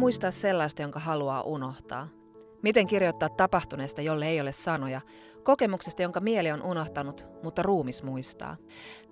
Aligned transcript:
muistaa 0.00 0.30
sellaista, 0.30 0.82
jonka 0.82 1.00
haluaa 1.00 1.42
unohtaa? 1.42 2.08
Miten 2.62 2.86
kirjoittaa 2.86 3.28
tapahtuneesta, 3.28 4.02
jolle 4.02 4.28
ei 4.28 4.40
ole 4.40 4.52
sanoja? 4.52 5.00
Kokemuksesta, 5.42 6.02
jonka 6.02 6.20
mieli 6.20 6.50
on 6.50 6.62
unohtanut, 6.62 7.24
mutta 7.42 7.62
ruumis 7.62 8.02
muistaa. 8.02 8.56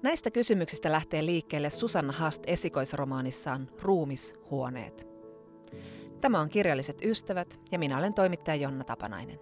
Näistä 0.02 0.30
kysymyksistä 0.30 0.93
lähtee 0.93 1.27
liikkeelle 1.27 1.70
Susanna 1.70 2.12
Hast 2.12 2.43
esikoisromaanissaan 2.46 3.69
Ruumishuoneet. 3.82 5.06
Tämä 6.20 6.41
on 6.41 6.48
Kirjalliset 6.48 7.05
ystävät 7.05 7.61
ja 7.73 7.79
minä 7.79 7.98
olen 7.98 8.14
toimittaja 8.14 8.57
Jonna 8.57 8.84
Tapanainen. 8.84 9.41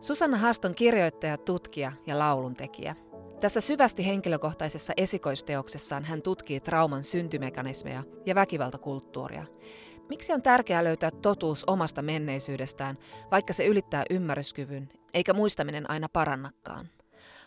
Susanna 0.00 0.36
Hast 0.36 0.64
on 0.64 0.74
kirjoittaja, 0.74 1.38
tutkija 1.38 1.92
ja 2.06 2.18
lauluntekijä. 2.18 2.96
Tässä 3.40 3.60
syvästi 3.60 4.06
henkilökohtaisessa 4.06 4.92
esikoisteoksessaan 4.96 6.04
hän 6.04 6.22
tutkii 6.22 6.60
trauman 6.60 7.04
syntymekanismeja 7.04 8.02
ja 8.26 8.34
väkivaltakulttuuria. 8.34 9.46
Miksi 10.08 10.32
on 10.32 10.42
tärkeää 10.42 10.84
löytää 10.84 11.10
totuus 11.10 11.64
omasta 11.66 12.02
menneisyydestään, 12.02 12.98
vaikka 13.30 13.52
se 13.52 13.66
ylittää 13.66 14.04
ymmärryskyvyn, 14.10 14.88
eikä 15.14 15.32
muistaminen 15.32 15.90
aina 15.90 16.08
parannakaan? 16.12 16.88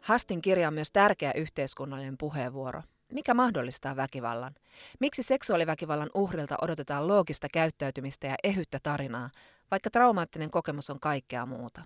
Hastin 0.01 0.41
kirja 0.41 0.67
on 0.67 0.73
myös 0.73 0.91
tärkeä 0.91 1.31
yhteiskunnallinen 1.35 2.17
puheenvuoro. 2.17 2.81
Mikä 3.13 3.33
mahdollistaa 3.33 3.95
väkivallan? 3.95 4.55
Miksi 4.99 5.23
seksuaaliväkivallan 5.23 6.09
uhrilta 6.13 6.55
odotetaan 6.61 7.07
loogista 7.07 7.47
käyttäytymistä 7.53 8.27
ja 8.27 8.35
ehyttä 8.43 8.79
tarinaa, 8.83 9.29
vaikka 9.71 9.89
traumaattinen 9.89 10.51
kokemus 10.51 10.89
on 10.89 10.99
kaikkea 10.99 11.45
muuta? 11.45 11.81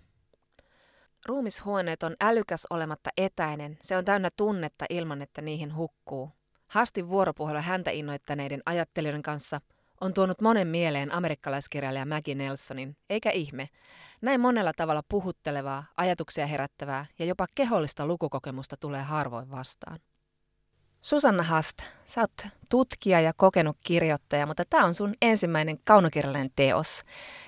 Ruumishuoneet 1.25 2.03
on 2.03 2.15
älykäs 2.21 2.67
olematta 2.69 3.09
etäinen, 3.17 3.77
se 3.83 3.97
on 3.97 4.05
täynnä 4.05 4.29
tunnetta 4.37 4.85
ilman, 4.89 5.21
että 5.21 5.41
niihin 5.41 5.75
hukkuu. 5.75 6.31
Hastin 6.67 7.09
vuoropuhelu 7.09 7.59
häntä 7.61 7.91
innoittaneiden 7.91 8.61
ajattelijoiden 8.65 9.23
kanssa 9.23 9.61
on 10.01 10.13
tuonut 10.13 10.41
monen 10.41 10.67
mieleen 10.67 11.13
amerikkalaiskirjailija 11.13 12.05
Maggie 12.05 12.35
Nelsonin, 12.35 12.97
eikä 13.09 13.29
ihme. 13.31 13.69
Näin 14.21 14.41
monella 14.41 14.71
tavalla 14.75 15.01
puhuttelevaa, 15.09 15.83
ajatuksia 15.97 16.47
herättävää 16.47 17.05
ja 17.19 17.25
jopa 17.25 17.45
kehollista 17.55 18.05
lukukokemusta 18.05 18.77
tulee 18.77 19.01
harvoin 19.01 19.51
vastaan. 19.51 19.99
Susanna 21.01 21.43
Hast, 21.43 21.77
sä 22.05 22.21
oot 22.21 22.47
tutkija 22.69 23.21
ja 23.21 23.33
kokenut 23.37 23.77
kirjoittaja, 23.83 24.45
mutta 24.45 24.63
tämä 24.69 24.85
on 24.85 24.93
sun 24.93 25.13
ensimmäinen 25.21 25.77
kaunokirjallinen 25.83 26.49
teos. 26.55 27.01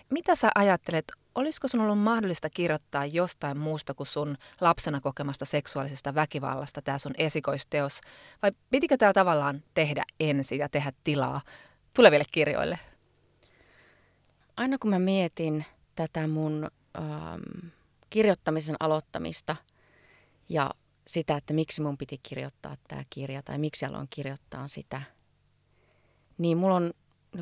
Mitä 0.09 0.35
sä 0.35 0.49
ajattelet, 0.55 1.05
olisiko 1.35 1.67
sun 1.67 1.81
ollut 1.81 1.99
mahdollista 1.99 2.49
kirjoittaa 2.49 3.05
jostain 3.05 3.57
muusta 3.57 3.93
kuin 3.93 4.07
sun 4.07 4.37
lapsena 4.61 5.01
kokemasta 5.01 5.45
seksuaalisesta 5.45 6.15
väkivallasta 6.15 6.81
tämä 6.81 6.97
sun 6.97 7.13
esikoisteos? 7.17 8.01
Vai 8.41 8.51
pitikö 8.69 8.97
tämä 8.97 9.13
tavallaan 9.13 9.63
tehdä 9.73 10.03
ensin 10.19 10.59
ja 10.59 10.69
tehdä 10.69 10.91
tilaa 11.03 11.41
tuleville 11.97 12.25
kirjoille? 12.31 12.79
Aina 14.57 14.77
kun 14.77 14.89
mä 14.89 14.99
mietin 14.99 15.65
tätä 15.95 16.27
mun 16.27 16.67
ähm, 16.97 17.69
kirjoittamisen 18.09 18.75
aloittamista 18.79 19.55
ja 20.49 20.71
sitä, 21.07 21.37
että 21.37 21.53
miksi 21.53 21.81
mun 21.81 21.97
piti 21.97 22.19
kirjoittaa 22.23 22.77
tämä 22.87 23.03
kirja 23.09 23.43
tai 23.43 23.57
miksi 23.57 23.85
aloin 23.85 24.07
kirjoittaa 24.09 24.67
sitä, 24.67 25.01
niin 26.37 26.57
mulla 26.57 26.75
on 26.75 26.93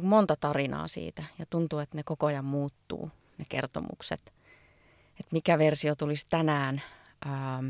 monta 0.01 0.35
tarinaa 0.35 0.87
siitä 0.87 1.23
ja 1.39 1.45
tuntuu, 1.49 1.79
että 1.79 1.97
ne 1.97 2.03
koko 2.03 2.25
ajan 2.25 2.45
muuttuu– 2.45 3.11
ne 3.37 3.45
kertomukset, 3.49 4.33
että 5.09 5.31
mikä 5.31 5.57
versio 5.57 5.95
tulisi 5.95 6.27
tänään. 6.29 6.81
Ähm, 7.25 7.69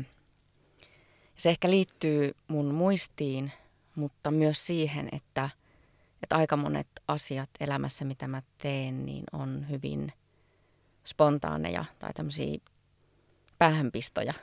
se 1.36 1.50
ehkä 1.50 1.70
liittyy 1.70 2.36
mun 2.48 2.74
muistiin, 2.74 3.52
mutta 3.94 4.30
myös 4.30 4.66
siihen, 4.66 5.08
että, 5.12 5.50
että 6.22 6.36
aika 6.36 6.56
monet 6.56 6.88
asiat 7.08 7.50
elämässä, 7.60 8.04
mitä 8.04 8.28
mä 8.28 8.42
teen, 8.58 9.06
niin 9.06 9.24
on 9.32 9.66
hyvin 9.70 10.12
spontaaneja 11.06 11.84
tai 11.98 12.12
tämmöisiä 12.14 12.58
päähänpistoja. 13.58 14.34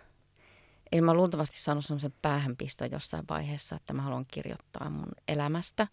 Eli 0.91 1.01
mä 1.01 1.13
luultavasti 1.13 1.57
saanut 1.59 1.85
semmoisen 1.85 2.13
päähänpisto 2.21 2.85
jossain 2.85 3.25
vaiheessa, 3.29 3.75
että 3.75 3.93
mä 3.93 4.01
haluan 4.01 4.25
kirjoittaa 4.31 4.89
mun 4.89 5.11
elämästä. 5.27 5.87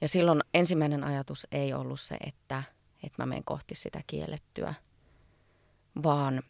Ja 0.00 0.08
silloin 0.08 0.40
ensimmäinen 0.54 1.04
ajatus 1.04 1.46
ei 1.52 1.72
ollut 1.74 2.00
se, 2.00 2.16
että– 2.20 2.62
että 3.02 3.22
mä 3.22 3.26
menen 3.26 3.44
kohti 3.44 3.74
sitä 3.74 4.00
kiellettyä, 4.06 4.74
vaan 6.02 6.42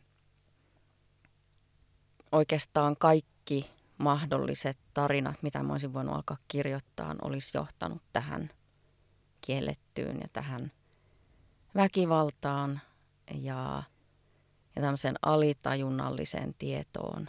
oikeastaan 2.33 2.97
kaikki 2.97 3.71
mahdolliset 3.99 4.79
tarinat, 4.95 5.43
mitä 5.43 5.63
mä 5.63 5.73
olisin 5.73 5.93
voinut 5.93 6.15
alkaa 6.15 6.37
kirjoittaa, 6.49 7.15
olisi 7.23 7.59
johtanut 7.59 8.03
tähän 8.13 8.51
kiellettyyn 9.41 10.19
ja 10.21 10.29
tähän 10.33 10.73
väkivaltaan 11.75 12.81
ja, 13.35 13.83
ja 14.77 14.83
tämmöiseen 14.83 15.17
alitajunnalliseen 15.23 16.55
tietoon 16.59 17.29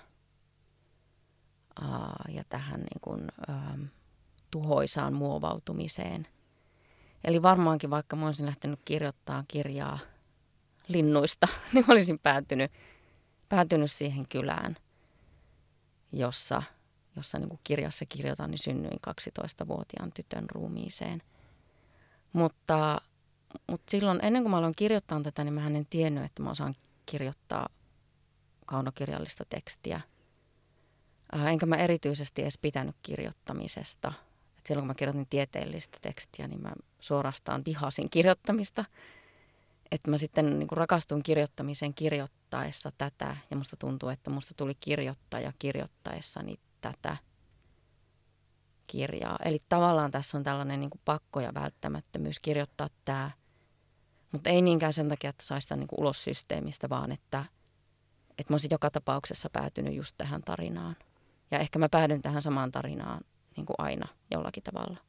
aa, 1.82 2.26
ja 2.30 2.44
tähän 2.50 2.80
niin 2.80 3.02
kuin, 3.02 3.32
ää, 3.48 3.78
tuhoisaan 4.52 5.14
muovautumiseen– 5.14 6.28
Eli 7.24 7.42
varmaankin 7.42 7.90
vaikka 7.90 8.16
mä 8.16 8.26
olisin 8.26 8.46
lähtenyt 8.46 8.80
kirjoittamaan 8.86 9.46
kirjaa 9.48 10.00
linnuista, 10.88 11.48
niin 11.74 11.86
olisin 11.88 12.20
päätynyt, 12.20 12.72
päätynyt 13.50 13.92
siihen 13.92 14.28
kylään, 14.28 14.76
jossa, 16.12 16.64
jossa 17.16 17.40
niin 17.40 17.50
kuin 17.50 17.60
kirjassa 17.64 18.06
kirjoitan, 18.06 18.52
niin 18.52 18.64
synnyin 18.64 19.00
12-vuotiaan 19.10 20.12
tytön 20.12 20.46
ruumiiseen. 20.52 21.22
Mutta, 22.34 23.02
mutta 23.72 23.92
silloin, 23.92 24.20
ennen 24.22 24.44
kuin 24.44 24.52
mä 24.52 24.58
aloin 24.58 24.76
kirjoittaa 24.78 25.22
tätä, 25.22 25.44
niin 25.44 25.54
mä 25.54 25.68
en 25.68 25.88
tiennyt, 25.90 26.24
että 26.24 26.44
mä 26.44 26.50
osaan 26.50 26.76
kirjoittaa 27.06 27.70
kaunokirjallista 28.66 29.46
tekstiä. 29.50 30.02
Enkä 31.48 31.66
mä 31.66 31.76
erityisesti 31.76 32.42
edes 32.42 32.58
pitänyt 32.58 32.96
kirjoittamisesta– 33.02 34.14
et 34.60 34.66
silloin 34.66 34.84
kun 34.84 34.88
mä 34.88 34.96
kirjoitin 34.96 35.28
tieteellistä 35.30 35.98
tekstiä, 36.02 36.48
niin 36.48 36.62
mä 36.62 36.72
suorastaan 37.00 37.62
vihasin 37.66 38.10
kirjoittamista. 38.10 38.84
Että 39.92 40.12
mä 40.12 40.18
sitten 40.18 40.60
niin 40.60 40.68
kuin 40.68 40.78
rakastuin 40.78 41.24
kirjoittamiseen 41.24 41.94
kirjoittaessa 41.94 42.92
tätä 42.98 43.38
ja 43.52 43.58
musta 43.58 43.78
tuntuu, 43.78 44.10
että 44.10 44.30
musta 44.30 44.54
tuli 44.58 44.76
kirjoittaja 44.80 45.54
kirjoittaessani 45.60 46.60
tätä 46.82 47.18
kirjaa. 48.88 49.40
Eli 49.46 49.60
tavallaan 49.70 50.12
tässä 50.12 50.38
on 50.38 50.44
tällainen 50.44 50.80
niin 50.80 50.90
kuin 50.90 51.02
pakko 51.06 51.40
ja 51.40 51.54
välttämättömyys 51.54 52.40
kirjoittaa 52.40 52.90
tämä, 53.06 53.32
mutta 54.32 54.50
ei 54.50 54.62
niinkään 54.62 54.94
sen 54.94 55.10
takia, 55.10 55.30
että 55.30 55.46
saisi 55.46 55.68
tämän 55.68 55.80
niin 55.80 55.88
kuin 55.88 56.00
ulos 56.00 56.24
systeemistä, 56.24 56.90
vaan 56.90 57.12
että, 57.12 57.46
että 58.38 58.54
mä 58.54 58.54
olisin 58.54 58.72
joka 58.72 58.92
tapauksessa 58.92 59.50
päätynyt 59.54 59.94
just 59.94 60.16
tähän 60.18 60.42
tarinaan. 60.42 60.96
Ja 61.52 61.60
ehkä 61.60 61.80
mä 61.80 61.90
päädyn 61.90 62.22
tähän 62.22 62.42
samaan 62.42 62.72
tarinaan 62.72 63.22
niin 63.56 63.66
kuin 63.66 63.76
aina 63.78 64.08
jollakin 64.32 64.64
tavalla. 64.64 65.09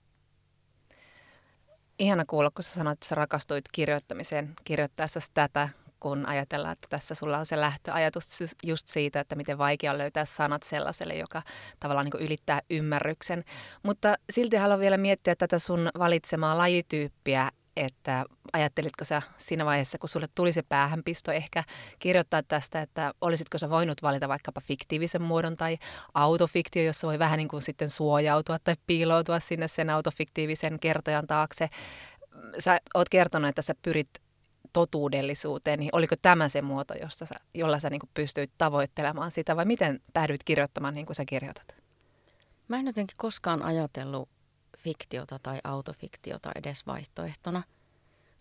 Ihana 2.00 2.25
kuulla, 2.25 2.50
kun 2.50 2.65
sä 2.65 2.71
sanoit, 2.71 2.97
että 2.97 3.06
sä 3.06 3.15
rakastuit 3.15 3.65
kirjoittamiseen 3.72 4.55
kirjoittaessa 4.65 5.21
tätä, 5.34 5.69
kun 6.00 6.27
ajatellaan, 6.27 6.72
että 6.72 6.87
tässä 6.91 7.15
sulla 7.15 7.38
on 7.38 7.47
se 7.47 7.61
lähtöajatus 7.61 8.38
just 8.65 8.88
siitä, 8.88 9.21
että 9.21 9.37
miten 9.37 9.59
vaikea 9.59 9.93
on 9.93 9.99
löytää 9.99 10.25
sanat 10.25 10.62
sellaiselle, 10.62 11.15
joka 11.15 11.43
tavallaan 11.81 12.06
niin 12.06 12.27
ylittää 12.27 12.60
ymmärryksen. 12.71 13.44
Mutta 13.83 14.15
silti 14.31 14.56
haluan 14.56 14.81
vielä 14.81 14.97
miettiä 14.97 15.37
tätä 15.37 15.59
sun 15.59 15.89
valitsemaa 15.99 16.59
lajityyppiä, 16.59 17.50
että 17.81 18.25
ajattelitko 18.53 19.05
sä 19.05 19.23
siinä 19.37 19.65
vaiheessa, 19.65 19.99
kun 19.99 20.09
sulle 20.09 20.29
tuli 20.35 20.53
se 20.53 20.63
päähänpisto 20.63 21.33
ehkä 21.33 21.65
kirjoittaa 21.99 22.43
tästä, 22.43 22.83
että 22.83 23.13
olisitko 23.21 23.59
sä 23.59 23.71
voinut 23.71 24.03
valita 24.03 24.28
vaikkapa 24.28 24.60
fiktiivisen 24.60 25.22
muodon 25.22 25.57
tai 25.57 25.78
autofiktio, 26.15 26.83
jossa 26.83 27.07
voi 27.07 27.19
vähän 27.19 27.37
niin 27.37 27.49
kuin 27.49 27.63
sitten 27.63 27.91
suojautua 27.91 28.59
tai 28.59 28.75
piiloutua 28.87 29.41
sinne 29.41 29.69
sen 29.69 29.91
autofiktiivisen 29.91 30.81
kertojan 30.81 31.27
taakse. 31.27 31.69
Sä 32.59 32.81
oot 32.95 33.09
kertonut, 33.09 33.49
että 33.49 33.63
sä 33.63 33.75
pyrit 33.83 34.10
totuudellisuuteen, 34.72 35.78
niin 35.78 35.91
oliko 35.93 36.15
tämä 36.22 36.49
se 36.49 36.63
muoto, 36.63 36.95
josta 36.95 37.27
sä, 37.27 37.34
jolla 37.54 37.81
sä 37.81 37.91
niin 37.91 38.01
pystyit 38.15 38.51
tavoittelemaan 38.59 39.31
sitä 39.31 39.57
vai 39.57 39.65
miten 39.65 40.01
päädyit 40.13 40.45
kirjoittamaan 40.45 40.95
niin 40.95 41.07
kuin 41.07 41.16
sä 41.16 41.25
kirjoitat? 41.25 41.77
Mä 42.69 42.78
en 42.78 42.87
jotenkin 42.87 43.16
koskaan 43.16 43.63
ajatellut 43.63 44.28
fiktiota 44.78 45.39
tai 45.43 45.59
autofiktiota 45.65 46.51
edes 46.54 46.87
vaihtoehtona. 46.87 47.63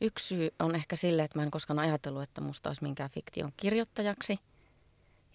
Yksi 0.02 0.28
syy 0.28 0.50
on 0.60 0.76
ehkä 0.76 0.96
sille, 0.96 1.24
että 1.24 1.40
mä 1.40 1.44
en 1.44 1.52
koskaan 1.52 1.80
ajatellut, 1.80 2.24
että 2.24 2.42
musta 2.42 2.70
olisi 2.70 2.84
minkään 2.84 3.10
fiktion 3.10 3.54
kirjoittajaksi. 3.58 4.40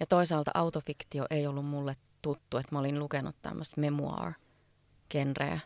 Ja 0.01 0.07
toisaalta 0.07 0.51
autofiktio 0.55 1.27
ei 1.31 1.47
ollut 1.47 1.67
mulle 1.67 1.97
tuttu, 2.23 2.59
että 2.59 2.75
mä 2.75 2.79
olin 2.79 2.99
lukenut 2.99 3.37
tämmöistä 3.43 3.81
memoir-genreä, 3.81 5.61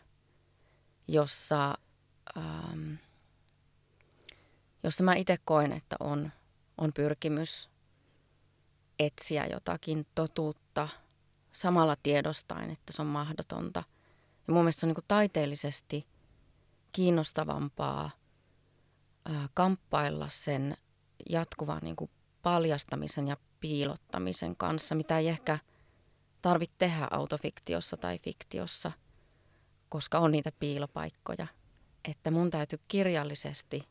jossa, 1.07 1.77
ähm, 2.37 2.93
jossa 4.83 5.03
mä 5.03 5.15
itse 5.15 5.37
koen, 5.45 5.71
että 5.71 5.95
on, 5.99 6.31
on 6.77 6.93
pyrkimys 6.93 7.69
etsiä 8.99 9.45
jotakin 9.45 10.07
totuutta 10.15 10.87
samalla 11.51 11.95
tiedostain, 12.03 12.69
että 12.69 12.93
se 12.93 13.01
on 13.01 13.07
mahdotonta– 13.07 13.83
ja 14.49 14.53
mun 14.53 14.63
mielestä 14.63 14.79
se 14.79 14.85
on 14.85 14.93
niin 14.93 15.05
taiteellisesti 15.07 16.07
kiinnostavampaa 16.91 18.11
kamppailla 19.53 20.29
sen 20.29 20.77
jatkuvan 21.29 21.79
niin 21.83 21.95
kuin 21.95 22.11
paljastamisen 22.41 23.27
ja 23.27 23.37
piilottamisen 23.59 24.55
kanssa, 24.55 24.95
mitä 24.95 25.17
ei 25.17 25.27
ehkä 25.27 25.59
tarvitse 26.41 26.75
tehdä 26.77 27.07
autofiktiossa 27.11 27.97
tai 27.97 28.19
fiktiossa, 28.19 28.91
koska 29.89 30.19
on 30.19 30.31
niitä 30.31 30.51
piilopaikkoja. 30.59 31.47
Että 32.05 32.31
mun 32.31 32.49
täytyy 32.49 32.79
kirjallisesti 32.87 33.83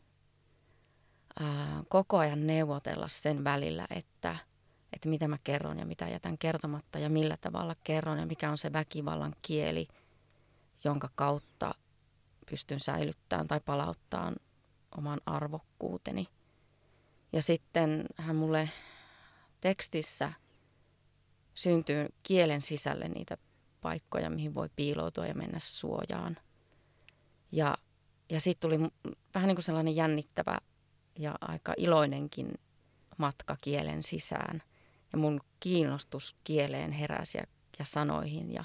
ää, 1.41 1.83
koko 1.89 2.19
ajan 2.19 2.47
neuvotella 2.47 3.09
sen 3.09 3.45
välillä, 3.45 3.87
että, 3.91 4.37
että 4.93 5.09
mitä 5.09 5.29
mä 5.29 5.39
kerron 5.45 5.79
ja 5.79 5.87
mitä 5.87 6.09
jätän 6.09 6.39
kertomatta 6.39 6.99
ja 6.99 7.09
millä 7.09 7.37
tavalla 7.37 7.77
kerron 7.85 8.19
ja 8.19 8.27
mikä 8.27 8.51
on 8.51 8.59
se 8.59 8.73
väkivallan 8.73 9.35
kieli, 9.43 9.89
jonka 10.85 11.11
kautta 11.15 11.75
pystyn 12.51 12.81
säilyttämään 12.81 13.49
tai 13.49 13.61
palauttamaan 13.65 14.37
oman 14.99 15.21
arvokkuuteni. 15.27 16.29
Ja 17.33 17.43
sitten 17.43 18.05
hän 18.17 18.37
mulle 18.37 18.71
tekstissä 19.61 20.33
syntyy 21.55 22.07
kielen 22.23 22.63
sisälle 22.63 23.09
niitä 23.09 23.39
paikkoja, 23.81 24.31
mihin 24.31 24.55
voi 24.55 24.69
piiloutua 24.77 25.27
ja 25.27 25.35
mennä 25.35 25.59
suojaan. 25.59 26.37
Ja, 27.53 27.75
ja 28.31 28.41
sitten 28.41 28.71
tuli 28.71 28.91
vähän 29.35 29.49
niin 29.49 29.57
kuin 29.57 29.65
sellainen 29.65 29.97
jännittävä 29.97 30.59
ja 31.19 31.35
aika 31.41 31.75
iloinenkin 31.77 32.55
matka 33.19 33.57
kielen 33.61 34.03
sisään. 34.03 34.63
Ja 35.13 35.19
mun 35.19 35.41
kiinnostus 35.61 36.37
kieleen 36.45 36.93
heräsi 36.93 37.39
ja, 37.39 37.45
ja 37.79 37.85
sanoihin 37.85 38.53
ja, 38.53 38.65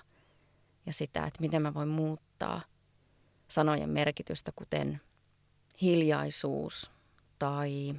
ja 0.85 0.93
sitä, 0.93 1.25
että 1.25 1.41
miten 1.41 1.61
mä 1.61 1.73
voin 1.73 1.89
muuttaa 1.89 2.61
sanojen 3.47 3.89
merkitystä, 3.89 4.51
kuten 4.55 5.01
hiljaisuus 5.81 6.91
tai 7.39 7.95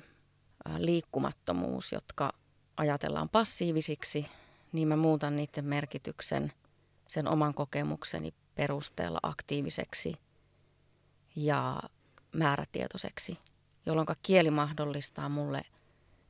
liikkumattomuus, 0.79 1.93
jotka 1.93 2.32
ajatellaan 2.76 3.29
passiivisiksi, 3.29 4.26
niin 4.73 4.88
mä 4.88 4.97
muutan 4.97 5.37
niiden 5.37 5.65
merkityksen 5.65 6.53
sen 7.09 7.29
oman 7.29 7.55
kokemukseni 7.55 8.35
perusteella 8.55 9.19
aktiiviseksi 9.23 10.17
ja 11.37 11.81
määrätietoiseksi, 12.32 13.38
jolloin 13.87 14.06
kieli 14.23 14.50
mahdollistaa 14.50 15.29
mulle 15.29 15.62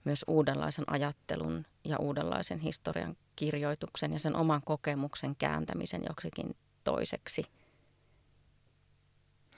myös 0.04 0.24
uudenlaisen 0.28 0.84
ajattelun 0.86 1.66
ja 1.84 1.98
uudenlaisen 1.98 2.58
historian 2.58 3.16
kirjoituksen 3.36 4.12
ja 4.12 4.18
sen 4.18 4.36
oman 4.36 4.62
kokemuksen 4.64 5.36
kääntämisen 5.36 6.02
joksikin 6.08 6.56
toiseksi. 6.84 7.46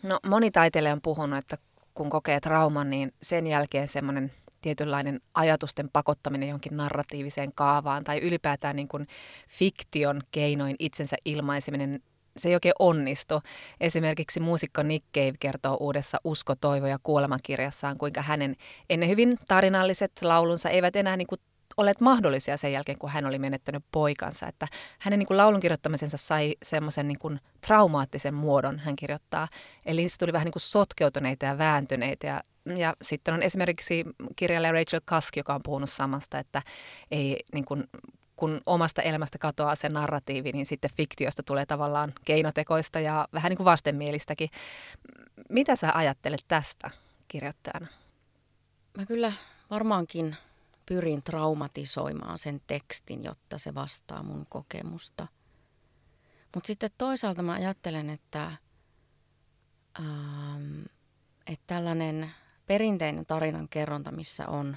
No 0.02 0.20
moni 0.26 0.50
taiteilija 0.50 0.92
on 0.92 1.02
puhunut, 1.02 1.38
että 1.38 1.58
kun 1.96 2.10
kokee 2.10 2.40
trauman, 2.40 2.90
niin 2.90 3.12
sen 3.22 3.46
jälkeen 3.46 3.88
semmoinen 3.88 4.32
tietynlainen 4.62 5.20
ajatusten 5.34 5.90
pakottaminen 5.92 6.48
johonkin 6.48 6.76
narratiiviseen 6.76 7.52
kaavaan 7.54 8.04
tai 8.04 8.18
ylipäätään 8.18 8.76
niin 8.76 8.88
kuin 8.88 9.06
fiktion 9.48 10.20
keinoin 10.30 10.76
itsensä 10.78 11.16
ilmaiseminen, 11.24 12.02
se 12.36 12.48
ei 12.48 12.54
oikein 12.54 12.74
onnistu. 12.78 13.42
Esimerkiksi 13.80 14.40
muusikko 14.40 14.82
Nick 14.82 15.04
Cave 15.14 15.32
kertoo 15.40 15.76
uudessa 15.80 16.18
Usko, 16.24 16.54
toivo 16.54 16.86
ja 16.86 16.98
kuolemakirjassaan, 17.02 17.98
kuinka 17.98 18.22
hänen 18.22 18.56
ennen 18.90 19.08
hyvin 19.08 19.34
tarinalliset 19.48 20.12
laulunsa 20.22 20.70
eivät 20.70 20.96
enää 20.96 21.16
niin 21.16 21.26
kuin 21.26 21.40
olleet 21.76 22.00
mahdollisia 22.00 22.56
sen 22.56 22.72
jälkeen, 22.72 22.98
kun 22.98 23.10
hän 23.10 23.26
oli 23.26 23.38
menettänyt 23.38 23.84
poikansa. 23.92 24.46
Että 24.46 24.66
hänen 24.98 25.18
niin 25.18 25.26
kuin 25.26 25.36
laulun 25.36 25.60
kirjoittamisensa 25.60 26.16
sai 26.16 26.54
semmoisen 26.62 27.08
niin 27.08 27.40
traumaattisen 27.66 28.34
muodon, 28.34 28.78
hän 28.78 28.96
kirjoittaa. 28.96 29.48
Eli 29.86 30.08
se 30.08 30.18
tuli 30.18 30.32
vähän 30.32 30.44
niin 30.44 30.52
kuin 30.52 30.62
sotkeutuneita 30.62 31.46
ja 31.46 31.58
vääntyneitä. 31.58 32.26
Ja, 32.26 32.40
ja 32.76 32.94
sitten 33.02 33.34
on 33.34 33.42
esimerkiksi 33.42 34.04
kirjailija 34.36 34.72
Rachel 34.72 35.00
Kask, 35.04 35.36
joka 35.36 35.54
on 35.54 35.62
puhunut 35.62 35.90
samasta, 35.90 36.38
että 36.38 36.62
ei 37.10 37.44
niin 37.52 37.64
kuin, 37.64 37.84
kun 38.36 38.60
omasta 38.66 39.02
elämästä 39.02 39.38
katoaa 39.38 39.74
se 39.76 39.88
narratiivi, 39.88 40.52
niin 40.52 40.66
sitten 40.66 40.90
fiktiosta 40.96 41.42
tulee 41.42 41.66
tavallaan 41.66 42.12
keinotekoista 42.24 43.00
ja 43.00 43.28
vähän 43.32 43.50
niin 43.50 43.56
kuin 43.56 43.64
vastenmielistäkin. 43.64 44.48
Mitä 45.48 45.76
sä 45.76 45.92
ajattelet 45.94 46.44
tästä 46.48 46.90
kirjoittajana? 47.28 47.86
Mä 48.96 49.06
kyllä 49.06 49.32
varmaankin 49.70 50.36
pyrin 50.86 51.22
traumatisoimaan 51.22 52.38
sen 52.38 52.60
tekstin, 52.66 53.24
jotta 53.24 53.58
se 53.58 53.74
vastaa 53.74 54.22
mun 54.22 54.46
kokemusta. 54.48 55.26
Mutta 56.54 56.66
sitten 56.66 56.90
toisaalta 56.98 57.42
mä 57.42 57.52
ajattelen, 57.52 58.10
että, 58.10 58.52
ähm, 60.00 60.82
että 61.46 61.64
tällainen 61.66 62.30
perinteinen 62.66 63.26
tarinan 63.26 63.68
kerronta, 63.68 64.12
missä 64.12 64.48
on 64.48 64.76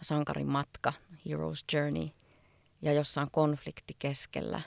sankarin 0.00 0.50
matka, 0.50 0.92
hero's 1.12 1.76
journey, 1.76 2.08
ja 2.82 2.92
jossa 2.92 3.20
on 3.20 3.30
konflikti 3.30 3.96
keskellä, 3.98 4.60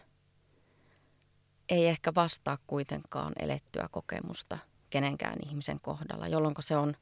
ei 1.70 1.88
ehkä 1.88 2.16
vastaa 2.16 2.58
kuitenkaan 2.68 3.34
elettyä 3.40 3.90
kokemusta 3.92 4.58
kenenkään 4.90 5.40
ihmisen 5.46 5.80
kohdalla, 5.80 6.28
jolloin 6.28 6.56
se 6.60 6.78
on... 6.78 6.96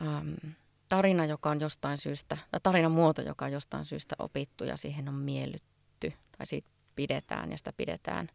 Ähm, 0.00 0.50
tarina, 0.88 1.24
joka 1.24 1.50
on 1.50 1.60
jostain 1.60 1.98
syystä, 1.98 2.38
tai 2.50 2.60
tarinan 2.62 2.92
muoto, 2.92 3.22
joka 3.22 3.44
on 3.44 3.52
jostain 3.52 3.84
syystä 3.84 4.16
opittu 4.18 4.64
ja 4.64 4.76
siihen 4.76 5.08
on 5.08 5.14
miellytty, 5.14 6.12
tai 6.38 6.46
siitä 6.46 6.68
pidetään 6.96 7.50
ja 7.50 7.58
sitä 7.58 7.72
pidetään 7.72 8.28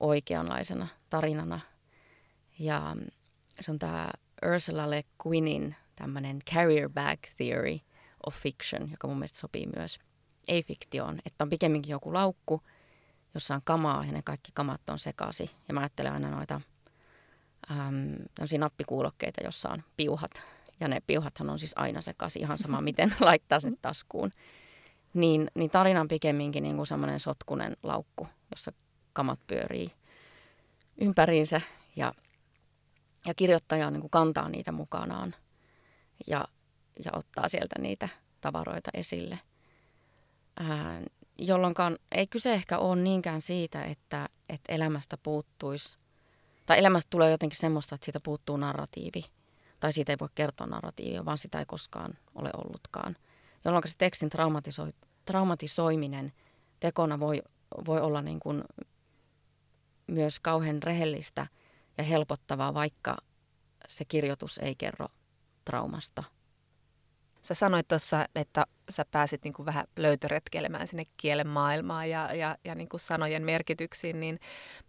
oikeanlaisena 0.00 0.88
tarinana. 1.10 1.60
Ja 2.58 2.96
se 3.60 3.70
on 3.70 3.78
tämä 3.78 4.08
Ursula 4.52 4.90
Le 4.90 5.04
Guinin 5.22 5.76
tämmöinen 5.96 6.38
carrier 6.54 6.90
bag 6.90 7.18
theory 7.36 7.78
of 8.26 8.34
fiction, 8.34 8.90
joka 8.90 9.08
mun 9.08 9.18
mielestä 9.18 9.38
sopii 9.38 9.66
myös 9.76 9.98
ei-fiktioon, 10.48 11.18
että 11.26 11.44
on 11.44 11.50
pikemminkin 11.50 11.90
joku 11.90 12.14
laukku, 12.14 12.62
jossa 13.34 13.54
on 13.54 13.60
kamaa 13.64 14.04
ja 14.04 14.12
ne 14.12 14.22
kaikki 14.22 14.50
kamat 14.54 14.88
on 14.90 14.98
sekasi. 14.98 15.50
Ja 15.68 15.74
mä 15.74 15.80
ajattelen 15.80 16.12
aina 16.12 16.30
noita 16.30 16.60
äm, 17.70 18.58
nappikuulokkeita, 18.58 19.44
jossa 19.44 19.68
on 19.68 19.82
piuhat 19.96 20.30
ja 20.84 20.88
ne 20.88 21.00
piuhathan 21.06 21.50
on 21.50 21.58
siis 21.58 21.72
aina 21.76 22.00
sekaisin, 22.00 22.42
ihan 22.42 22.58
sama 22.58 22.80
miten 22.90 23.14
laittaa 23.20 23.60
sen 23.60 23.76
taskuun. 23.82 24.30
Niin, 25.14 25.50
niin 25.54 25.70
tarina 25.70 26.00
on 26.00 26.08
pikemminkin 26.08 26.62
niin 26.62 26.76
kuin 26.76 26.86
semmoinen 26.86 27.20
sotkunen 27.20 27.76
laukku, 27.82 28.28
jossa 28.50 28.72
kamat 29.12 29.40
pyörii 29.46 29.92
ympäriinsä 31.00 31.60
ja, 31.96 32.14
ja 33.26 33.34
kirjoittaja 33.34 33.90
niin 33.90 34.00
kuin 34.00 34.10
kantaa 34.10 34.48
niitä 34.48 34.72
mukanaan 34.72 35.34
ja, 36.26 36.44
ja 37.04 37.10
ottaa 37.14 37.48
sieltä 37.48 37.76
niitä 37.78 38.08
tavaroita 38.40 38.90
esille. 38.94 39.38
Ää, 40.60 41.02
jolloin 41.38 41.74
ei 42.12 42.26
kyse 42.26 42.54
ehkä 42.54 42.78
ole 42.78 43.02
niinkään 43.02 43.40
siitä, 43.40 43.84
että, 43.84 44.28
että 44.48 44.72
elämästä 44.72 45.16
puuttuisi, 45.16 45.98
tai 46.66 46.78
elämästä 46.78 47.10
tulee 47.10 47.30
jotenkin 47.30 47.58
semmoista, 47.58 47.94
että 47.94 48.04
siitä 48.04 48.20
puuttuu 48.20 48.56
narratiivi– 48.56 49.24
tai 49.80 49.92
siitä 49.92 50.12
ei 50.12 50.16
voi 50.20 50.28
kertoa 50.34 50.66
narratiivia, 50.66 51.24
vaan 51.24 51.38
sitä 51.38 51.58
ei 51.58 51.66
koskaan 51.66 52.18
ole 52.34 52.50
ollutkaan. 52.56 53.16
Jolloin 53.64 53.88
se 53.88 53.96
tekstin 53.98 54.30
traumatisoi, 54.30 54.92
traumatisoiminen 55.24 56.32
tekona 56.80 57.20
voi, 57.20 57.42
voi 57.86 58.00
olla 58.00 58.22
niin 58.22 58.40
kuin 58.40 58.64
myös 60.06 60.40
kauhean 60.40 60.82
rehellistä 60.82 61.46
ja 61.98 62.04
helpottavaa, 62.04 62.74
vaikka 62.74 63.16
se 63.88 64.04
kirjoitus 64.04 64.58
ei 64.58 64.74
kerro 64.74 65.08
traumasta. 65.64 66.24
Sä 67.44 67.54
sanoit 67.54 67.88
tuossa, 67.88 68.26
että 68.34 68.64
sä 68.90 69.04
pääsit 69.10 69.44
niin 69.44 69.54
kuin 69.54 69.66
vähän 69.66 69.86
löytöretkelemään 69.96 70.88
sinne 70.88 71.02
kielen 71.16 71.48
maailmaan 71.48 72.10
ja, 72.10 72.34
ja, 72.34 72.56
ja 72.64 72.74
niin 72.74 72.88
kuin 72.88 73.00
sanojen 73.00 73.42
merkityksiin, 73.42 74.20
niin 74.20 74.38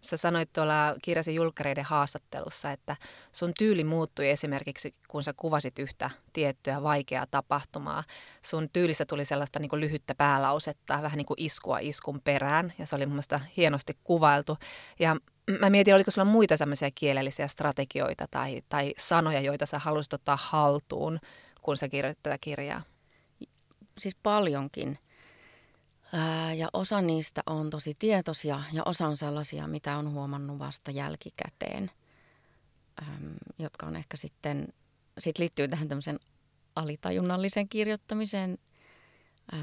sä 0.00 0.16
sanoit 0.16 0.52
tuolla 0.52 0.94
kirjasi 1.02 1.34
julkkareiden 1.34 1.84
haastattelussa, 1.84 2.72
että 2.72 2.96
sun 3.32 3.52
tyyli 3.58 3.84
muuttui 3.84 4.28
esimerkiksi, 4.28 4.94
kun 5.08 5.24
sä 5.24 5.34
kuvasit 5.36 5.78
yhtä 5.78 6.10
tiettyä 6.32 6.82
vaikeaa 6.82 7.26
tapahtumaa. 7.30 8.04
Sun 8.42 8.68
tyylissä 8.72 9.04
tuli 9.06 9.24
sellaista 9.24 9.58
niin 9.58 9.70
kuin 9.70 9.80
lyhyttä 9.80 10.14
päälausetta, 10.14 11.02
vähän 11.02 11.16
niin 11.18 11.26
kuin 11.26 11.42
iskua 11.42 11.78
iskun 11.78 12.20
perään, 12.24 12.72
ja 12.78 12.86
se 12.86 12.96
oli 12.96 13.06
mun 13.06 13.14
mielestä 13.14 13.40
hienosti 13.56 13.92
kuvailtu. 14.04 14.56
Ja 14.98 15.16
mä 15.60 15.70
mietin, 15.70 15.94
oliko 15.94 16.10
sulla 16.10 16.24
muita 16.24 16.56
semmoisia 16.56 16.90
kielellisiä 16.94 17.48
strategioita 17.48 18.26
tai, 18.30 18.62
tai 18.68 18.94
sanoja, 18.98 19.40
joita 19.40 19.66
sä 19.66 19.78
haluaisit 19.78 20.12
ottaa 20.12 20.38
haltuun, 20.40 21.18
kun 21.66 21.76
sä 21.76 21.88
kirjoitit 21.88 22.22
tätä 22.22 22.38
kirjaa? 22.40 22.82
Siis 23.98 24.16
paljonkin. 24.22 24.98
Ja 26.56 26.68
osa 26.72 27.00
niistä 27.00 27.42
on 27.46 27.70
tosi 27.70 27.94
tietoisia 27.98 28.62
ja 28.72 28.82
osa 28.84 29.06
on 29.06 29.16
sellaisia, 29.16 29.66
mitä 29.66 29.96
on 29.96 30.12
huomannut 30.12 30.58
vasta 30.58 30.90
jälkikäteen, 30.90 31.90
jotka 33.58 33.86
on 33.86 33.96
ehkä 33.96 34.16
sitten, 34.16 34.68
sit 35.18 35.38
liittyy 35.38 35.68
tähän 35.68 35.88
tämmöisen 35.88 36.18
alitajunnallisen 36.76 37.68
kirjoittamiseen, 37.68 38.58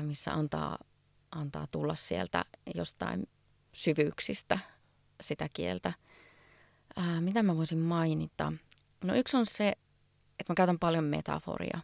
missä 0.02 0.34
antaa, 0.34 0.78
antaa 1.32 1.68
tulla 1.68 1.96
sieltä 1.96 2.46
jostain 2.76 3.30
syvyyksistä 3.74 4.60
sitä 5.22 5.50
kieltä. 5.54 5.94
Mitä 7.20 7.44
mä 7.44 7.58
voisin 7.58 7.80
mainita? 7.80 8.54
No 9.04 9.16
yksi 9.16 9.38
on 9.38 9.46
se, 9.46 9.70
että 10.40 10.52
mä 10.54 10.56
käytän 10.56 10.80
paljon 10.80 11.04
metaforia. 11.04 11.80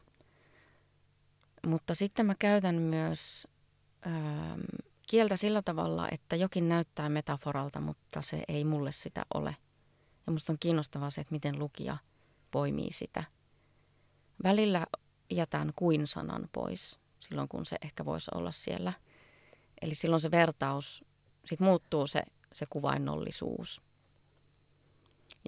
Mutta 1.67 1.95
sitten 1.95 2.25
mä 2.25 2.35
käytän 2.39 2.75
myös 2.75 3.47
ähm, 4.07 4.59
kieltä 5.09 5.37
sillä 5.37 5.61
tavalla, 5.61 6.07
että 6.11 6.35
jokin 6.35 6.69
näyttää 6.69 7.09
metaforalta, 7.09 7.81
mutta 7.81 8.21
se 8.21 8.43
ei 8.47 8.65
mulle 8.65 8.91
sitä 8.91 9.25
ole. 9.33 9.55
Ja 10.27 10.31
musta 10.31 10.53
on 10.53 10.59
kiinnostavaa 10.59 11.09
se, 11.09 11.21
että 11.21 11.31
miten 11.31 11.59
lukija 11.59 11.97
poimii 12.51 12.91
sitä. 12.91 13.23
Välillä 14.43 14.87
jätän 15.31 15.71
kuin-sanan 15.75 16.49
pois 16.51 16.99
silloin, 17.19 17.47
kun 17.47 17.65
se 17.65 17.77
ehkä 17.81 18.05
voisi 18.05 18.31
olla 18.35 18.51
siellä. 18.51 18.93
Eli 19.81 19.95
silloin 19.95 20.19
se 20.19 20.31
vertaus, 20.31 21.05
sitten 21.45 21.67
muuttuu 21.67 22.07
se, 22.07 22.23
se 22.53 22.65
kuvainnollisuus. 22.69 23.81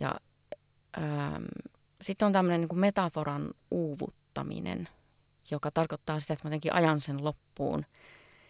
Ja 0.02 0.16
ähm, 0.98 1.44
sitten 2.02 2.26
on 2.26 2.32
tämmöinen 2.32 2.62
niin 2.62 2.80
metaforan 2.80 3.54
uuvuttaminen, 3.72 4.90
joka 5.52 5.72
tarkoittaa 5.72 6.20
sitä, 6.20 6.34
että 6.34 6.48
mä 6.48 6.50
jotenkin 6.50 6.74
ajan 6.74 7.02
sen 7.02 7.24
loppuun, 7.24 7.86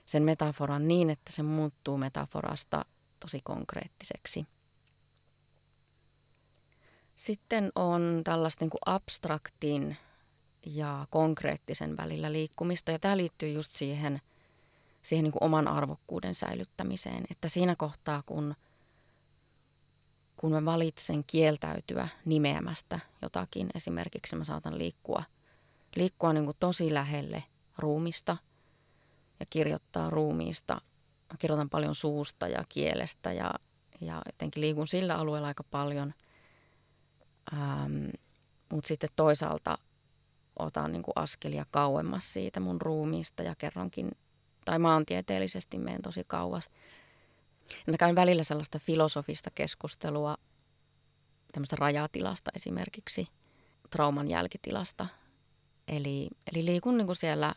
sen 0.05 0.23
metaforan 0.23 0.87
niin, 0.87 1.09
että 1.09 1.33
se 1.33 1.43
muuttuu 1.43 1.97
metaforasta 1.97 2.85
tosi 3.19 3.41
konkreettiseksi. 3.43 4.45
Sitten 7.15 7.71
on 7.75 8.21
tällaista 8.23 8.63
niin 8.63 8.69
kuin 8.69 8.81
abstraktin 8.85 9.97
ja 10.65 11.07
konkreettisen 11.09 11.97
välillä 11.97 12.31
liikkumista. 12.31 12.91
Ja 12.91 12.99
tämä 12.99 13.17
liittyy 13.17 13.49
just 13.49 13.71
siihen, 13.71 14.21
siihen 15.01 15.23
niin 15.23 15.31
kuin 15.31 15.43
oman 15.43 15.67
arvokkuuden 15.67 16.35
säilyttämiseen. 16.35 17.23
Että 17.31 17.49
siinä 17.49 17.75
kohtaa, 17.75 18.23
kun, 18.25 18.55
kun 20.37 20.51
mä 20.51 20.65
valitsen 20.65 21.23
kieltäytyä 21.23 22.07
nimeämästä 22.25 22.99
jotakin, 23.21 23.69
esimerkiksi 23.75 24.35
mä 24.35 24.43
saatan 24.43 24.77
liikkua, 24.77 25.23
liikkua 25.95 26.33
niin 26.33 26.45
kuin 26.45 26.57
tosi 26.59 26.93
lähelle 26.93 27.43
ruumista 27.77 28.37
ja 29.39 29.45
kirjoittaa 29.49 30.09
ruumiista. 30.09 30.73
Mä 31.31 31.37
kirjoitan 31.39 31.69
paljon 31.69 31.95
suusta 31.95 32.47
ja 32.47 32.63
kielestä 32.69 33.33
ja, 33.33 33.53
ja 34.01 34.21
jotenkin 34.25 34.61
liikun 34.61 34.87
sillä 34.87 35.15
alueella 35.15 35.47
aika 35.47 35.63
paljon. 35.63 36.13
Ähm, 37.53 38.09
Mutta 38.69 38.87
sitten 38.87 39.09
toisaalta– 39.15 39.77
otan 40.59 40.91
niin 40.91 41.03
kuin 41.03 41.13
askelia 41.15 41.65
kauemmas 41.71 42.33
siitä 42.33 42.59
mun 42.59 42.81
ruumiista 42.81 43.43
ja 43.43 43.55
kerronkin, 43.55 44.11
tai 44.65 44.79
maantieteellisesti 44.79 45.77
menen 45.77 46.01
tosi 46.01 46.23
kauas. 46.27 46.69
Mä 47.87 47.97
käyn 47.97 48.15
välillä 48.15 48.43
sellaista 48.43 48.79
filosofista 48.79 49.51
keskustelua 49.55 50.37
tämmöistä 51.53 51.75
rajatilasta 51.75 52.51
esimerkiksi, 52.55 53.27
trauman 53.89 54.27
jälkitilasta. 54.27 55.07
Eli, 55.87 56.29
eli 56.51 56.65
liikun 56.65 56.97
niin 56.97 57.05
kuin 57.05 57.15
siellä 57.15 57.55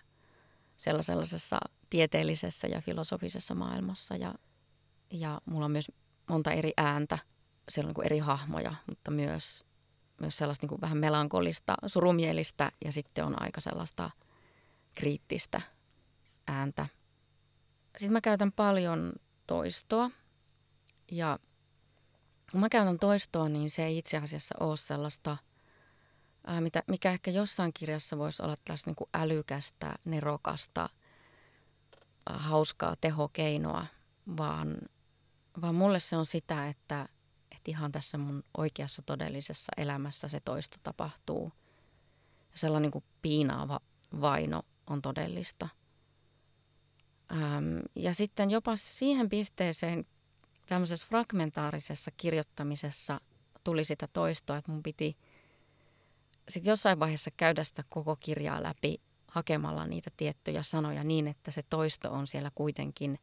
sellaisessa 0.76 1.60
tieteellisessä 1.90 2.68
ja 2.68 2.80
filosofisessa 2.80 3.54
maailmassa 3.54 4.16
ja, 4.16 4.34
ja 5.10 5.40
mulla 5.44 5.64
on 5.64 5.70
myös 5.70 5.92
monta 6.28 6.50
eri 6.50 6.72
ääntä, 6.76 7.18
siellä 7.68 7.86
on 7.86 7.88
niin 7.88 7.94
kuin 7.94 8.06
eri 8.06 8.18
hahmoja, 8.18 8.74
mutta 8.86 9.10
myös 9.10 9.64
myös 10.20 10.36
sellaista 10.36 10.64
niin 10.64 10.68
kuin 10.68 10.80
vähän 10.80 10.98
melankolista, 10.98 11.74
surumielistä 11.86 12.72
ja 12.84 12.92
sitten 12.92 13.24
on 13.24 13.42
aika 13.42 13.60
sellaista 13.60 14.10
kriittistä 14.94 15.60
ääntä. 16.46 16.86
Sitten 17.96 18.12
mä 18.12 18.20
käytän 18.20 18.52
paljon 18.52 19.12
toistoa 19.46 20.10
ja 21.10 21.38
kun 22.52 22.60
mä 22.60 22.68
käytän 22.68 22.98
toistoa, 22.98 23.48
niin 23.48 23.70
se 23.70 23.84
ei 23.84 23.98
itse 23.98 24.16
asiassa 24.16 24.54
ole 24.60 24.76
sellaista, 24.76 25.36
ää, 26.46 26.60
mitä, 26.60 26.82
mikä 26.86 27.10
ehkä 27.12 27.30
jossain 27.30 27.72
kirjassa 27.72 28.18
voisi 28.18 28.42
olla 28.42 28.56
tällaista 28.64 28.90
niin 28.90 28.96
kuin 28.96 29.10
älykästä, 29.14 29.94
nerokasta, 30.04 30.88
ää, 32.30 32.38
hauskaa 32.38 32.96
tehokeinoa, 33.00 33.86
vaan, 34.36 34.76
vaan 35.60 35.74
mulle 35.74 36.00
se 36.00 36.16
on 36.16 36.26
sitä, 36.26 36.68
että 36.68 37.08
että 37.64 37.70
ihan 37.70 37.92
tässä 37.92 38.18
mun 38.18 38.44
oikeassa 38.56 39.02
todellisessa 39.02 39.72
elämässä 39.76 40.28
se 40.28 40.40
toisto 40.40 40.76
tapahtuu. 40.82 41.52
Ja 42.52 42.58
sellainen 42.58 42.82
niin 42.82 42.92
kuin 42.92 43.04
piinaava 43.22 43.80
vaino 44.20 44.62
on 44.86 45.02
todellista. 45.02 45.68
Ähm, 47.32 47.78
ja 47.94 48.14
sitten 48.14 48.50
jopa 48.50 48.76
siihen 48.76 49.28
pisteeseen 49.28 50.06
tämmöisessä 50.66 51.06
fragmentaarisessa 51.06 52.10
kirjoittamisessa 52.16 53.20
tuli 53.64 53.84
sitä 53.84 54.08
toistoa, 54.12 54.56
että 54.56 54.72
mun 54.72 54.82
piti 54.82 55.16
sitten 56.48 56.70
jossain 56.70 57.00
vaiheessa 57.00 57.30
käydä 57.36 57.64
sitä 57.64 57.84
koko 57.88 58.16
kirjaa 58.20 58.62
läpi 58.62 59.00
hakemalla 59.28 59.86
niitä 59.86 60.10
tiettyjä 60.16 60.62
sanoja 60.62 61.04
niin, 61.04 61.28
että 61.28 61.50
se 61.50 61.62
toisto 61.70 62.12
on 62.12 62.26
siellä 62.26 62.50
kuitenkin 62.54 63.18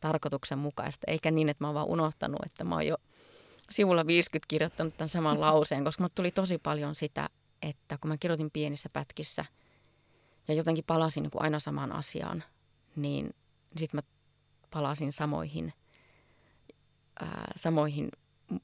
tarkoituksenmukaista, 0.00 1.04
eikä 1.06 1.30
niin, 1.30 1.48
että 1.48 1.64
mä 1.64 1.68
oon 1.68 1.74
vaan 1.74 1.86
unohtanut, 1.86 2.46
että 2.46 2.64
mä 2.64 2.74
oon 2.74 2.86
jo– 2.86 2.96
sivulla 3.70 4.06
50 4.06 4.48
kirjoittanut 4.48 4.96
tämän 4.96 5.08
saman 5.08 5.40
lauseen, 5.46 5.84
koska 5.84 6.02
mulle 6.02 6.12
tuli 6.14 6.30
tosi 6.30 6.58
paljon 6.58 6.94
sitä, 6.94 7.28
että 7.62 7.98
kun 8.00 8.08
mä 8.08 8.16
kirjoitin 8.16 8.50
pienissä 8.50 8.88
pätkissä 8.88 9.44
ja 10.48 10.54
jotenkin 10.54 10.84
palasin 10.86 11.22
niin 11.22 11.30
kuin 11.30 11.42
aina 11.42 11.58
samaan 11.58 11.92
asiaan, 11.92 12.44
niin 12.96 13.34
sitten 13.76 13.98
mä 13.98 14.02
palasin 14.70 15.12
samoihin, 15.12 15.72
ää, 17.20 17.52
samoihin 17.56 18.08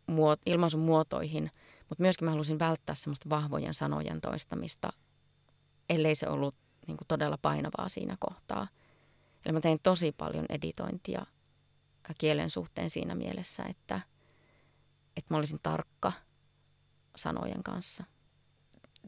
muot, 0.06 0.40
ilmaisun 0.46 0.80
muotoihin, 0.80 1.50
mutta 1.90 2.02
myöskin 2.02 2.24
mä 2.24 2.30
halusin 2.30 2.58
välttää 2.58 2.94
semmoista 2.94 3.30
vahvojen 3.30 3.74
sanojen 3.74 4.20
toistamista, 4.20 4.92
ellei 5.88 6.14
se 6.14 6.28
ollut 6.28 6.54
niin 6.86 6.96
kuin 6.96 7.08
todella 7.08 7.38
painavaa 7.42 7.88
siinä 7.88 8.16
kohtaa. 8.20 8.68
Eli 9.46 9.52
mä 9.52 9.60
tein 9.60 9.80
tosi 9.82 10.12
paljon 10.12 10.46
editointia 10.48 11.26
kielen 12.18 12.50
suhteen 12.50 12.90
siinä 12.90 13.14
mielessä, 13.14 13.62
että– 13.62 14.00
että 15.16 15.34
mä 15.34 15.38
olisin 15.38 15.60
tarkka 15.62 16.12
sanojen 17.16 17.62
kanssa. 17.62 18.04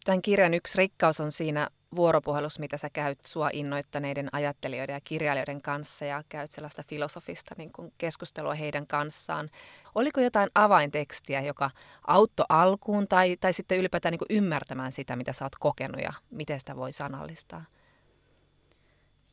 Tämän 0.04 0.22
kirjan 0.22 0.54
yksi 0.54 0.78
rikkaus 0.78 1.20
on 1.20 1.32
siinä 1.32 1.70
vuoropuhelussa, 1.94 2.60
mitä 2.60 2.76
sä 2.76 2.90
käyt 2.90 3.18
sua 3.24 3.50
innoittaneiden 3.52 4.28
ajattelijoiden 4.32 4.94
ja 4.94 5.00
kirjailijoiden 5.00 5.62
kanssa 5.62 6.04
ja 6.04 6.22
käyt 6.28 6.52
sellaista 6.52 6.82
filosofista 6.88 7.54
niin 7.58 7.72
kuin 7.72 7.92
keskustelua 7.98 8.54
heidän 8.54 8.86
kanssaan. 8.86 9.50
Oliko 9.94 10.20
jotain 10.20 10.50
avaintekstiä, 10.54 11.40
joka 11.42 11.70
auttoi 12.06 12.46
alkuun 12.48 13.08
tai, 13.08 13.36
tai 13.36 13.52
sitten 13.52 13.78
ylipäätään 13.78 14.12
niin 14.12 14.18
kuin 14.18 14.36
ymmärtämään 14.36 14.92
sitä, 14.92 15.16
mitä 15.16 15.32
sä 15.32 15.44
oot 15.44 15.56
kokenut 15.60 16.00
ja 16.00 16.12
miten 16.30 16.60
sitä 16.60 16.76
voi 16.76 16.92
sanallistaa? 16.92 17.64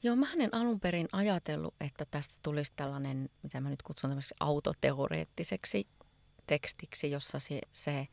Joo, 0.04 0.16
mä 0.16 0.28
en 0.40 0.56
alun 0.56 0.80
perin 0.80 1.08
ajatellut, 1.12 1.76
että 1.80 2.06
tästä 2.12 2.36
tulisi 2.44 2.74
tällainen, 2.76 3.30
mitä 3.44 3.62
mä 3.62 3.70
nyt 3.70 3.82
kutsun 3.82 4.10
tämmöiseksi 4.10 4.36
autoteoreettiseksi 4.40 5.88
tekstiksi, 6.48 7.12
jossa 7.12 7.40
se, 7.40 7.62
se 7.74 8.08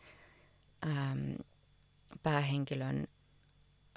äm, 0.87 1.35
päähenkilön 2.23 3.09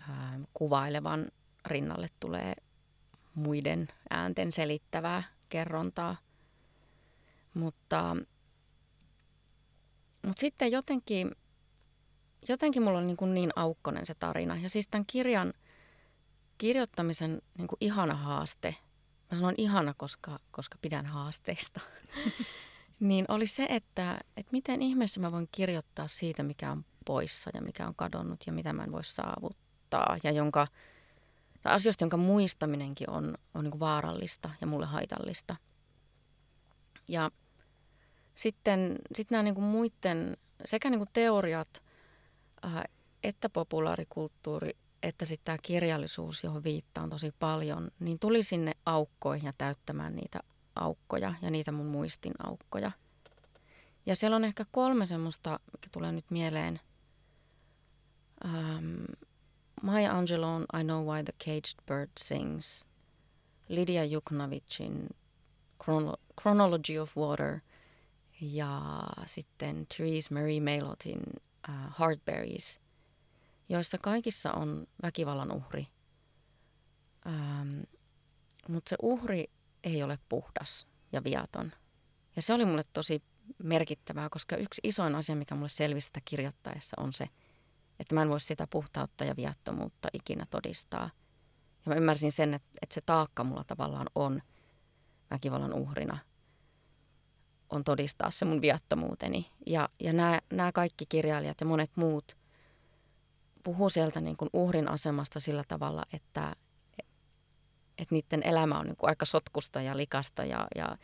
äm, 0.10 0.46
kuvailevan 0.54 1.28
rinnalle 1.66 2.08
tulee 2.20 2.54
muiden 3.34 3.88
äänten 4.10 4.52
selittävää 4.52 5.24
kerrontaa. 5.50 6.18
Mutta, 7.54 8.16
mutta 10.26 10.40
sitten 10.40 10.72
jotenkin, 10.72 11.32
jotenkin 12.50 12.84
mulla 12.84 12.98
on 12.98 13.08
niin, 13.08 13.18
kuin 13.18 13.34
niin 13.34 13.52
aukkonen 13.56 14.06
se 14.06 14.16
tarina. 14.16 14.58
Ja 14.58 14.70
siis 14.70 14.88
tämän 14.88 15.06
kirjan 15.06 15.54
kirjoittamisen 16.58 17.42
niin 17.58 17.68
kuin 17.68 17.78
ihana 17.82 18.16
haaste, 18.16 18.76
mä 19.32 19.38
sanon 19.38 19.56
ihana, 19.58 19.94
koska, 19.98 20.40
koska 20.52 20.78
pidän 20.82 21.06
haasteista, 21.06 21.82
Niin 23.00 23.26
oli 23.28 23.48
se, 23.48 23.66
että, 23.70 24.20
että 24.38 24.52
miten 24.52 24.82
ihmeessä 24.82 25.20
mä 25.20 25.32
voin 25.32 25.50
kirjoittaa 25.52 26.08
siitä, 26.08 26.44
mikä 26.44 26.72
on 26.72 26.86
poissa 27.06 27.50
ja 27.54 27.62
mikä 27.62 27.88
on 27.88 27.96
kadonnut 27.96 28.40
ja 28.48 28.54
mitä 28.54 28.74
mä 28.74 28.84
en 28.84 28.92
voi 28.92 29.04
saavuttaa. 29.04 29.69
Ja 30.24 30.32
jonka, 30.32 30.68
tai 31.62 31.74
asioista, 31.74 32.04
jonka 32.04 32.18
muistaminenkin 32.18 33.10
on, 33.10 33.38
on 33.54 33.64
niin 33.64 33.80
vaarallista 33.80 34.50
ja 34.62 34.68
mulle 34.68 34.86
haitallista. 34.86 35.56
Ja 37.08 37.32
sitten 38.36 38.96
sit 39.16 39.32
nämä 39.32 39.44
niin 39.44 39.56
kuin 39.56 39.66
muiden, 39.66 40.38
sekä 40.66 40.90
niin 40.90 41.00
kuin 41.00 41.10
teoriat 41.14 41.84
äh, 42.66 42.84
että 43.24 43.50
populaarikulttuuri, 43.50 44.72
että 45.04 45.26
sitten 45.26 45.46
tämä 45.46 45.58
kirjallisuus, 45.62 46.44
johon 46.44 46.64
viittaan 46.64 47.10
tosi 47.10 47.34
paljon, 47.40 47.92
niin 48.00 48.20
tuli 48.20 48.44
sinne 48.44 48.72
aukkoihin 48.86 49.46
ja 49.46 49.54
täyttämään 49.58 50.16
niitä 50.16 50.40
aukkoja 50.76 51.34
ja 51.42 51.52
niitä 51.52 51.72
mun 51.72 51.86
muistin 51.86 52.34
aukkoja. 52.44 52.92
Ja 54.06 54.16
siellä 54.16 54.36
on 54.36 54.44
ehkä 54.44 54.66
kolme 54.72 55.06
semmoista, 55.06 55.60
mikä 55.74 55.88
tulee 55.92 56.12
nyt 56.12 56.32
mieleen. 56.32 56.80
Um, 58.46 59.06
Maya 59.82 60.12
Angelo'n 60.14 60.66
I 60.80 60.84
Know 60.84 61.06
Why 61.06 61.24
the 61.24 61.34
Caged 61.46 61.76
Bird 61.88 62.10
Sings, 62.20 62.86
Lydia 63.70 64.06
Juknavicin 64.06 65.10
Chrono- 65.84 66.18
Chronology 66.42 66.98
of 67.00 67.18
Water 67.18 67.60
ja 68.42 69.02
sitten 69.26 69.88
Therese 69.96 70.34
Marie 70.34 70.62
Mailotin 70.62 71.22
uh, 71.70 72.00
Heartberries. 72.00 72.82
joissa 73.70 73.98
kaikissa 73.98 74.52
on 74.52 74.88
väkivallan 75.02 75.52
uhri. 75.52 75.88
Ähm, 77.28 77.80
mutta 78.68 78.90
se 78.90 78.96
uhri 79.02 79.46
ei 79.84 80.04
ole 80.04 80.20
puhdas 80.30 80.88
ja 81.12 81.24
viaton. 81.24 81.72
Ja 82.36 82.42
se 82.42 82.54
oli 82.54 82.66
mulle 82.66 82.84
tosi 82.94 83.22
merkittävää, 83.64 84.30
koska 84.30 84.56
yksi 84.58 84.82
isoin 84.84 85.16
asia, 85.16 85.36
mikä 85.36 85.56
mulle 85.56 85.70
selvisi 85.70 86.08
sitä 86.08 86.22
kirjoittaessa, 86.26 87.02
on 87.02 87.14
se, 87.14 87.30
että 88.00 88.16
mä 88.16 88.22
en 88.22 88.30
voi 88.30 88.40
sitä 88.40 88.68
puhtautta 88.70 89.24
ja 89.24 89.36
viattomuutta 89.36 90.08
ikinä 90.14 90.46
todistaa. 90.50 91.10
Ja 91.86 91.90
mä 91.90 91.96
ymmärsin 91.96 92.32
sen, 92.32 92.54
että, 92.54 92.70
että 92.82 92.94
se 92.94 93.02
taakka 93.02 93.44
mulla 93.44 93.64
tavallaan 93.64 94.08
on 94.16 94.42
väkivallan 95.32 95.74
uhrina, 95.74 96.18
on 97.70 97.84
todistaa 97.84 98.32
se 98.32 98.46
mun 98.46 98.62
viattomuuteni. 98.62 99.52
Ja, 99.66 99.90
ja 100.00 100.14
nämä, 100.14 100.40
nämä 100.54 100.72
kaikki 100.72 101.06
kirjailijat 101.06 101.62
ja 101.62 101.66
monet 101.66 101.92
muut 101.96 102.38
puhuu 103.64 103.90
sieltä 103.90 104.22
niin 104.22 104.38
kuin 104.38 104.50
uhrin 104.54 104.88
asemasta 104.88 105.40
sillä 105.40 105.64
tavalla, 105.68 106.04
että, 106.14 106.56
että 107.98 108.16
niiden 108.16 108.44
elämä 108.44 108.80
on 108.80 108.86
niin 108.86 108.98
kuin 108.98 109.10
aika 109.10 109.26
sotkusta 109.26 109.82
ja 109.82 109.98
likasta 109.98 110.46
ja, 110.46 110.68
ja, 110.76 110.98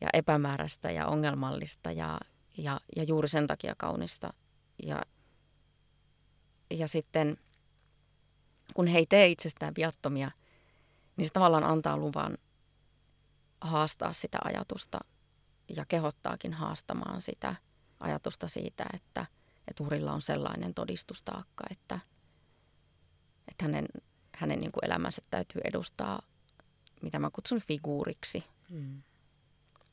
ja 0.00 0.08
epämääräistä 0.12 0.90
ja 0.90 1.06
ongelmallista 1.06 1.92
ja, 1.92 2.20
ja, 2.56 2.80
ja 2.96 3.02
juuri 3.02 3.28
sen 3.28 3.46
takia 3.46 3.74
kaunista. 3.78 4.32
Ja, 4.86 5.02
ja 6.70 6.88
sitten 6.88 7.38
kun 8.74 8.86
he 8.86 8.98
ei 8.98 9.06
tee 9.06 9.28
itsestään 9.28 9.74
viattomia, 9.76 10.30
niin 11.16 11.26
se 11.26 11.32
tavallaan 11.32 11.64
antaa 11.64 11.96
luvan 11.96 12.38
haastaa 13.60 14.12
sitä 14.12 14.38
ajatusta 14.44 14.98
ja 15.76 15.84
kehottaakin 15.84 16.52
haastamaan 16.52 17.22
sitä 17.22 17.54
ajatusta 18.00 18.48
siitä, 18.48 18.84
että, 18.94 19.26
että 19.68 19.82
uhrilla 19.82 20.12
on 20.12 20.22
sellainen 20.22 20.74
todistustaakka, 20.74 21.64
että, 21.70 21.98
että 23.48 23.64
hänen, 23.64 23.86
hänen 24.36 24.60
niin 24.60 24.72
kuin 24.72 24.84
elämänsä 24.84 25.22
täytyy 25.30 25.60
edustaa, 25.64 26.22
mitä 27.02 27.18
mä 27.18 27.30
kutsun 27.32 27.60
figuuriksi, 27.60 28.44
mm. 28.70 29.02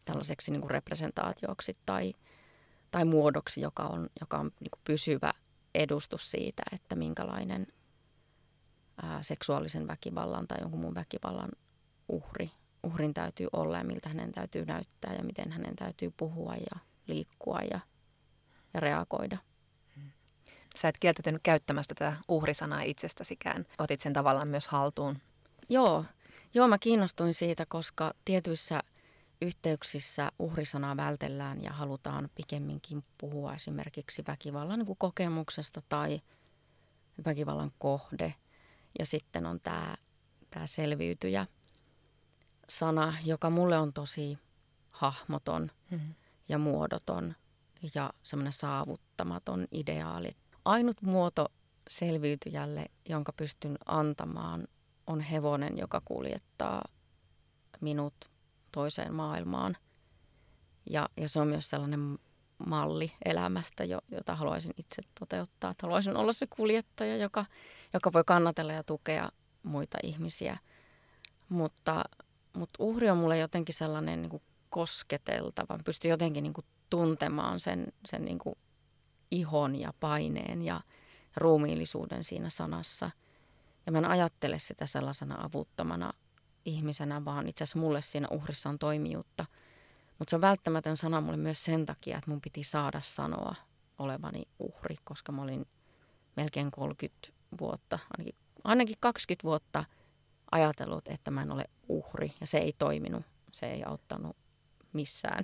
tällaiseksi 0.05 0.51
niin 0.51 0.61
kuin 0.61 0.71
representaatioksi 0.71 1.77
tai, 1.85 2.13
tai 2.91 3.05
muodoksi, 3.05 3.61
joka 3.61 3.83
on, 3.83 4.09
joka 4.21 4.37
on 4.37 4.51
niin 4.59 4.71
kuin 4.71 4.81
pysyvä 4.83 5.33
edustus 5.77 6.31
siitä, 6.31 6.63
että 6.71 6.95
minkälainen 6.95 7.67
ää, 9.01 9.23
seksuaalisen 9.23 9.87
väkivallan 9.87 10.47
tai 10.47 10.57
jonkun 10.61 10.79
muun 10.79 10.95
väkivallan 10.95 11.49
uhri, 12.09 12.51
uhrin 12.83 13.13
täytyy 13.13 13.47
olla 13.53 13.77
ja 13.77 13.83
miltä 13.83 14.09
hänen 14.09 14.31
täytyy 14.31 14.65
näyttää 14.65 15.13
ja 15.13 15.23
miten 15.23 15.51
hänen 15.51 15.75
täytyy 15.75 16.13
puhua 16.17 16.55
ja 16.55 16.79
liikkua 17.07 17.59
ja, 17.71 17.79
ja 18.73 18.79
reagoida. 18.79 19.37
Sä 20.75 20.87
et 20.87 20.97
kieltäytynyt 20.99 21.41
käyttämästä 21.43 21.95
tätä 21.95 22.17
uhrisanaa 22.27 22.81
itsestäsikään. 22.81 23.65
Otit 23.79 24.01
sen 24.01 24.13
tavallaan 24.13 24.47
myös 24.47 24.67
haltuun. 24.67 25.19
Joo, 25.69 26.05
Joo 26.53 26.67
mä 26.67 26.77
kiinnostuin 26.77 27.33
siitä, 27.33 27.65
koska 27.65 28.13
tietyissä 28.25 28.79
yhteyksissä 29.41 30.31
uhrisanaa 30.39 30.97
vältellään 30.97 31.63
ja 31.63 31.71
halutaan 31.71 32.29
pikemminkin 32.35 33.03
puhua 33.17 33.53
esimerkiksi 33.53 34.23
väkivallan 34.27 34.79
niin 34.79 34.97
kokemuksesta 34.97 35.81
tai 35.89 36.21
väkivallan 37.25 37.71
kohde. 37.79 38.33
Ja 38.99 39.05
sitten 39.05 39.45
on 39.45 39.59
tämä, 39.59 39.95
tämä 40.49 40.67
selviytyjä 40.67 41.47
sana, 42.69 43.17
joka 43.25 43.49
mulle 43.49 43.77
on 43.77 43.93
tosi 43.93 44.37
hahmoton 44.91 45.71
mm-hmm. 45.91 46.13
ja 46.49 46.57
muodoton 46.57 47.35
ja 47.95 48.13
semmoinen 48.23 48.53
saavuttamaton 48.53 49.67
ideaali. 49.71 50.31
Ainut 50.65 51.01
muoto 51.01 51.51
selviytyjälle, 51.89 52.85
jonka 53.09 53.33
pystyn 53.33 53.77
antamaan, 53.85 54.67
on 55.07 55.19
hevonen, 55.19 55.77
joka 55.77 56.01
kuljettaa 56.05 56.85
minut 57.81 58.29
toiseen 58.77 59.15
maailmaan. 59.15 59.77
Ja, 60.89 61.09
ja 61.17 61.29
se 61.29 61.39
on 61.39 61.47
myös 61.47 61.69
sellainen 61.69 62.19
malli 62.65 63.11
elämästä, 63.25 63.83
jota 64.11 64.35
haluaisin 64.35 64.73
itse 64.77 65.01
toteuttaa. 65.19 65.71
Että 65.71 65.87
haluaisin 65.87 66.17
olla 66.17 66.33
se 66.33 66.47
kuljettaja, 66.47 67.17
joka, 67.17 67.45
joka 67.93 68.13
voi 68.13 68.23
kannatella 68.25 68.73
ja 68.73 68.83
tukea 68.83 69.31
muita 69.63 69.97
ihmisiä. 70.03 70.57
Mutta, 71.49 72.03
mutta 72.53 72.83
uhri 72.83 73.09
on 73.09 73.17
mulle 73.17 73.37
jotenkin 73.37 73.75
sellainen 73.75 74.21
niin 74.21 74.29
kuin 74.29 74.43
kosketeltava. 74.69 75.79
Pystyn 75.85 76.09
jotenkin 76.09 76.43
niin 76.43 76.53
kuin 76.53 76.65
tuntemaan 76.89 77.59
sen, 77.59 77.87
sen 78.05 78.25
niin 78.25 78.39
kuin 78.39 78.55
ihon 79.31 79.75
ja 79.75 79.93
paineen 79.99 80.61
ja 80.61 80.81
ruumiillisuuden 81.37 82.23
siinä 82.23 82.49
sanassa. 82.49 83.11
Ja 83.85 83.91
mä 83.91 83.97
en 83.97 84.05
ajattele 84.05 84.59
sitä 84.59 84.85
sellaisena 84.85 85.43
avuttomana 85.43 86.13
ihmisenä, 86.67 87.25
vaan 87.25 87.47
itse 87.47 87.63
asiassa 87.63 87.79
mulle 87.79 88.01
siinä 88.01 88.27
uhrissa 88.31 88.69
on 88.69 88.79
toimijuutta. 88.79 89.45
Mutta 90.19 90.29
se 90.29 90.35
on 90.35 90.41
välttämätön 90.41 90.97
sana 90.97 91.21
mulle 91.21 91.37
myös 91.37 91.65
sen 91.65 91.85
takia, 91.85 92.17
että 92.17 92.31
mun 92.31 92.41
piti 92.41 92.63
saada 92.63 93.01
sanoa 93.01 93.55
olevani 93.99 94.43
uhri, 94.59 94.95
koska 95.03 95.31
mä 95.31 95.41
olin 95.41 95.65
melkein 96.35 96.71
30 96.71 97.27
vuotta, 97.59 97.99
ainakin, 98.17 98.35
ainakin 98.63 98.95
20 98.99 99.43
vuotta 99.43 99.85
ajatellut, 100.51 101.07
että 101.07 101.31
mä 101.31 101.41
en 101.41 101.51
ole 101.51 101.63
uhri. 101.87 102.33
Ja 102.41 102.47
se 102.47 102.57
ei 102.57 102.73
toiminut, 102.77 103.25
se 103.51 103.71
ei 103.71 103.83
auttanut 103.83 104.37
missään. 104.93 105.43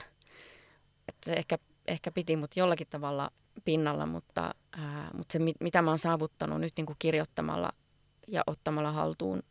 Et 1.07 1.15
se 1.25 1.33
ehkä, 1.33 1.57
ehkä 1.87 2.11
piti 2.11 2.35
mut 2.35 2.55
jollakin 2.55 2.87
tavalla 2.89 3.31
pinnalla, 3.65 4.05
mutta, 4.05 4.55
ää, 4.71 5.09
mutta 5.13 5.33
se 5.33 5.39
mitä 5.59 5.81
mä 5.81 5.91
oon 5.91 5.99
saavuttanut 5.99 6.59
nyt 6.59 6.73
niin 6.77 6.85
kuin 6.85 6.95
kirjoittamalla 6.99 7.71
ja 8.27 8.43
ottamalla 8.47 8.91
haltuun 8.91 9.43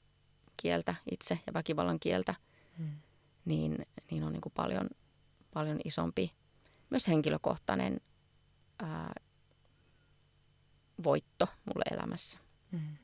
kieltä 0.62 0.94
itse 1.10 1.38
ja 1.46 1.54
väkivallan 1.54 2.00
kieltä, 2.00 2.34
hmm. 2.78 2.92
niin, 3.44 3.86
niin 4.10 4.24
on 4.24 4.32
niin 4.32 4.40
kuin 4.40 4.52
paljon, 4.56 4.88
paljon 5.54 5.80
isompi, 5.84 6.32
myös 6.90 7.08
henkilökohtainen 7.08 8.00
ää, 8.82 9.12
voitto 11.04 11.46
mulle 11.64 11.84
elämässä. 11.90 12.38
Hmm. 12.72 12.96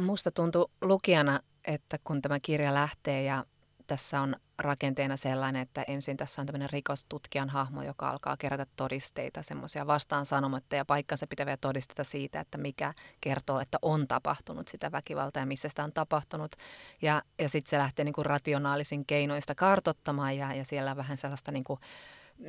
Musta 0.00 0.30
tuntuu 0.30 0.70
lukijana, 0.80 1.40
että 1.64 1.98
kun 2.04 2.22
tämä 2.22 2.40
kirja 2.40 2.74
lähtee 2.74 3.22
ja 3.22 3.46
tässä 3.86 4.20
on 4.20 4.36
rakenteena 4.58 5.16
sellainen, 5.16 5.62
että 5.62 5.84
ensin 5.88 6.16
tässä 6.16 6.42
on 6.42 6.46
tämmöinen 6.46 6.70
rikostutkijan 6.70 7.48
hahmo, 7.48 7.82
joka 7.82 8.08
alkaa 8.08 8.36
kerätä 8.36 8.66
todisteita, 8.76 9.42
semmoisia 9.42 9.86
vastaan 9.86 10.26
sanomatta 10.26 10.76
ja 10.76 10.84
paikkansa 10.84 11.26
pitäviä 11.26 11.56
todisteita 11.56 12.04
siitä, 12.04 12.40
että 12.40 12.58
mikä 12.58 12.94
kertoo, 13.20 13.60
että 13.60 13.78
on 13.82 14.08
tapahtunut 14.08 14.68
sitä 14.68 14.92
väkivaltaa 14.92 15.42
ja 15.42 15.46
missä 15.46 15.68
sitä 15.68 15.84
on 15.84 15.92
tapahtunut. 15.92 16.56
Ja, 17.02 17.22
ja 17.38 17.48
sitten 17.48 17.70
se 17.70 17.78
lähtee 17.78 18.04
niin 18.04 18.12
kuin 18.12 18.26
rationaalisin 18.26 19.06
keinoista 19.06 19.54
kartottamaan 19.54 20.36
ja, 20.36 20.54
ja 20.54 20.64
siellä 20.64 20.96
vähän 20.96 21.18
sellaista 21.18 21.52
niin 21.52 21.64
kuin 21.64 21.80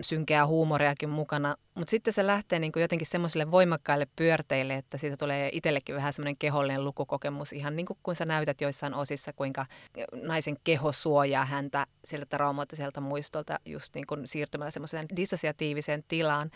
synkeää 0.02 0.48
huumoriakin 0.48 1.10
mukana, 1.10 1.56
mutta 1.76 1.92
sitten 1.92 2.14
se 2.14 2.28
lähtee 2.28 2.60
niin 2.60 2.72
kuin 2.72 2.82
jotenkin 2.82 3.08
semmoisille 3.08 3.52
voimakkaille 3.52 4.08
pyörteille, 4.16 4.76
että 4.76 4.98
siitä 4.98 5.18
tulee 5.18 5.50
itsellekin 5.54 5.96
vähän 5.96 6.14
semmoinen 6.14 6.38
kehollinen 6.38 6.84
lukukokemus, 6.84 7.54
ihan 7.54 7.76
niin 7.76 7.86
kuin 7.86 7.98
kun 8.04 8.16
sä 8.16 8.26
näytät 8.26 8.62
joissain 8.62 8.94
osissa, 8.94 9.34
kuinka 9.34 9.66
naisen 10.14 10.58
keho 10.64 10.92
suojaa 10.92 11.46
häntä 11.46 11.88
siltä 12.06 12.26
traumaattiselta 12.26 13.02
muistolta 13.02 13.60
just 13.66 13.96
niin 13.96 14.08
kuin 14.08 14.28
siirtymällä 14.28 14.72
semmoiseen 14.72 15.08
dissosiatiiviseen 15.16 16.04
tilaan. 16.08 16.52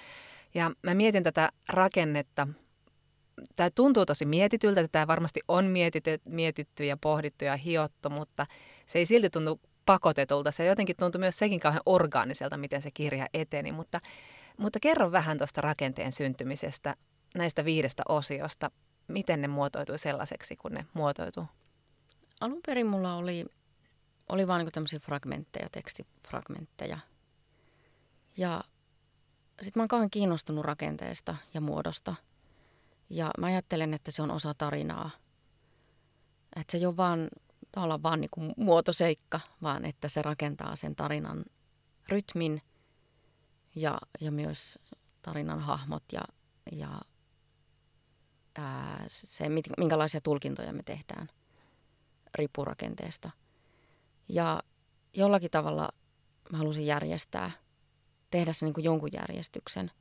Ja 0.53 0.71
mä 0.83 0.93
mietin 0.93 1.23
tätä 1.23 1.49
rakennetta, 1.69 2.47
tämä 3.55 3.69
tuntuu 3.69 4.05
tosi 4.05 4.25
mietityltä, 4.25 4.81
että 4.81 4.91
tämä 4.91 5.07
varmasti 5.07 5.39
on 5.47 5.65
mietitty, 5.65 6.21
mietitty 6.25 6.85
ja 6.85 6.97
pohdittu 6.97 7.45
ja 7.45 7.55
hiottu, 7.55 8.09
mutta 8.09 8.45
se 8.85 8.99
ei 8.99 9.05
silti 9.05 9.29
tunnu 9.29 9.59
pakotetulta. 9.89 10.51
Se 10.51 10.65
jotenkin 10.65 10.95
tuntui 10.95 11.19
myös 11.19 11.37
sekin 11.37 11.59
kauhean 11.59 11.81
orgaaniselta, 11.85 12.57
miten 12.57 12.81
se 12.81 12.91
kirja 12.91 13.25
eteni, 13.33 13.71
mutta, 13.71 13.99
mutta 14.57 14.79
kerro 14.79 15.11
vähän 15.11 15.37
tuosta 15.37 15.61
rakenteen 15.61 16.11
syntymisestä, 16.11 16.95
näistä 17.35 17.65
viidestä 17.65 18.03
osiosta. 18.09 18.71
Miten 19.07 19.41
ne 19.41 19.47
muotoitui 19.47 19.99
sellaiseksi, 19.99 20.55
kun 20.55 20.71
ne 20.71 20.85
muotoitu? 20.93 21.45
Alun 22.41 22.59
perin 22.65 22.87
mulla 22.87 23.15
oli, 23.15 23.45
oli 24.29 24.47
vain 24.47 24.63
niin 24.63 24.71
tämmöisiä 24.71 24.99
fragmentteja, 24.99 25.67
tekstifragmentteja. 25.71 26.99
Ja 28.37 28.63
sitten 29.61 29.79
mä 29.79 29.81
oon 29.81 29.87
kauhean 29.87 30.09
kiinnostunut 30.09 30.65
rakenteesta 30.65 31.35
ja 31.53 31.61
muodosta. 31.61 32.15
Ja 33.09 33.31
mä 33.37 33.45
ajattelen, 33.45 33.93
että 33.93 34.11
se 34.11 34.21
on 34.21 34.31
osa 34.31 34.53
tarinaa. 34.53 35.09
Että 36.55 36.71
se 36.71 36.77
ei 36.77 36.85
ole 36.85 36.97
vaan 36.97 37.29
olla 37.77 38.03
vaan 38.03 38.21
niin 38.21 38.31
kuin 38.31 38.53
muotoseikka, 38.57 39.39
vaan 39.61 39.85
että 39.85 40.07
se 40.07 40.21
rakentaa 40.21 40.75
sen 40.75 40.95
tarinan 40.95 41.45
rytmin 42.09 42.61
ja, 43.75 43.97
ja 44.21 44.31
myös 44.31 44.79
tarinan 45.21 45.59
hahmot 45.59 46.03
ja, 46.11 46.21
ja 46.71 47.01
ää, 48.55 49.05
se, 49.07 49.45
minkälaisia 49.77 50.21
tulkintoja 50.21 50.73
me 50.73 50.83
tehdään 50.83 51.29
ripurakenteesta. 52.35 53.31
Ja 54.29 54.63
jollakin 55.13 55.51
tavalla 55.51 55.89
mä 56.51 56.57
halusin 56.57 56.85
järjestää, 56.85 57.51
tehdä 58.29 58.53
sen 58.53 58.67
niin 58.67 58.73
kuin 58.73 58.83
jonkun 58.83 59.13
järjestyksen. 59.13 59.91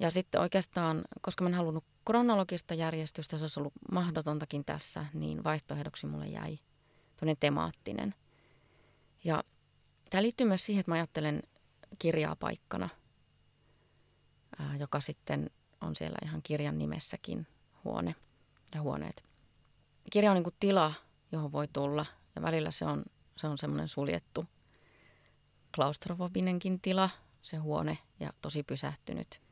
Ja 0.00 0.10
sitten 0.10 0.40
oikeastaan, 0.40 1.02
koska 1.20 1.44
mä 1.44 1.50
en 1.50 1.54
halunnut 1.54 1.84
kronologista 2.06 2.74
järjestystä, 2.74 3.38
se 3.38 3.44
olisi 3.44 3.60
ollut 3.60 3.72
mahdotontakin 3.92 4.64
tässä, 4.64 5.06
niin 5.14 5.44
vaihtoehdoksi 5.44 6.06
mulle 6.06 6.26
jäi 6.26 6.58
tuonne 7.16 7.36
temaattinen. 7.40 8.14
Ja 9.24 9.44
tämä 10.10 10.22
liittyy 10.22 10.46
myös 10.46 10.66
siihen, 10.66 10.80
että 10.80 10.90
mä 10.90 10.94
ajattelen 10.94 11.42
kirjaa 11.98 12.36
paikkana, 12.36 12.88
joka 14.78 15.00
sitten 15.00 15.50
on 15.80 15.96
siellä 15.96 16.18
ihan 16.24 16.42
kirjan 16.42 16.78
nimessäkin 16.78 17.46
huone 17.84 18.14
ja 18.74 18.82
huoneet. 18.82 19.24
Kirja 20.10 20.30
on 20.30 20.34
niin 20.34 20.44
kuin 20.44 20.56
tila, 20.60 20.94
johon 21.32 21.52
voi 21.52 21.68
tulla 21.68 22.06
ja 22.36 22.42
välillä 22.42 22.70
se 22.70 22.84
on, 22.84 23.04
se 23.36 23.46
on 23.46 23.58
semmoinen 23.58 23.88
suljettu 23.88 24.46
klaustrofobinenkin 25.74 26.80
tila, 26.80 27.10
se 27.42 27.56
huone 27.56 27.98
ja 28.20 28.32
tosi 28.40 28.62
pysähtynyt. 28.62 29.49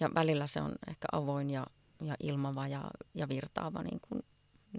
Ja 0.00 0.10
välillä 0.14 0.46
se 0.46 0.60
on 0.60 0.74
ehkä 0.88 1.06
avoin 1.12 1.50
ja, 1.50 1.66
ja 2.00 2.14
ilmava 2.20 2.68
ja, 2.68 2.90
ja 3.14 3.28
virtaava 3.28 3.82
niin 3.82 4.00
kuin, 4.08 4.22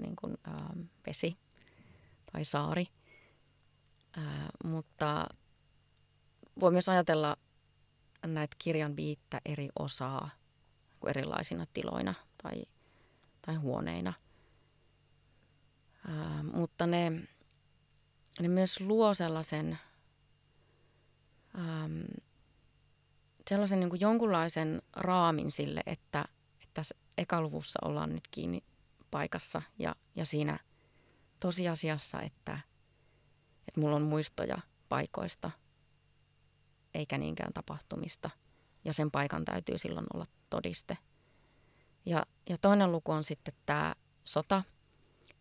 niin 0.02 0.16
kuin 0.16 0.38
ää, 0.44 0.74
vesi 1.08 1.38
tai 2.32 2.46
saari. 2.46 2.88
Ää, 4.18 4.50
mutta 4.64 5.28
voi 6.60 6.72
myös 6.72 6.90
ajatella 6.90 7.38
näitä 8.26 8.56
kirjan 8.60 8.96
viittä 8.96 9.42
eri 9.46 9.70
osaa 9.80 10.30
erilaisina 11.08 11.66
tiloina 11.74 12.14
tai, 12.44 12.64
tai 13.42 13.56
huoneina. 13.56 14.14
Ää, 16.08 16.44
mutta 16.44 16.88
ne, 16.88 17.10
ne 18.40 18.48
myös 18.48 18.82
luo 18.82 19.14
sellaisen, 19.14 19.80
äm, 21.60 22.04
sellaisen 23.50 23.80
niin 23.80 23.90
kuin 23.90 24.02
jonkunlaisen 24.02 24.82
raamin 24.96 25.52
sille, 25.52 25.82
että, 25.86 26.26
että 26.54 26.74
tässä 26.74 26.96
ekaluvussa 27.18 27.80
ollaan 27.86 28.14
nyt 28.14 28.28
kiinni 28.32 28.64
paikassa 29.12 29.62
ja, 29.80 29.96
ja 30.16 30.26
siinä 30.26 30.60
tosiasiassa, 31.40 32.22
että, 32.22 32.60
että 33.68 33.80
mulla 33.80 33.96
on 33.96 34.02
muistoja 34.02 34.58
paikoista 34.90 35.52
eikä 36.94 37.18
niinkään 37.18 37.54
tapahtumista. 37.54 38.30
Ja 38.86 38.94
sen 38.94 39.12
paikan 39.12 39.46
täytyy 39.46 39.78
silloin 39.78 40.06
olla 40.14 40.26
todiste. 40.50 40.98
Ja, 42.06 42.26
ja 42.50 42.58
toinen 42.58 42.92
luku 42.92 43.12
on 43.12 43.24
sitten 43.24 43.54
tämä 43.66 43.96
sota 44.24 44.64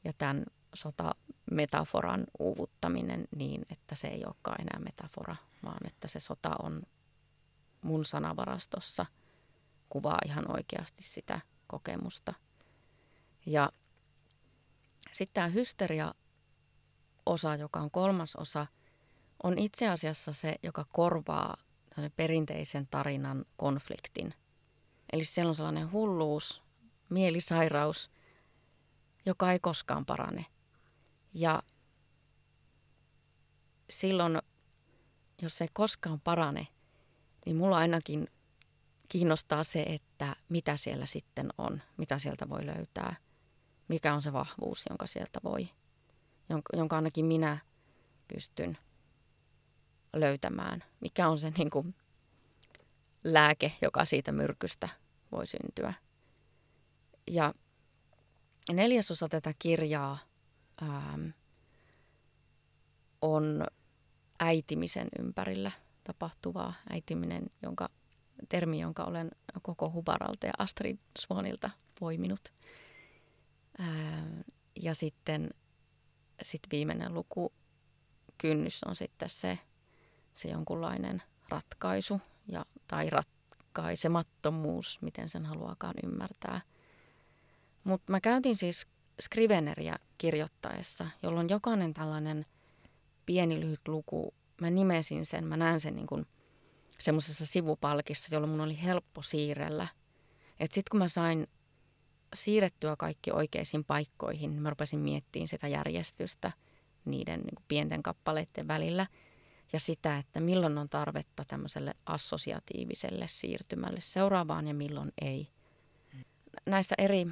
ja 0.04 0.12
tämän 0.12 0.44
sotametaforan 0.74 2.24
uuvuttaminen 2.38 3.24
niin, 3.36 3.62
että 3.70 3.94
se 3.94 4.08
ei 4.08 4.24
olekaan 4.26 4.60
enää 4.60 4.80
metafora, 4.84 5.36
vaan 5.64 5.86
että 5.86 6.08
se 6.08 6.20
sota 6.20 6.50
on 6.62 6.82
mun 7.84 8.04
sanavarastossa, 8.04 9.06
kuvaa 9.88 10.18
ihan 10.26 10.56
oikeasti 10.56 11.02
sitä 11.02 11.40
kokemusta. 11.66 12.34
Ja 13.46 13.72
sitten 15.12 15.34
tämä 15.34 15.48
hysteria-osa, 15.48 17.56
joka 17.56 17.80
on 17.80 17.90
kolmas 17.90 18.36
osa, 18.36 18.66
on 19.42 19.58
itse 19.58 19.88
asiassa 19.88 20.32
se, 20.32 20.54
joka 20.62 20.86
korvaa 20.92 21.56
perinteisen 22.16 22.88
tarinan 22.90 23.44
konfliktin. 23.56 24.34
Eli 25.12 25.24
siellä 25.24 25.48
on 25.48 25.54
sellainen 25.54 25.92
hulluus, 25.92 26.62
mielisairaus, 27.08 28.10
joka 29.26 29.52
ei 29.52 29.58
koskaan 29.58 30.06
parane. 30.06 30.46
Ja 31.34 31.62
silloin, 33.90 34.38
jos 35.42 35.58
se 35.58 35.64
ei 35.64 35.68
koskaan 35.72 36.20
parane, 36.20 36.68
niin 37.46 37.56
mulla 37.56 37.76
ainakin 37.76 38.28
kiinnostaa 39.08 39.64
se, 39.64 39.82
että 39.82 40.36
mitä 40.48 40.76
siellä 40.76 41.06
sitten 41.06 41.48
on, 41.58 41.82
mitä 41.96 42.18
sieltä 42.18 42.48
voi 42.48 42.66
löytää, 42.66 43.16
mikä 43.88 44.14
on 44.14 44.22
se 44.22 44.32
vahvuus, 44.32 44.84
jonka 44.90 45.06
sieltä 45.06 45.40
voi, 45.44 45.68
jonka, 46.74 46.96
ainakin 46.96 47.24
minä 47.24 47.58
pystyn 48.28 48.78
löytämään, 50.12 50.84
mikä 51.00 51.28
on 51.28 51.38
se 51.38 51.52
niin 51.58 51.70
kuin, 51.70 51.94
lääke, 53.24 53.72
joka 53.82 54.04
siitä 54.04 54.32
myrkystä 54.32 54.88
voi 55.32 55.46
syntyä. 55.46 55.94
Ja 57.30 57.54
neljäsosa 58.72 59.28
tätä 59.28 59.54
kirjaa 59.58 60.18
ähm, 60.82 61.28
on 63.22 63.66
äitimisen 64.40 65.08
ympärillä 65.18 65.72
tapahtuvaa. 66.04 66.74
Äitiminen, 66.90 67.50
jonka 67.62 67.88
termi, 68.48 68.80
jonka 68.80 69.04
olen 69.04 69.30
koko 69.62 69.90
Hubaralta 69.90 70.46
ja 70.46 70.52
Astrid 70.58 70.98
Swanilta 71.18 71.70
poiminut. 72.00 72.52
Ja 74.76 74.94
sitten 74.94 75.50
sit 76.42 76.62
viimeinen 76.70 77.14
luku, 77.14 77.52
kynnys 78.38 78.84
on 78.84 78.96
sitten 78.96 79.28
se, 79.28 79.58
se 80.34 80.48
jonkunlainen 80.48 81.22
ratkaisu 81.48 82.20
ja, 82.48 82.66
tai 82.88 83.10
ratkaisemattomuus, 83.10 85.02
miten 85.02 85.28
sen 85.28 85.46
haluakaan 85.46 85.94
ymmärtää. 86.04 86.60
Mutta 87.84 88.12
mä 88.12 88.20
käytin 88.20 88.56
siis 88.56 88.86
Scriveneriä 89.20 89.96
kirjoittaessa, 90.18 91.06
jolloin 91.22 91.48
jokainen 91.48 91.94
tällainen 91.94 92.46
pieni 93.26 93.60
lyhyt 93.60 93.88
luku, 93.88 94.34
mä 94.60 94.70
nimesin 94.70 95.26
sen, 95.26 95.46
mä 95.46 95.56
näen 95.56 95.80
sen 95.80 95.96
niin 95.96 96.06
kuin 96.06 96.26
semmoisessa 96.98 97.46
sivupalkissa, 97.46 98.34
jolloin 98.34 98.50
mun 98.50 98.60
oli 98.60 98.82
helppo 98.82 99.22
siirrellä. 99.22 99.86
Että 100.60 100.74
sitten 100.74 100.90
kun 100.90 100.98
mä 100.98 101.08
sain 101.08 101.46
siirrettyä 102.34 102.96
kaikki 102.96 103.30
oikeisiin 103.32 103.84
paikkoihin, 103.84 104.50
niin 104.50 104.62
mä 104.62 104.70
rupesin 104.70 105.00
miettimään 105.00 105.48
sitä 105.48 105.68
järjestystä 105.68 106.52
niiden 107.04 107.40
niin 107.40 107.54
kuin 107.54 107.64
pienten 107.68 108.02
kappaleiden 108.02 108.68
välillä 108.68 109.06
ja 109.72 109.80
sitä, 109.80 110.18
että 110.18 110.40
milloin 110.40 110.78
on 110.78 110.88
tarvetta 110.88 111.44
tämmöiselle 111.48 111.94
assosiatiiviselle 112.06 113.26
siirtymälle 113.28 114.00
seuraavaan 114.00 114.68
ja 114.68 114.74
milloin 114.74 115.12
ei. 115.22 115.48
Näissä 116.66 116.94
eri 116.98 117.26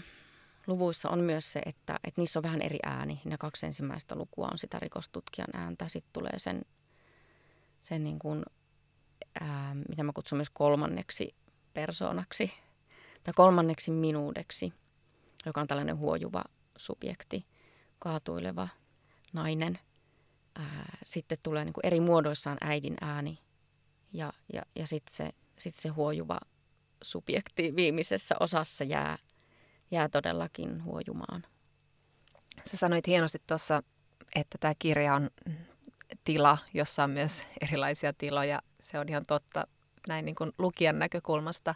luvuissa 0.67 1.11
on 1.11 1.19
myös 1.19 1.53
se, 1.53 1.61
että, 1.67 2.01
että 2.05 2.21
niissä 2.21 2.39
on 2.39 2.43
vähän 2.43 2.63
eri 2.63 2.79
ääni. 2.83 3.21
Ne 3.25 3.39
kaksi 3.39 3.67
ensimmäistä 3.67 4.17
lukua 4.17 4.49
on 4.53 4.59
sitä 4.59 4.81
rikostutkijan 4.81 5.49
ääntä. 5.53 5.89
Sitten 5.89 6.13
tulee 6.13 6.39
sen, 6.39 6.63
sen 7.83 8.05
niin 8.05 8.19
kuin, 8.19 8.43
ää, 9.41 9.75
mitä 9.89 10.03
mä 10.03 10.13
kutsun 10.13 10.39
myös 10.39 10.51
kolmanneksi 10.51 11.35
persoonaksi 11.75 12.53
tai 13.25 13.35
kolmanneksi 13.37 13.91
minuudeksi, 13.91 14.73
joka 15.47 15.61
on 15.61 15.67
tällainen 15.67 15.97
huojuva 15.97 16.45
subjekti, 16.77 17.47
kaatuileva 17.99 18.69
nainen. 19.33 19.79
Ää, 20.55 20.97
sitten 21.05 21.39
tulee 21.43 21.65
niin 21.65 21.73
kuin 21.73 21.87
eri 21.87 22.01
muodoissaan 22.01 22.59
äidin 22.61 22.97
ääni 23.01 23.39
ja, 24.13 24.33
ja, 24.53 24.63
ja 24.77 24.87
sitten 24.87 25.15
se, 25.15 25.31
sit 25.59 25.77
se 25.77 25.89
huojuva 25.89 26.39
subjekti 27.03 27.77
viimeisessä 27.77 28.35
osassa 28.41 28.85
jää 28.85 29.19
jää 29.93 30.09
todellakin 30.09 30.85
huojumaan. 30.85 31.45
Sä 32.65 32.77
sanoit 32.77 33.07
hienosti 33.07 33.43
tuossa, 33.47 33.83
että 34.35 34.59
tämä 34.59 34.75
kirja 34.79 35.15
on 35.15 35.31
tila, 36.25 36.59
jossa 36.75 37.05
on 37.05 37.11
myös 37.11 37.45
erilaisia 37.61 38.13
tiloja. 38.13 38.63
Se 38.81 38.99
on 38.99 39.09
ihan 39.09 39.27
totta 39.27 39.67
näin 40.09 40.25
niin 40.25 40.35
kuin 40.35 40.53
lukijan 40.59 40.99
näkökulmasta. 40.99 41.75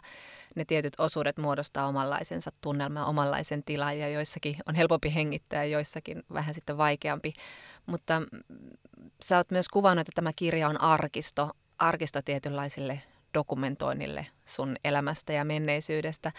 Ne 0.55 0.65
tietyt 0.65 0.93
osuudet 0.97 1.37
muodostaa 1.37 1.87
omanlaisensa 1.87 2.51
tunnelman, 2.61 3.05
omanlaisen 3.05 3.63
tilan 3.63 3.99
ja 3.99 4.09
joissakin 4.09 4.55
on 4.65 4.75
helpompi 4.75 5.13
hengittää 5.15 5.63
ja 5.63 5.71
joissakin 5.71 6.23
vähän 6.33 6.55
sitten 6.55 6.77
vaikeampi. 6.77 7.33
Mutta 7.85 8.21
sä 9.21 9.37
oot 9.37 9.51
myös 9.51 9.69
kuvannut, 9.69 10.01
että 10.01 10.15
tämä 10.15 10.31
kirja 10.35 10.69
on 10.69 10.81
arkisto, 10.81 11.49
arkisto 11.77 12.21
tietynlaisille 12.21 13.01
dokumentoinnille 13.33 14.27
sun 14.45 14.75
elämästä 14.83 15.33
ja 15.33 15.45
menneisyydestä 15.45 16.31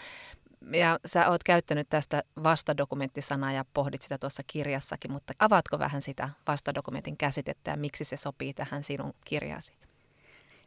ja 0.73 0.99
sä 1.05 1.29
oot 1.29 1.43
käyttänyt 1.43 1.89
tästä 1.89 2.23
vastadokumenttisanaa 2.43 3.51
ja 3.51 3.65
pohdit 3.73 4.01
sitä 4.01 4.17
tuossa 4.17 4.43
kirjassakin, 4.47 5.11
mutta 5.11 5.33
avaatko 5.39 5.79
vähän 5.79 6.01
sitä 6.01 6.29
vastadokumentin 6.47 7.17
käsitettä 7.17 7.71
ja 7.71 7.77
miksi 7.77 8.03
se 8.03 8.17
sopii 8.17 8.53
tähän 8.53 8.83
sinun 8.83 9.13
kirjaasi? 9.25 9.73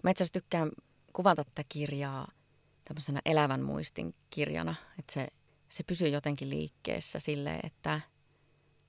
Mä 0.03 0.11
itse 0.11 0.25
asiassa 0.25 0.41
tykkään 0.41 0.71
kuvata 1.13 1.45
tätä 1.45 1.63
kirjaa 1.69 2.29
tämmöisenä 2.85 3.21
elävän 3.25 3.63
muistin 3.63 4.15
kirjana, 4.31 4.75
että 4.99 5.13
se, 5.13 5.29
se 5.69 5.83
pysyy 5.83 6.09
jotenkin 6.09 6.51
liikkeessä 6.51 7.19
sille, 7.19 7.55
että, 7.63 8.01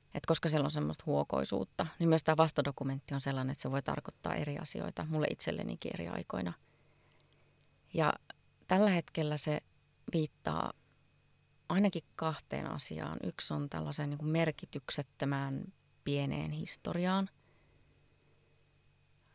että 0.05 0.27
koska 0.27 0.49
siellä 0.49 0.65
on 0.65 0.71
semmoista 0.71 1.03
huokoisuutta, 1.05 1.87
niin 1.99 2.09
myös 2.09 2.23
tämä 2.23 2.37
vastadokumentti 2.37 3.15
on 3.15 3.21
sellainen, 3.21 3.51
että 3.51 3.61
se 3.61 3.71
voi 3.71 3.81
tarkoittaa 3.81 4.35
eri 4.35 4.57
asioita 4.57 5.05
mulle 5.09 5.27
itsellenikin 5.29 5.91
eri 5.93 6.07
aikoina. 6.07 6.53
Ja 7.93 8.13
tällä 8.67 8.89
hetkellä 8.89 9.37
se 9.37 9.59
viittaa 10.13 10.73
ainakin 11.73 12.03
kahteen 12.15 12.71
asiaan. 12.71 13.19
Yksi 13.23 13.53
on 13.53 13.69
tällaisen 13.69 14.09
niin 14.09 14.25
merkityksettömään 14.25 15.73
pieneen 16.03 16.51
historiaan. 16.51 17.29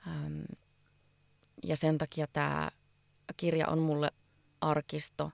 Öm, 0.07 0.45
ja 1.63 1.77
sen 1.77 1.99
takia 1.99 2.27
tämä 2.27 2.71
kirja 3.37 3.69
on 3.69 3.79
mulle 3.79 4.11
arkisto 4.61 5.33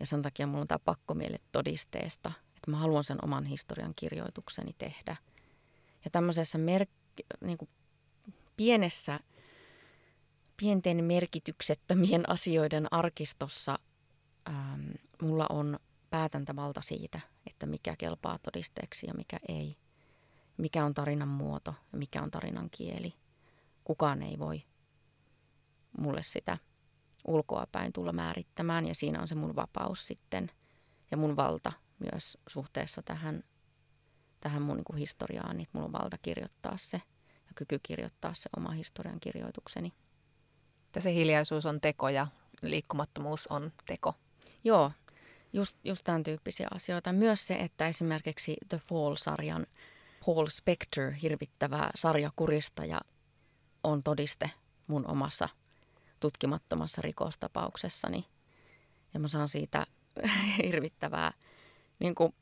ja 0.00 0.06
sen 0.06 0.22
takia 0.22 0.46
mulla 0.46 0.60
on 0.60 0.68
tämä 0.68 0.78
pakkomielle 0.78 1.38
todisteesta, 1.52 2.32
että 2.56 2.70
mä 2.70 2.76
haluan 2.76 3.04
sen 3.04 3.24
oman 3.24 3.44
historian 3.44 3.92
kirjoitukseni 3.96 4.74
tehdä. 4.78 5.16
Ja 6.04 6.10
tämmöisessä 6.10 6.58
mer- 6.58 6.86
niin 7.40 7.58
kuin 7.58 7.68
pienessä, 8.56 9.20
pienten 10.56 11.04
merkityksettömien 11.04 12.30
asioiden 12.30 12.86
arkistossa 12.90 13.78
ähm, 14.48 14.90
mulla 15.22 15.46
on 15.50 15.78
päätäntävalta 16.10 16.80
siitä, 16.80 17.20
että 17.46 17.66
mikä 17.66 17.96
kelpaa 17.96 18.38
todisteeksi 18.38 19.06
ja 19.06 19.14
mikä 19.14 19.36
ei. 19.48 19.76
Mikä 20.56 20.84
on 20.84 20.94
tarinan 20.94 21.28
muoto 21.28 21.74
ja 21.92 21.98
mikä 21.98 22.22
on 22.22 22.30
tarinan 22.30 22.70
kieli. 22.70 23.14
Kukaan 23.84 24.22
ei 24.22 24.38
voi 24.38 24.62
mulle 25.98 26.22
sitä 26.22 26.58
ulkoapäin 27.26 27.92
tulla 27.92 28.12
määrittämään 28.12 28.86
ja 28.86 28.94
siinä 28.94 29.20
on 29.20 29.28
se 29.28 29.34
mun 29.34 29.56
vapaus 29.56 30.06
sitten 30.06 30.50
ja 31.10 31.16
mun 31.16 31.36
valta 31.36 31.72
myös 31.98 32.38
suhteessa 32.48 33.02
tähän, 33.02 33.44
tähän 34.40 34.62
mun 34.62 34.76
niin 34.76 34.98
historiaan, 34.98 35.56
niin 35.56 35.68
mulla 35.72 35.86
on 35.86 35.92
valta 35.92 36.18
kirjoittaa 36.18 36.76
se 36.76 37.02
ja 37.28 37.52
kyky 37.54 37.80
kirjoittaa 37.82 38.34
se 38.34 38.50
oma 38.56 38.70
historian 38.70 39.20
kirjoitukseni. 39.20 39.92
Että 40.86 41.00
se 41.00 41.14
hiljaisuus 41.14 41.66
on 41.66 41.80
teko 41.80 42.08
ja 42.08 42.26
liikkumattomuus 42.62 43.46
on 43.46 43.72
teko. 43.86 44.14
Joo, 44.64 44.92
just, 45.52 45.76
just 45.84 46.04
tämän 46.04 46.22
tyyppisiä 46.22 46.68
asioita. 46.74 47.12
Myös 47.12 47.46
se, 47.46 47.54
että 47.54 47.86
esimerkiksi 47.86 48.56
The 48.68 48.78
Fall-sarjan 48.78 49.66
Paul 50.26 50.46
Spector, 50.46 51.10
hirvittävä 51.10 51.90
sarjakuristaja, 51.94 53.00
on 53.84 54.02
todiste 54.02 54.50
mun 54.86 55.06
omassa 55.06 55.48
tutkimattomassa 56.20 57.02
rikostapauksessani. 57.02 58.26
Ja 59.14 59.20
mä 59.20 59.28
saan 59.28 59.48
siitä 59.48 59.86
hirvittävää, 60.66 61.32
niin 61.98 62.14
kuin, 62.14 62.34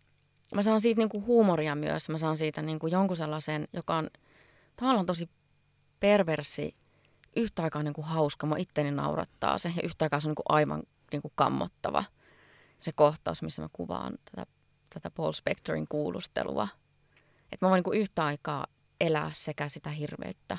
mä 0.55 0.63
saan 0.63 0.81
siitä 0.81 1.01
niin 1.01 1.09
kuin 1.09 1.27
huumoria 1.27 1.75
myös. 1.75 2.09
Mä 2.09 2.19
saan 2.19 2.37
siitä 2.37 2.63
niin 2.63 2.79
kuin 2.79 2.91
jonkun 2.91 3.17
sellaisen, 3.17 3.69
joka 3.73 3.97
on 3.97 4.11
tavallaan 4.77 5.07
tosi 5.07 5.31
perversi, 6.01 6.75
yhtä 7.37 7.63
aikaa 7.63 7.83
niin 7.83 7.95
kuin 7.95 8.07
hauska. 8.07 8.47
Mä 8.47 8.55
itteni 8.59 8.91
naurattaa 8.91 9.59
se 9.59 9.73
ja 9.77 9.83
yhtä 9.83 10.05
aikaa 10.05 10.21
se 10.21 10.29
on 10.29 10.31
niin 10.31 10.37
kuin 10.47 10.57
aivan 10.57 10.83
niin 11.13 11.23
kuin 11.23 11.33
kammottava. 11.35 12.05
Se 12.81 12.93
kohtaus, 12.93 13.43
missä 13.43 13.63
mä 13.63 13.69
kuvaan 13.73 14.19
tätä, 14.25 14.47
tätä 14.95 15.11
Paul 15.11 15.33
Spectorin 15.33 15.89
kuulustelua. 15.89 16.69
Että 17.53 17.67
mä 17.67 17.71
voin 17.71 17.83
niin 17.87 18.03
yhtä 18.03 18.25
aikaa 18.25 18.67
elää 19.01 19.31
sekä 19.35 19.69
sitä 19.69 19.91
hirveyttä 19.91 20.59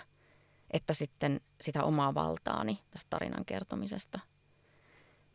että 0.72 0.94
sitten 0.94 1.42
sitä 1.62 1.84
omaa 1.84 2.14
valtaani 2.14 2.80
tästä 2.92 3.10
tarinan 3.10 3.46
kertomisesta. 3.46 4.20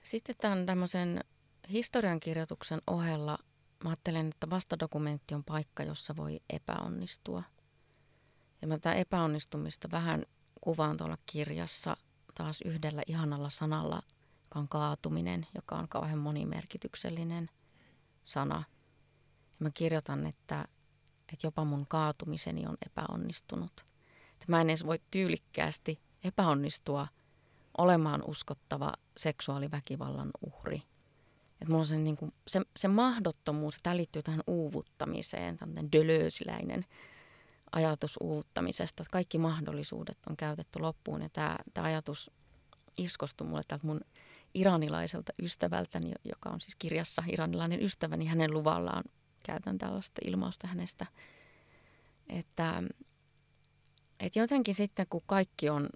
Sitten 0.03 0.35
tämän 0.41 0.67
tämmöisen 0.67 1.21
historiankirjoituksen 1.71 2.81
ohella 2.87 3.39
mä 3.85 3.91
ajattelen, 3.91 4.29
että 4.29 4.51
vastadokumentti 4.51 5.35
on 5.35 5.45
paikka, 5.45 5.83
jossa 5.83 6.17
voi 6.17 6.41
epäonnistua. 6.51 7.43
Ja 8.63 8.69
mä 8.69 8.75
tätä 8.75 8.95
epäonnistumista 8.95 9.91
vähän 9.91 10.25
kuvaan 10.61 10.97
tuolla 10.97 11.19
kirjassa 11.27 11.97
taas 12.35 12.61
yhdellä 12.61 13.03
ihanalla 13.07 13.51
sanalla, 13.51 14.03
on 14.55 14.69
kaatuminen, 14.69 15.47
joka 15.55 15.77
on 15.77 15.89
kauhean 15.89 16.19
monimerkityksellinen 16.19 17.51
sana. 18.25 18.65
Ja 19.37 19.57
mä 19.59 19.71
kirjoitan, 19.71 20.27
että, 20.27 20.69
että 21.33 21.47
jopa 21.47 21.65
mun 21.65 21.87
kaatumiseni 21.89 22.67
on 22.67 22.77
epäonnistunut– 22.87 23.85
että 24.45 24.53
mä 24.53 24.61
en 24.61 24.71
edes 24.71 24.87
voi 24.87 25.01
tyylikkäästi 25.11 26.01
epäonnistua 26.25 27.09
olemaan 27.79 28.23
uskottava 28.27 28.93
seksuaaliväkivallan 29.17 30.31
uhri. 30.47 30.77
Että 31.53 31.67
mulla 31.67 31.79
on 31.79 31.87
se, 31.87 31.99
niin 31.99 32.17
kuin, 32.17 32.33
se, 32.49 32.61
se 32.77 32.89
mahdottomuus, 32.89 33.79
tämä 33.83 33.97
liittyy 33.97 34.23
tähän 34.23 34.43
uuvuttamiseen, 34.47 35.57
tämmöinen 35.57 35.93
dölösiläinen 35.93 36.85
ajatus 37.73 38.17
uuvuttamisesta, 38.21 39.03
että 39.03 39.13
kaikki 39.13 39.39
mahdollisuudet 39.39 40.19
on 40.31 40.37
käytetty 40.37 40.79
loppuun. 40.79 41.23
Ja 41.23 41.29
tämä, 41.29 41.57
tämä 41.75 41.87
ajatus 41.87 42.31
iskostui 42.99 43.47
mulle 43.47 43.63
täältä 43.69 43.87
mun 43.87 44.01
iranilaiselta 44.55 45.33
ystävältäni, 45.43 46.13
joka 46.25 46.51
on 46.51 46.61
siis 46.61 46.77
kirjassa 46.79 47.23
iranilainen 47.33 47.83
ystäväni, 47.83 48.27
hänen 48.27 48.53
luvallaan 48.53 49.05
käytän 49.47 49.79
tällaista 49.79 50.21
ilmausta 50.25 50.67
hänestä, 50.67 51.07
että 52.29 52.83
et 54.21 54.37
jotenkin 54.37 54.75
sitten, 54.75 55.07
kun 55.11 55.23
kaikki 55.27 55.71
on, 55.71 55.89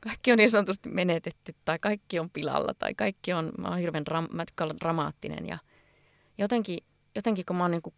kaikki 0.00 0.32
on 0.32 0.38
niin 0.38 0.50
sanotusti 0.50 0.88
menetetty 0.88 1.54
tai 1.64 1.78
kaikki 1.78 2.18
on 2.18 2.30
pilalla 2.30 2.74
tai 2.74 2.94
kaikki 2.94 3.32
on, 3.32 3.52
mä 3.58 3.68
oon 3.68 3.78
hirveän 3.78 4.06
ram, 4.06 4.28
mä 4.32 4.44
dramaattinen 4.80 5.46
ja 5.46 5.58
jotenkin, 6.38 6.78
jotenkin 7.14 7.44
kun 7.44 7.56
mä 7.56 7.64
oon 7.64 7.70
niin 7.70 7.82
kuin 7.82 7.94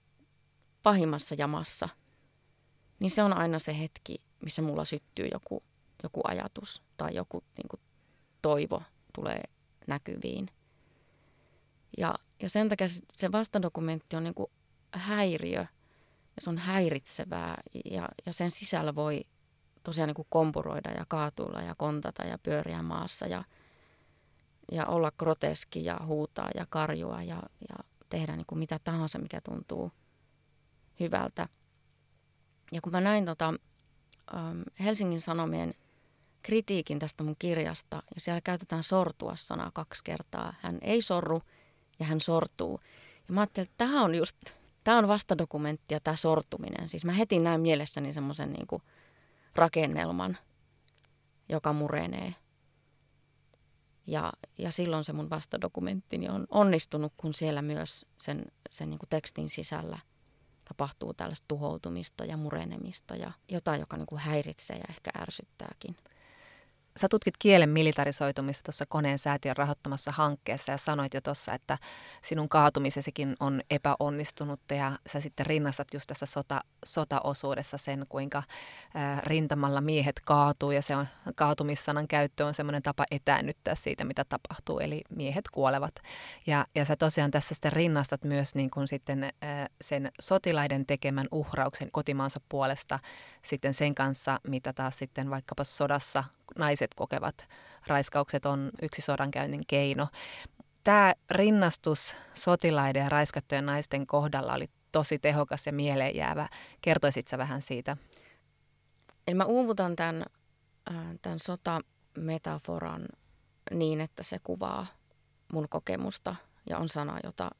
pahimmassa 0.82 1.34
jamassa, 1.38 1.88
niin 2.98 3.10
se 3.10 3.22
on 3.22 3.32
aina 3.32 3.58
se 3.58 3.78
hetki, 3.78 4.16
missä 4.44 4.62
mulla 4.62 4.84
syttyy 4.84 5.28
joku, 5.32 5.62
joku 6.02 6.20
ajatus 6.24 6.82
tai 6.96 7.14
joku 7.14 7.44
niin 7.56 7.68
kuin 7.68 7.80
toivo 8.42 8.82
tulee 9.14 9.42
näkyviin. 9.90 10.48
Ja, 11.98 12.14
ja 12.42 12.50
sen 12.50 12.68
takia 12.68 12.86
se 13.14 13.32
vastadokumentti 13.32 14.16
on 14.16 14.24
niin 14.24 14.34
kuin 14.34 14.50
häiriö 14.92 15.60
ja 16.36 16.42
se 16.42 16.50
on 16.50 16.58
häiritsevää 16.58 17.60
ja, 17.84 18.08
ja 18.26 18.32
sen 18.32 18.50
sisällä 18.50 18.94
voi 18.94 19.24
tosiaan 19.82 20.08
niin 20.08 20.14
kuin 20.14 20.26
kompuroida 20.30 20.90
ja 20.90 21.04
kaatuilla 21.08 21.62
ja 21.62 21.74
kontata 21.74 22.24
ja 22.24 22.38
pyöriä 22.38 22.82
maassa 22.82 23.26
ja, 23.26 23.44
ja 24.72 24.86
olla 24.86 25.10
groteski 25.10 25.84
ja 25.84 26.00
huutaa 26.06 26.48
ja 26.54 26.66
karjua 26.70 27.22
ja, 27.22 27.42
ja 27.68 27.76
tehdä 28.08 28.36
niin 28.36 28.46
kuin 28.46 28.58
mitä 28.58 28.78
tahansa, 28.84 29.18
mikä 29.18 29.40
tuntuu 29.40 29.92
hyvältä. 31.00 31.48
Ja 32.72 32.80
kun 32.80 32.92
mä 32.92 33.00
näin 33.00 33.24
tota, 33.24 33.54
Helsingin 34.80 35.20
Sanomien 35.20 35.74
kritiikin 36.42 36.98
tästä 36.98 37.24
mun 37.24 37.36
kirjasta, 37.38 38.02
ja 38.14 38.20
siellä 38.20 38.40
käytetään 38.40 38.82
sortua-sanaa 38.82 39.70
kaksi 39.74 40.04
kertaa. 40.04 40.54
Hän 40.60 40.78
ei 40.80 41.02
sorru 41.02 41.42
ja 41.98 42.06
hän 42.06 42.20
sortuu. 42.20 42.80
Ja 43.28 43.34
mä 43.34 43.40
ajattelin, 43.40 43.68
että 43.68 43.84
tämä 43.84 44.02
on 44.02 44.14
just, 44.14 44.36
tämä 44.84 44.98
on 44.98 45.08
vastadokumentti 45.08 45.94
ja 45.94 46.00
tämä 46.00 46.16
sortuminen. 46.16 46.88
Siis 46.88 47.04
mä 47.04 47.12
heti 47.12 47.38
näin 47.38 47.60
mielessäni 47.60 48.12
semmoisen 48.12 48.52
niin 48.52 48.82
rakennelman, 49.54 50.38
joka 51.48 51.72
murenee. 51.72 52.34
Ja, 54.06 54.32
ja 54.58 54.70
silloin 54.70 55.04
se 55.04 55.12
mun 55.12 55.30
vastadokumenttini 55.30 56.28
on 56.28 56.46
onnistunut, 56.50 57.12
kun 57.16 57.34
siellä 57.34 57.62
myös 57.62 58.06
sen, 58.20 58.44
sen 58.70 58.90
niin 58.90 58.98
kuin 58.98 59.08
tekstin 59.08 59.50
sisällä 59.50 59.98
tapahtuu 60.64 61.14
tällaista 61.14 61.44
tuhoutumista 61.48 62.24
ja 62.24 62.36
murenemista 62.36 63.16
ja 63.16 63.32
jotain, 63.48 63.80
joka 63.80 63.96
niin 63.96 64.06
kuin 64.06 64.18
häiritsee 64.18 64.76
ja 64.76 64.84
ehkä 64.88 65.10
ärsyttääkin. 65.18 65.96
Sä 67.00 67.08
tutkit 67.10 67.34
kielen 67.38 67.68
militarisoitumista 67.68 68.62
tuossa 68.62 68.84
koneen 68.88 69.18
säätiön 69.18 69.56
rahoittamassa 69.56 70.12
hankkeessa 70.14 70.72
ja 70.72 70.78
sanoit 70.78 71.14
jo 71.14 71.20
tuossa, 71.20 71.54
että 71.54 71.78
sinun 72.22 72.48
kaatumisesikin 72.48 73.36
on 73.40 73.60
epäonnistunutta 73.70 74.74
ja 74.74 74.92
sä 75.06 75.20
sitten 75.20 75.46
rinnastat 75.46 75.88
just 75.94 76.06
tässä 76.06 76.26
sota, 76.26 76.60
sotaosuudessa 76.84 77.78
sen, 77.78 78.06
kuinka 78.08 78.42
ää, 78.94 79.20
rintamalla 79.24 79.80
miehet 79.80 80.20
kaatuu 80.24 80.70
ja 80.70 80.82
se 80.82 80.96
on, 80.96 81.06
kaatumissanan 81.34 82.08
käyttö 82.08 82.46
on 82.46 82.54
semmoinen 82.54 82.82
tapa 82.82 83.04
etäännyttää 83.10 83.74
siitä, 83.74 84.04
mitä 84.04 84.24
tapahtuu, 84.24 84.78
eli 84.78 85.02
miehet 85.16 85.48
kuolevat. 85.52 85.94
Ja, 86.46 86.66
ja 86.74 86.84
sä 86.84 86.96
tosiaan 86.96 87.30
tässä 87.30 87.54
sitten 87.54 87.72
rinnastat 87.72 88.24
myös 88.24 88.54
niin 88.54 88.70
kuin 88.70 88.88
sitten 88.88 89.32
ää, 89.42 89.66
sen 89.80 90.12
sotilaiden 90.20 90.86
tekemän 90.86 91.26
uhrauksen 91.32 91.90
kotimaansa 91.92 92.40
puolesta 92.48 92.98
sitten 93.42 93.74
sen 93.74 93.94
kanssa, 93.94 94.40
mitä 94.48 94.72
taas 94.72 94.98
sitten 94.98 95.30
vaikkapa 95.30 95.64
sodassa 95.64 96.24
naiset 96.58 96.89
kokevat. 96.96 97.48
Raiskaukset 97.86 98.46
on 98.46 98.70
yksi 98.82 99.02
sodankäynnin 99.02 99.66
keino. 99.66 100.08
Tämä 100.84 101.14
rinnastus 101.30 102.14
sotilaiden 102.34 103.02
ja 103.02 103.08
raiskattujen 103.08 103.66
naisten 103.66 104.06
kohdalla 104.06 104.54
oli 104.54 104.66
tosi 104.92 105.18
tehokas 105.18 105.66
ja 105.66 105.72
mieleenjäävä. 105.72 106.48
Kertoisit 106.80 107.28
sä 107.28 107.38
vähän 107.38 107.62
siitä? 107.62 107.96
Eli 109.26 109.34
mä 109.34 109.44
uuvutan 109.44 109.96
tämän, 109.96 110.24
äh, 110.90 111.04
tämän 111.22 111.40
sotametaforan 111.40 113.08
niin, 113.70 114.00
että 114.00 114.22
se 114.22 114.38
kuvaa 114.38 114.86
mun 115.52 115.68
kokemusta 115.68 116.36
ja 116.68 116.78
on 116.78 116.88
sana, 116.88 117.18
jota, 117.24 117.50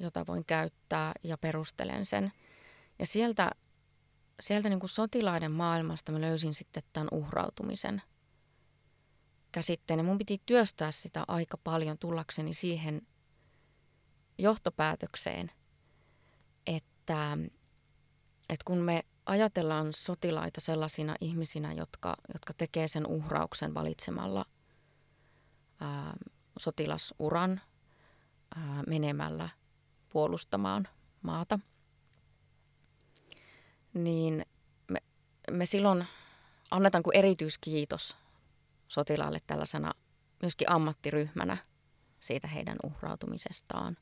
jota 0.00 0.26
voin 0.26 0.44
käyttää 0.44 1.12
ja 1.24 1.38
perustelen 1.38 2.04
sen. 2.04 2.32
Ja 2.98 3.06
sieltä, 3.06 3.50
sieltä 4.40 4.68
niin 4.68 4.80
kuin 4.80 4.90
sotilaiden 4.90 5.52
maailmasta 5.52 6.12
mä 6.12 6.20
löysin 6.20 6.54
sitten 6.54 6.82
tämän 6.92 7.08
uhrautumisen 7.12 8.02
käsitteen. 9.52 9.98
Ja 9.98 10.04
mun 10.04 10.18
piti 10.18 10.42
työstää 10.46 10.92
sitä 10.92 11.24
aika 11.28 11.56
paljon 11.64 11.98
tullakseni 11.98 12.54
siihen 12.54 13.06
johtopäätökseen, 14.38 15.50
että, 16.66 17.38
että 18.48 18.64
kun 18.64 18.78
me 18.78 19.04
ajatellaan 19.26 19.92
sotilaita 19.92 20.60
sellaisina 20.60 21.16
ihmisinä, 21.20 21.72
jotka, 21.72 22.16
jotka 22.32 22.54
tekee 22.54 22.88
sen 22.88 23.06
uhrauksen 23.06 23.74
valitsemalla 23.74 24.44
ää, 25.80 26.14
sotilasuran 26.58 27.60
ää, 28.56 28.82
menemällä 28.86 29.48
puolustamaan 30.08 30.88
maata, 31.22 31.58
niin 33.94 34.46
me, 34.88 35.02
me 35.50 35.66
silloin 35.66 36.06
annetaan 36.70 37.02
kuin 37.02 37.16
erityiskiitos 37.16 38.21
sotilaalle 38.92 39.38
tällaisena 39.46 39.92
myöskin 40.42 40.70
ammattiryhmänä 40.70 41.56
siitä 42.20 42.48
heidän 42.48 42.76
uhrautumisestaan. 42.84 43.96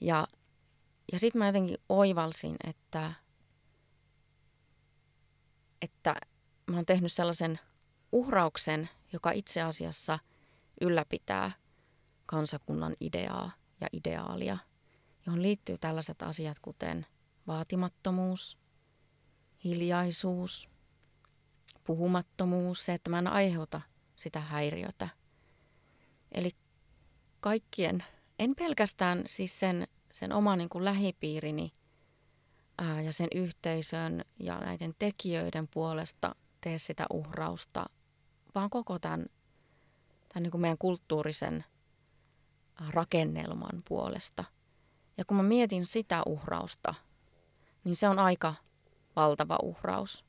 Ja, 0.00 0.26
ja 1.12 1.18
sitten 1.18 1.38
mä 1.38 1.46
jotenkin 1.46 1.78
oivalsin, 1.88 2.56
että, 2.64 3.12
että 5.82 6.14
mä 6.70 6.76
oon 6.76 6.86
tehnyt 6.86 7.12
sellaisen 7.12 7.60
uhrauksen, 8.12 8.88
joka 9.12 9.30
itse 9.30 9.62
asiassa 9.62 10.18
ylläpitää 10.80 11.50
kansakunnan 12.26 12.96
ideaa 13.00 13.50
ja 13.80 13.86
ideaalia, 13.92 14.58
johon 15.26 15.42
liittyy 15.42 15.78
tällaiset 15.78 16.22
asiat 16.22 16.58
kuten 16.58 17.06
vaatimattomuus, 17.46 18.58
hiljaisuus, 19.64 20.73
puhumattomuus, 21.84 22.84
se, 22.84 22.94
että 22.94 23.10
mä 23.10 23.18
en 23.18 23.26
aiheuta 23.26 23.80
sitä 24.16 24.40
häiriötä. 24.40 25.08
Eli 26.32 26.50
kaikkien, 27.40 28.04
en 28.38 28.54
pelkästään 28.54 29.22
siis 29.26 29.60
sen, 29.60 29.86
sen 30.12 30.32
oman 30.32 30.58
niin 30.58 30.68
lähipiirini 30.74 31.74
ää, 32.78 33.00
ja 33.00 33.12
sen 33.12 33.28
yhteisön 33.34 34.24
ja 34.38 34.58
näiden 34.58 34.94
tekijöiden 34.98 35.68
puolesta 35.68 36.34
tee 36.60 36.78
sitä 36.78 37.06
uhrausta, 37.12 37.86
vaan 38.54 38.70
koko 38.70 38.98
tämän, 38.98 39.26
tämän 40.28 40.42
niin 40.42 40.50
kuin 40.50 40.60
meidän 40.60 40.78
kulttuurisen 40.78 41.64
rakennelman 42.90 43.82
puolesta. 43.88 44.44
Ja 45.16 45.24
kun 45.24 45.36
mä 45.36 45.42
mietin 45.42 45.86
sitä 45.86 46.22
uhrausta, 46.26 46.94
niin 47.84 47.96
se 47.96 48.08
on 48.08 48.18
aika 48.18 48.54
valtava 49.16 49.58
uhraus. 49.62 50.24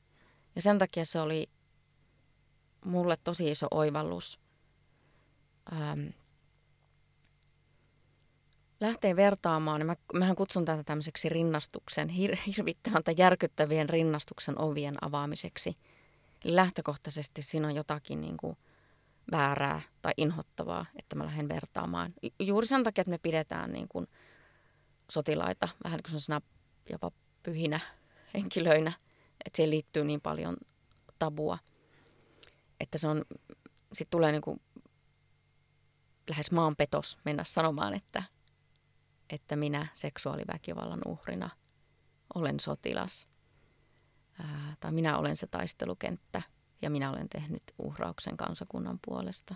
Ja 0.56 0.62
sen 0.62 0.78
takia 0.78 1.04
se 1.04 1.20
oli 1.20 1.50
mulle 2.84 3.16
tosi 3.24 3.50
iso 3.50 3.66
oivallus 3.70 4.40
ähm, 5.72 6.06
lähtee 8.80 9.16
vertaamaan, 9.16 9.80
niin 9.80 9.86
mä, 9.86 9.96
mähän 10.14 10.36
kutsun 10.36 10.64
tätä 10.64 10.84
tämmöiseksi 10.84 11.28
rinnastuksen, 11.28 12.08
hir, 12.08 12.36
hirvittävän 12.46 13.04
tai 13.04 13.14
järkyttävien 13.18 13.88
rinnastuksen 13.88 14.60
ovien 14.60 15.04
avaamiseksi. 15.04 15.76
Eli 16.44 16.56
lähtökohtaisesti 16.56 17.42
siinä 17.42 17.68
on 17.68 17.74
jotakin 17.74 18.20
niin 18.20 18.36
kuin 18.36 18.56
väärää 19.30 19.82
tai 20.02 20.12
inhottavaa, 20.16 20.86
että 20.96 21.16
mä 21.16 21.24
lähden 21.24 21.48
vertaamaan. 21.48 22.14
Juuri 22.40 22.66
sen 22.66 22.84
takia, 22.84 23.02
että 23.02 23.10
me 23.10 23.18
pidetään 23.18 23.72
niin 23.72 23.88
kuin 23.88 24.06
sotilaita 25.10 25.68
vähän 25.84 26.00
niin 26.12 26.20
kuin 26.28 26.42
jopa 26.90 27.10
pyhinä 27.42 27.80
henkilöinä, 28.34 28.92
että 29.44 29.56
siihen 29.56 29.70
liittyy 29.70 30.04
niin 30.04 30.20
paljon 30.20 30.56
tabua, 31.18 31.58
että 32.80 32.98
se 32.98 33.08
on, 33.08 33.24
sitten 33.92 34.10
tulee 34.10 34.32
niin 34.32 34.42
kuin 34.42 34.60
lähes 36.30 36.50
maanpetos 36.50 37.18
mennä 37.24 37.44
sanomaan, 37.44 37.94
että, 37.94 38.22
että 39.30 39.56
minä 39.56 39.86
seksuaaliväkivallan 39.94 41.00
uhrina 41.06 41.50
olen 42.34 42.60
sotilas. 42.60 43.28
Ää, 44.38 44.76
tai 44.80 44.92
minä 44.92 45.18
olen 45.18 45.36
se 45.36 45.46
taistelukenttä 45.46 46.42
ja 46.82 46.90
minä 46.90 47.10
olen 47.10 47.28
tehnyt 47.28 47.62
uhrauksen 47.78 48.36
kansakunnan 48.36 48.98
puolesta. 49.06 49.54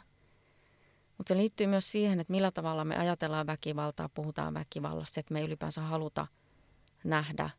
Mutta 1.18 1.34
se 1.34 1.36
liittyy 1.36 1.66
myös 1.66 1.92
siihen, 1.92 2.20
että 2.20 2.30
millä 2.30 2.50
tavalla 2.50 2.84
me 2.84 2.96
ajatellaan 2.96 3.46
väkivaltaa, 3.46 4.08
puhutaan 4.08 4.54
väkivallasta, 4.54 5.20
että 5.20 5.32
me 5.32 5.38
ei 5.40 5.46
ylipäänsä 5.46 5.80
haluta 5.80 6.26
nähdä 7.04 7.50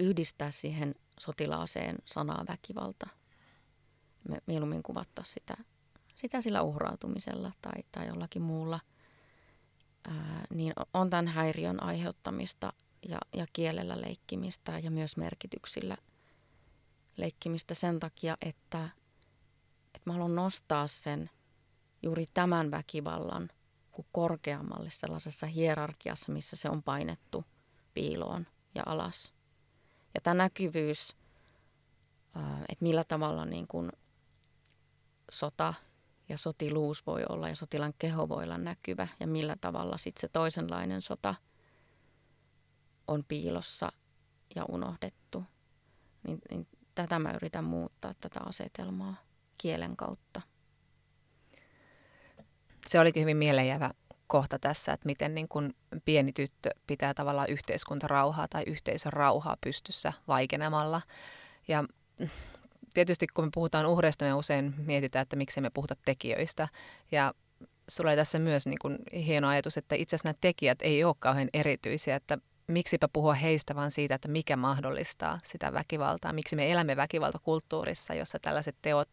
yhdistää 0.00 0.50
siihen 0.50 0.94
sotilaaseen 1.20 1.96
sanaa 2.04 2.44
väkivalta. 2.48 3.06
Me 4.28 4.38
mieluummin 4.46 4.82
kuvattaa 4.82 5.24
sitä, 5.24 5.56
sitä 6.14 6.40
sillä 6.40 6.62
uhrautumisella 6.62 7.52
tai, 7.62 7.82
tai 7.92 8.06
jollakin 8.06 8.42
muulla. 8.42 8.80
Ää, 10.08 10.44
niin 10.54 10.72
on 10.94 11.10
tämän 11.10 11.28
häiriön 11.28 11.82
aiheuttamista 11.82 12.72
ja, 13.08 13.18
ja 13.36 13.46
kielellä 13.52 14.00
leikkimistä 14.00 14.78
ja 14.78 14.90
myös 14.90 15.16
merkityksillä 15.16 15.96
leikkimistä 17.16 17.74
sen 17.74 18.00
takia, 18.00 18.36
että, 18.40 18.88
että 19.94 20.10
mä 20.10 20.12
haluan 20.12 20.34
nostaa 20.34 20.86
sen 20.86 21.30
juuri 22.02 22.26
tämän 22.34 22.70
väkivallan 22.70 23.50
kuin 23.92 24.06
korkeammalle 24.12 24.90
sellaisessa 24.90 25.46
hierarkiassa, 25.46 26.32
missä 26.32 26.56
se 26.56 26.70
on 26.70 26.82
painettu 26.82 27.44
piiloon 27.94 28.46
ja 28.74 28.82
alas. 28.86 29.33
Ja 30.14 30.20
tämä 30.20 30.34
näkyvyys, 30.34 31.16
että 32.68 32.82
millä 32.82 33.04
tavalla 33.04 33.44
niin 33.44 33.66
kuin 33.66 33.92
sota 35.30 35.74
ja 36.28 36.38
sotiluus 36.38 37.06
voi 37.06 37.24
olla 37.28 37.48
ja 37.48 37.56
sotilan 37.56 37.94
keho 37.98 38.28
voi 38.28 38.44
olla 38.44 38.58
näkyvä 38.58 39.08
ja 39.20 39.26
millä 39.26 39.56
tavalla 39.60 39.96
sitten 39.96 40.20
se 40.20 40.28
toisenlainen 40.28 41.02
sota 41.02 41.34
on 43.06 43.24
piilossa 43.28 43.92
ja 44.56 44.64
unohdettu. 44.64 45.44
Niin, 46.22 46.38
niin 46.50 46.68
tätä 46.94 47.18
mä 47.18 47.32
yritän 47.32 47.64
muuttaa, 47.64 48.14
tätä 48.14 48.40
asetelmaa 48.40 49.16
kielen 49.58 49.96
kautta. 49.96 50.42
Se 52.86 53.00
olikin 53.00 53.20
hyvin 53.20 53.36
mielenjäävä 53.36 53.90
kohta 54.34 54.58
tässä, 54.58 54.92
että 54.92 55.06
miten 55.06 55.34
niin 55.34 55.48
kuin 55.48 55.74
pieni 56.04 56.32
tyttö 56.32 56.70
pitää 56.86 57.14
tavallaan 57.14 57.50
yhteiskuntarauhaa 57.50 58.48
tai 58.48 58.62
yhteisön 58.66 59.12
rauhaa 59.12 59.56
pystyssä 59.60 60.12
vaikenemalla. 60.28 61.02
Ja 61.68 61.84
tietysti 62.94 63.26
kun 63.26 63.44
me 63.44 63.50
puhutaan 63.54 63.86
uhreista, 63.86 64.24
me 64.24 64.34
usein 64.34 64.74
mietitään, 64.78 65.22
että 65.22 65.36
miksi 65.36 65.60
me 65.60 65.70
puhuta 65.70 65.94
tekijöistä. 66.04 66.68
Ja 67.12 67.34
sulla 67.88 68.10
oli 68.10 68.16
tässä 68.16 68.38
myös 68.38 68.66
niin 68.66 68.78
kuin 68.82 68.98
hieno 69.12 69.48
ajatus, 69.48 69.76
että 69.76 69.94
itse 69.94 70.16
asiassa 70.16 70.28
nämä 70.28 70.38
tekijät 70.40 70.78
ei 70.82 71.04
ole 71.04 71.14
kauhean 71.18 71.48
erityisiä, 71.52 72.16
että 72.16 72.38
miksipä 72.66 73.08
puhua 73.12 73.34
heistä, 73.34 73.74
vaan 73.74 73.90
siitä, 73.90 74.14
että 74.14 74.28
mikä 74.28 74.56
mahdollistaa 74.56 75.38
sitä 75.44 75.72
väkivaltaa. 75.72 76.32
Miksi 76.32 76.56
me 76.56 76.72
elämme 76.72 76.96
väkivaltakulttuurissa, 76.96 78.14
jossa 78.14 78.38
tällaiset 78.38 78.76
teot 78.82 79.08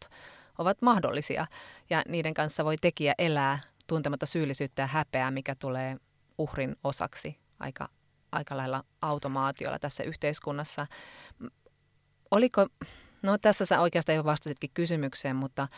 ovat 0.58 0.82
mahdollisia 0.82 1.46
ja 1.90 2.02
niiden 2.08 2.34
kanssa 2.34 2.64
voi 2.64 2.76
tekijä 2.80 3.14
elää 3.18 3.58
tuntematta 3.92 4.26
syyllisyyttä 4.26 4.82
ja 4.82 4.86
häpeää, 4.86 5.30
mikä 5.30 5.54
tulee 5.54 5.96
uhrin 6.38 6.76
osaksi 6.84 7.38
aika, 7.60 7.88
aika 8.32 8.56
lailla 8.56 8.84
automaatiolla 9.02 9.78
tässä 9.78 10.02
yhteiskunnassa. 10.02 10.86
Oliko, 12.30 12.66
no 13.22 13.38
tässä 13.38 13.64
sä 13.64 13.80
oikeastaan 13.80 14.16
jo 14.16 14.24
vastasitkin 14.24 14.70
kysymykseen, 14.74 15.36
mutta 15.36 15.68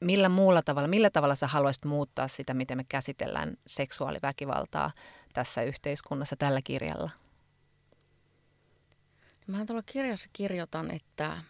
millä 0.00 0.28
muulla 0.28 0.62
tavalla, 0.62 0.88
millä 0.88 1.10
tavalla 1.10 1.34
sä 1.34 1.46
haluaisit 1.46 1.84
muuttaa 1.84 2.28
sitä, 2.28 2.54
miten 2.54 2.76
me 2.76 2.84
käsitellään 2.88 3.56
seksuaaliväkivaltaa 3.66 4.90
tässä 5.32 5.62
yhteiskunnassa 5.62 6.36
tällä 6.36 6.60
kirjalla? 6.64 7.10
Mä 9.46 9.66
tuolla 9.66 9.82
kirjassa 9.86 10.30
kirjoitan, 10.32 10.90
että, 10.90 11.42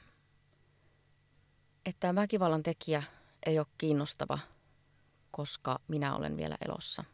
että 1.87 2.14
väkivallan 2.14 2.62
tekijä 2.62 3.02
ei 3.46 3.58
ole 3.58 3.66
kiinnostava– 3.79 4.38
koska 5.35 5.78
minä 5.88 6.16
olen 6.16 6.37
vielä 6.37 6.56
elossa. 6.64 7.04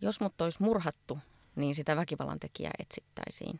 Jos 0.00 0.20
mut 0.20 0.40
olisi 0.40 0.62
murhattu, 0.62 1.18
niin 1.56 1.74
sitä 1.74 1.96
väkivallan 1.96 2.40
tekijää 2.40 2.72
etsittäisiin. 2.78 3.58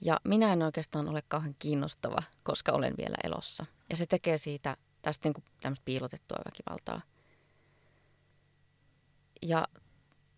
Ja 0.00 0.20
minä 0.24 0.52
en 0.52 0.62
oikeastaan 0.62 1.08
ole 1.08 1.22
kauhean 1.28 1.54
kiinnostava, 1.58 2.22
koska 2.42 2.72
olen 2.72 2.94
vielä 2.98 3.16
elossa. 3.24 3.66
Ja 3.90 3.96
se 3.96 4.06
tekee 4.06 4.38
siitä 4.38 4.76
tästä 5.02 5.28
niin 5.28 5.44
tämmöistä 5.60 5.84
piilotettua 5.84 6.38
väkivaltaa. 6.44 7.02
Ja 9.42 9.68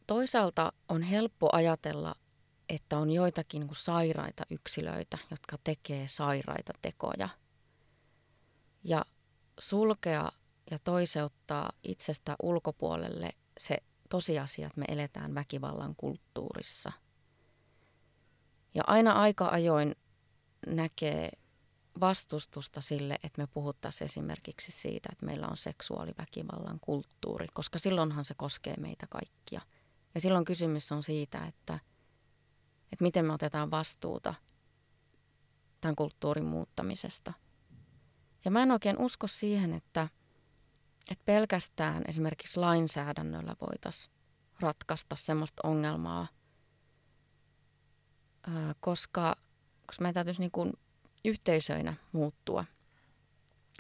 toisaalta 0.07 0.73
on 0.89 1.03
helppo 1.03 1.49
ajatella, 1.53 2.15
että 2.69 2.99
on 2.99 3.11
joitakin 3.11 3.61
niin 3.61 3.75
sairaita 3.75 4.43
yksilöitä, 4.51 5.19
jotka 5.31 5.59
tekee 5.65 6.09
sairaita 6.09 6.73
tekoja. 6.83 7.29
Ja 8.85 9.05
sulkea 9.61 10.29
ja 10.71 10.79
toiseuttaa 10.79 11.73
itsestä 11.83 12.37
ulkopuolelle 12.43 13.31
se 13.61 13.77
tosiasia, 14.09 14.67
että 14.67 14.81
me 14.81 14.85
eletään 14.89 15.35
väkivallan 15.35 15.95
kulttuurissa. 15.97 16.93
Ja 18.75 18.83
aina 18.87 19.13
aika 19.13 19.49
ajoin 19.49 19.97
näkee 20.67 21.31
vastustusta 22.01 22.81
sille, 22.81 23.15
että 23.15 23.43
me 23.43 23.47
puhuttaisiin 23.47 24.07
esimerkiksi 24.07 24.73
siitä, 24.73 25.09
että 25.13 25.27
meillä 25.27 25.49
on 25.49 25.57
seksuaaliväkivallan 25.57 26.81
kulttuuri, 26.81 27.47
koska 27.55 27.79
silloinhan 27.79 28.25
se 28.25 28.35
koskee 28.35 28.75
meitä 28.77 29.07
kaikkia. 29.07 29.61
Ja 30.15 30.21
silloin 30.21 30.45
kysymys 30.45 30.93
on 30.93 31.03
siitä, 31.03 31.47
että, 31.47 31.75
että 32.93 33.03
miten 33.03 33.25
me 33.25 33.33
otetaan 33.33 33.71
vastuuta 33.71 34.35
tämän 35.81 35.97
kulttuurin 35.97 36.45
muuttamisesta. 36.45 37.33
Ja 38.45 38.51
mä 38.51 38.63
en 38.63 38.71
oikein 38.71 38.99
usko 38.99 39.27
siihen, 39.27 39.73
että– 39.73 40.09
että 41.11 41.25
pelkästään 41.25 42.03
esimerkiksi 42.09 42.61
lainsäädännöllä 42.61 43.57
voitaisiin 43.61 44.15
ratkaista 44.61 45.17
semmoista 45.17 45.69
ongelmaa, 45.69 46.29
koska, 48.81 49.37
koska 49.87 50.03
meidän 50.03 50.15
täytyisi 50.15 50.41
niin 50.41 50.51
kuin 50.51 50.73
yhteisöinä 51.25 51.95
muuttua. 52.13 52.65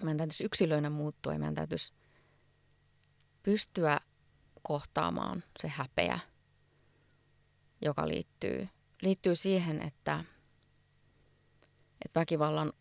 Meidän 0.02 0.16
täytyisi 0.16 0.44
yksilöinä 0.44 0.90
muuttua 0.90 1.32
ja 1.32 1.38
meidän 1.38 1.54
täytyisi 1.54 1.92
pystyä 3.42 4.00
kohtaamaan 4.62 5.44
se 5.58 5.68
häpeä, 5.68 6.18
joka 7.82 8.08
liittyy, 8.08 8.68
liittyy 9.02 9.34
siihen, 9.34 9.82
että, 9.82 10.24
että 12.04 12.20
väkivallan 12.20 12.72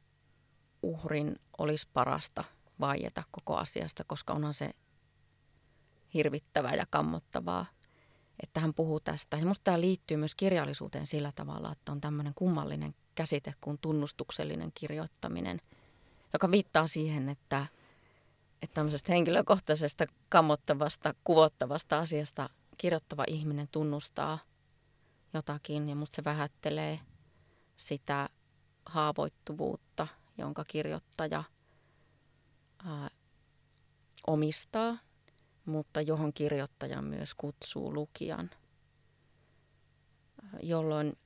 uhrin 0.84 1.40
olisi 1.58 1.88
parasta 1.94 2.44
vaieta 2.82 3.24
koko 3.32 3.58
asiasta, 3.58 4.04
koska 4.08 4.34
onhan 4.34 4.54
se 4.54 4.72
hirvittävää 6.14 6.76
ja 6.76 6.86
kammottavaa, 6.90 7.66
että 8.44 8.60
hän 8.60 8.74
puhuu 8.74 9.00
tästä. 9.00 9.38
Ja 9.38 9.44
minusta 9.44 9.64
tämä 9.64 9.82
liittyy 9.82 10.18
myös 10.18 10.36
kirjallisuuteen 10.36 11.08
sillä 11.08 11.32
tavalla, 11.36 11.72
että 11.72 11.92
on 11.92 12.02
tämmöinen 12.02 12.34
kummallinen 12.34 12.96
käsite 13.16 13.54
kuin 13.62 13.78
tunnustuksellinen 13.78 14.72
kirjoittaminen, 14.74 15.62
joka 16.34 16.52
viittaa 16.52 16.88
siihen, 16.88 17.30
että, 17.30 17.66
että 18.62 18.74
tämmöisestä 18.74 19.12
henkilökohtaisesta 19.12 20.06
kammottavasta, 20.30 21.14
kuvottavasta 21.24 22.00
asiasta 22.00 22.50
kirjoittava 22.78 23.24
ihminen 23.28 23.68
tunnustaa 23.72 24.40
jotakin 25.34 25.90
ja 25.90 25.96
musta 25.96 26.16
se 26.16 26.24
vähättelee 26.24 27.00
sitä 27.78 28.30
haavoittuvuutta, 28.86 30.08
jonka 30.38 30.66
kirjoittaja 30.66 31.44
ää, 32.86 33.10
omistaa, 34.28 34.98
mutta 35.66 36.02
johon 36.02 36.34
kirjoittaja 36.34 37.02
myös 37.02 37.36
kutsuu 37.36 37.94
lukijan, 37.94 38.50
jolloin 40.64 41.18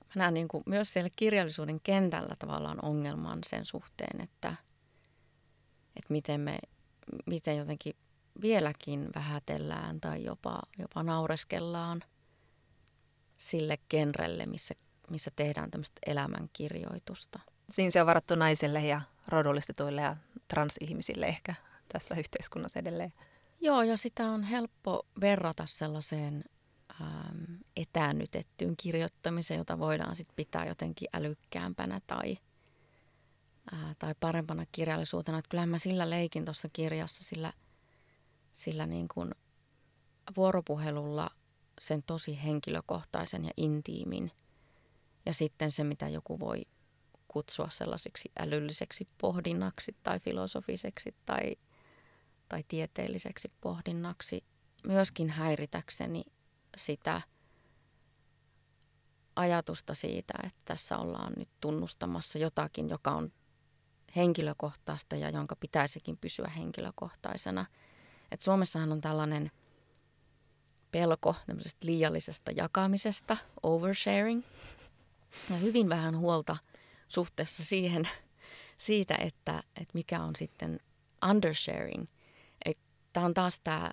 mä 0.00 0.12
näen 0.14 0.34
niin 0.34 0.48
kuin 0.48 0.62
myös 0.66 0.92
siellä 0.92 1.10
kirjallisuuden 1.16 1.80
kentällä 1.80 2.36
tavallaan 2.38 2.84
ongelman 2.84 3.38
sen 3.46 3.64
suhteen, 3.64 4.20
että, 4.20 4.54
että 5.96 6.12
miten 6.12 6.40
me 6.40 6.58
miten 7.26 7.56
jotenkin 7.56 7.96
vieläkin 8.40 9.08
vähätellään 9.14 10.00
tai 10.00 10.24
jopa, 10.24 10.62
jopa 10.78 11.02
naureskellaan 11.02 12.02
sille 13.38 13.78
genrelle, 13.90 14.46
missä, 14.46 14.74
missä 15.10 15.30
tehdään 15.36 15.70
tämmöistä 15.70 16.00
elämänkirjoitusta. 16.06 17.40
Siinä 17.70 17.90
se 17.90 18.00
on 18.00 18.06
varattu 18.06 18.34
naisille 18.34 18.86
ja 18.86 19.00
rodullistetuille 19.28 20.00
ja 20.00 20.16
transihmisille 20.48 21.26
ehkä 21.26 21.54
tässä 21.92 22.14
yhteiskunnassa 22.14 22.78
edelleen. 22.78 23.12
Joo, 23.60 23.82
ja 23.82 23.96
sitä 23.96 24.30
on 24.30 24.42
helppo 24.42 25.06
verrata 25.20 25.66
sellaiseen 25.66 26.44
ähm, 27.00 27.54
etäännytettyyn 27.76 28.76
kirjoittamiseen, 28.76 29.58
jota 29.58 29.78
voidaan 29.78 30.16
sitten 30.16 30.36
pitää 30.36 30.66
jotenkin 30.66 31.08
älykkäämpänä 31.12 32.00
tai, 32.06 32.38
äh, 33.72 33.96
tai 33.98 34.14
parempana 34.20 34.64
kirjallisuutena. 34.72 35.38
Että 35.38 35.48
kyllähän 35.48 35.68
mä 35.68 35.78
sillä 35.78 36.10
leikin 36.10 36.44
tuossa 36.44 36.68
kirjassa, 36.72 37.24
sillä, 37.24 37.52
sillä 38.52 38.86
niin 38.86 39.08
kuin 39.14 39.34
vuoropuhelulla 40.36 41.30
sen 41.80 42.02
tosi 42.02 42.42
henkilökohtaisen 42.44 43.44
ja 43.44 43.50
intiimin 43.56 44.32
ja 45.26 45.34
sitten 45.34 45.72
se, 45.72 45.84
mitä 45.84 46.08
joku 46.08 46.40
voi 46.40 46.62
kutsua 47.32 47.68
sellaisiksi 47.70 48.32
älylliseksi 48.38 49.08
pohdinnaksi 49.18 49.96
tai 50.02 50.20
filosofiseksi 50.20 51.14
tai, 51.26 51.56
tai 52.48 52.64
tieteelliseksi 52.68 53.52
pohdinnaksi, 53.60 54.44
myöskin 54.86 55.30
häiritäkseni 55.30 56.24
sitä 56.76 57.20
ajatusta 59.36 59.94
siitä, 59.94 60.34
että 60.42 60.60
tässä 60.64 60.98
ollaan 60.98 61.32
nyt 61.36 61.48
tunnustamassa 61.60 62.38
jotakin, 62.38 62.88
joka 62.88 63.10
on 63.10 63.32
henkilökohtaista 64.16 65.16
ja 65.16 65.30
jonka 65.30 65.56
pitäisikin 65.56 66.16
pysyä 66.16 66.48
henkilökohtaisena. 66.48 67.66
Et 68.30 68.40
Suomessahan 68.40 68.92
on 68.92 69.00
tällainen 69.00 69.50
pelko 70.92 71.34
liiallisesta 71.82 72.50
jakamisesta, 72.50 73.36
oversharing, 73.62 74.42
ja 75.50 75.56
hyvin 75.56 75.88
vähän 75.88 76.18
huolta 76.18 76.56
suhteessa 77.10 77.64
siihen, 77.64 78.08
siitä, 78.78 79.14
että, 79.14 79.62
että 79.76 79.94
mikä 79.94 80.22
on 80.22 80.36
sitten 80.36 80.80
undersharing. 81.30 82.06
Tämä 83.12 83.26
on 83.26 83.34
taas 83.34 83.60
tämä 83.64 83.90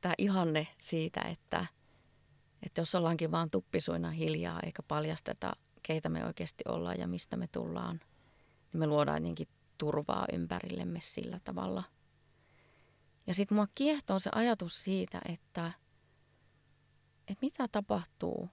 tämä 0.00 0.14
ihanne 0.18 0.68
siitä, 0.80 1.20
että, 1.20 1.66
että 2.66 2.80
jos 2.80 2.94
ollaankin 2.94 3.30
vaan 3.30 3.50
tuppisuina 3.50 4.10
hiljaa 4.10 4.60
eikä 4.62 4.82
paljasteta, 4.82 5.52
keitä 5.82 6.08
me 6.08 6.26
oikeasti 6.26 6.64
ollaan 6.68 6.98
ja 6.98 7.06
mistä 7.06 7.36
me 7.36 7.48
tullaan, 7.52 8.00
niin 8.72 8.78
me 8.78 8.86
luodaan 8.86 9.18
jotenkin 9.18 9.48
turvaa 9.78 10.26
ympärillemme 10.32 11.00
sillä 11.02 11.40
tavalla. 11.44 11.82
Ja 13.26 13.34
sitten 13.34 13.56
mua 13.56 13.68
kiehtoo 13.74 14.18
se 14.18 14.30
ajatus 14.34 14.84
siitä, 14.84 15.20
että, 15.28 15.72
että 17.28 17.46
mitä 17.46 17.68
tapahtuu, 17.68 18.48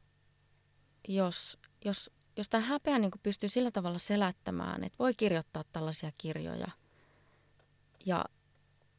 jos, 1.08 1.58
jos, 1.86 2.12
jos 2.38 2.50
tämä 2.50 2.64
häpeä 2.64 3.00
niin 3.00 3.12
pystyy 3.24 3.50
sillä 3.50 3.72
tavalla 3.72 4.00
selättämään, 4.00 4.84
että 4.84 5.00
voi 5.00 5.14
kirjoittaa 5.14 5.64
tällaisia 5.74 6.12
kirjoja 6.18 6.68
ja, 8.06 8.26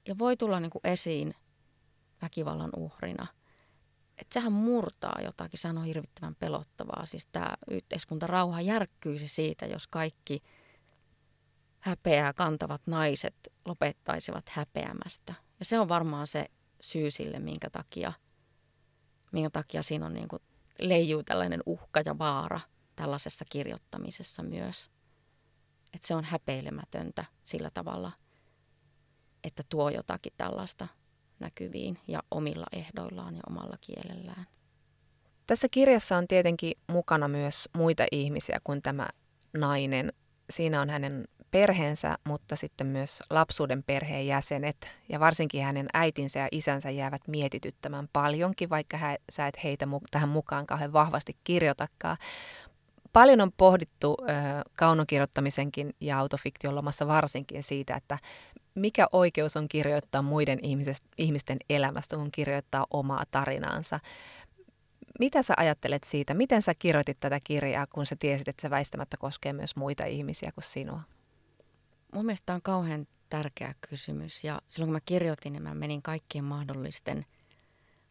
ja 0.07 0.19
voi 0.19 0.37
tulla 0.37 0.61
niin 0.61 0.71
esiin– 0.85 1.35
väkivallan 2.23 2.71
uhrina. 2.77 3.27
Että 4.19 4.35
sehän 4.35 4.53
murtaa 4.53 5.19
jotakin, 5.25 5.61
sehän 5.61 5.79
on 5.79 5.85
hirvittävän 5.85 6.35
pelottavaa. 6.35 7.07
Siis 7.07 7.27
tämä 7.27 7.55
yhteiskuntarauha 7.71 8.61
järkkyisi 8.61 9.29
siitä, 9.29 9.67
jos 9.67 9.87
kaikki 9.87 10.43
häpeää 11.79 12.33
kantavat 12.33 12.83
naiset 12.87 13.35
lopettaisivat 13.65 14.49
häpeämästä. 14.49 15.35
Ja 15.59 15.65
se 15.65 15.81
on 15.81 15.89
varmaan 15.89 16.27
se 16.27 16.47
syy 16.81 17.11
sille, 17.11 17.39
minkä 17.39 17.71
takia, 17.71 18.13
minkä 19.33 19.51
takia 19.51 19.83
siinä 19.83 20.07
on 20.07 20.15
niin 20.15 20.29
kuin 20.29 20.43
leijuu 20.81 21.23
tällainen 21.23 21.63
uhka 21.67 22.03
ja 22.05 22.19
vaara 22.19 22.61
tällaisessa 22.99 23.45
kirjoittamisessa 23.45 24.43
myös. 24.43 24.91
Että 25.95 26.09
se 26.09 26.15
on 26.15 26.25
häpeilemätöntä 26.25 27.25
sillä 27.45 27.71
tavalla, 27.75 28.13
että 29.45 29.63
tuo 29.69 29.91
jotakin 29.91 30.33
tällaista 30.37 30.89
näkyviin 31.41 31.99
ja 32.09 32.23
omilla 32.31 32.67
ehdoillaan 32.73 33.35
ja 33.35 33.43
omalla 33.51 33.77
kielellään. 33.81 34.47
Tässä 35.47 35.69
kirjassa 35.71 36.17
on 36.17 36.29
tietenkin 36.29 36.73
mukana 36.87 37.29
myös 37.29 37.69
muita 37.77 38.07
ihmisiä 38.13 38.61
kuin 38.65 38.83
tämä 38.83 39.09
nainen. 39.57 40.13
Siinä 40.51 40.81
on 40.81 40.91
hänen 40.91 41.25
perheensä, 41.51 42.19
mutta 42.25 42.57
sitten 42.57 42.87
myös 42.87 43.23
lapsuuden 43.31 43.83
perheen 43.83 44.27
jäsenet 44.27 44.77
ja 45.09 45.21
varsinkin 45.21 45.63
hänen 45.63 45.87
äitinsä 45.95 46.39
ja 46.39 46.49
isänsä 46.53 46.91
jäävät 46.91 47.29
mietityttämään 47.29 48.09
paljonkin, 48.13 48.71
vaikka 48.71 48.97
hä, 48.97 49.17
sä 49.33 49.47
et 49.47 49.65
heitä 49.65 49.85
mu- 49.85 50.09
tähän 50.11 50.29
mukaan 50.29 50.67
kauhean 50.67 50.93
vahvasti 50.93 51.37
kirjoitakaan. 51.45 52.17
Paljon 53.13 53.41
on 53.41 53.53
pohdittu 53.57 54.17
äh, 54.31 54.37
kaunokirjoittamisenkin 54.75 55.95
ja 56.01 56.19
autofiktion 56.19 56.75
lomassa 56.75 57.07
varsinkin 57.07 57.63
siitä, 57.63 57.97
että 57.97 58.19
mikä 58.75 59.07
oikeus 59.13 59.57
on 59.57 59.69
kirjoittaa 59.69 60.23
muiden 60.23 60.59
ihmisten 61.19 61.57
elämästä, 61.71 62.17
kun 62.17 62.31
kirjoittaa 62.31 62.87
omaa 62.91 63.25
tarinaansa. 63.31 64.01
Mitä 65.19 65.43
sä 65.43 65.55
ajattelet 65.57 66.05
siitä? 66.05 66.35
Miten 66.35 66.63
sä 66.63 66.75
kirjoitit 66.79 67.21
tätä 67.21 67.41
kirjaa, 67.45 67.87
kun 67.87 68.07
sä 68.07 68.17
tiesit, 68.19 68.49
että 68.49 68.63
se 68.63 68.71
väistämättä 68.71 69.17
koskee 69.17 69.53
myös 69.53 69.77
muita 69.77 70.05
ihmisiä 70.05 70.53
kuin 70.53 70.65
sinua? 70.65 71.01
Mun 72.15 72.27
mielestä 72.27 72.55
on 72.55 72.63
kauhean 72.63 73.07
tärkeä 73.31 73.73
kysymys. 73.91 74.45
Ja 74.45 74.61
silloin 74.71 74.89
kun 74.89 74.93
mä 74.93 75.01
kirjoitin, 75.05 75.53
niin 75.53 75.63
mä 75.63 75.75
menin 75.75 76.03
kaikkien 76.03 76.45
mahdollisten 76.45 77.27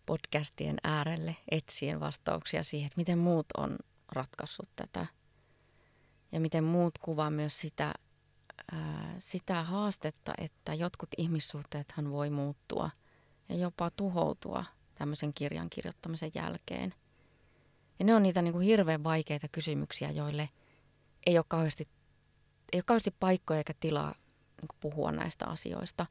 podcastien 0.06 0.78
äärelle 0.84 1.36
etsien 1.52 2.00
vastauksia 2.00 2.64
siihen, 2.64 2.88
että 2.88 2.98
miten 2.98 3.18
muut 3.18 3.46
on 3.58 3.78
ratkaissut 4.12 4.70
tätä. 4.76 5.06
Ja 6.32 6.40
miten 6.40 6.64
muut 6.64 6.98
kuvaa 6.98 7.30
myös 7.30 7.62
sitä, 7.62 7.94
sitä 9.18 9.64
haastetta, 9.64 10.34
että 10.38 10.74
jotkut 10.74 11.10
ihmissuhteethan 11.18 12.12
voi 12.12 12.30
muuttua 12.30 12.90
ja 13.50 13.56
jopa 13.56 13.92
tuhoutua 13.92 14.66
tämmöisen 14.96 15.34
kirjan 15.34 15.70
kirjoittamisen 15.70 16.32
jälkeen. 16.36 16.94
Ja 18.00 18.06
ne 18.06 18.16
on 18.16 18.24
niitä 18.24 18.42
niin 18.42 18.54
kuin 18.54 18.66
hirveän 18.66 19.04
vaikeita 19.04 19.48
kysymyksiä, 19.52 20.12
joille 20.12 20.50
ei 21.26 21.38
ole 21.38 21.46
kauheasti, 21.48 21.88
ei 22.74 22.78
ole 22.78 22.84
kauheasti 22.84 23.12
paikkoja 23.20 23.58
eikä 23.58 23.74
tilaa 23.80 24.16
niin 24.62 24.68
kuin 24.68 24.78
puhua 24.80 25.12
näistä 25.12 25.46
asioista. 25.46 26.06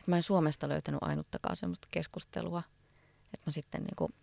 Et 0.00 0.06
mä 0.06 0.16
en 0.16 0.22
Suomesta 0.22 0.68
löytänyt 0.68 1.02
ainuttakaan 1.02 1.56
semmoista 1.56 1.88
keskustelua, 1.90 2.62
että 3.34 3.42
mä 3.46 3.52
sitten 3.52 3.82
niin 3.82 3.96
kuin 3.96 4.14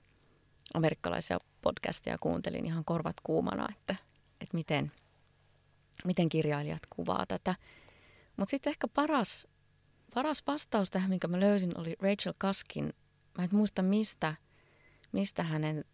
amerikkalaisia 0.73 1.39
podcasteja 1.61 2.17
kuuntelin 2.17 2.65
ihan 2.65 2.85
korvat 2.85 3.15
kuumana, 3.23 3.67
että, 3.71 3.95
että 4.41 4.57
miten– 4.57 4.91
miten 6.05 6.29
kirjailijat 6.29 6.81
kuvaa 6.89 7.25
tätä. 7.25 7.55
Mutta 8.37 8.51
sitten 8.51 8.71
ehkä 8.71 8.87
paras 8.87 9.47
paras 10.13 10.43
vastaus 10.47 10.91
tähän, 10.91 11.09
minkä 11.09 11.27
mä 11.27 11.39
löysin, 11.39 11.77
oli 11.77 11.95
Rachel 11.99 12.33
Kaskin. 12.37 12.93
Mä 13.37 13.43
en 13.43 13.49
muista, 13.51 13.81
mistä, 13.81 14.35
mistä 15.11 15.43
hänen 15.43 15.85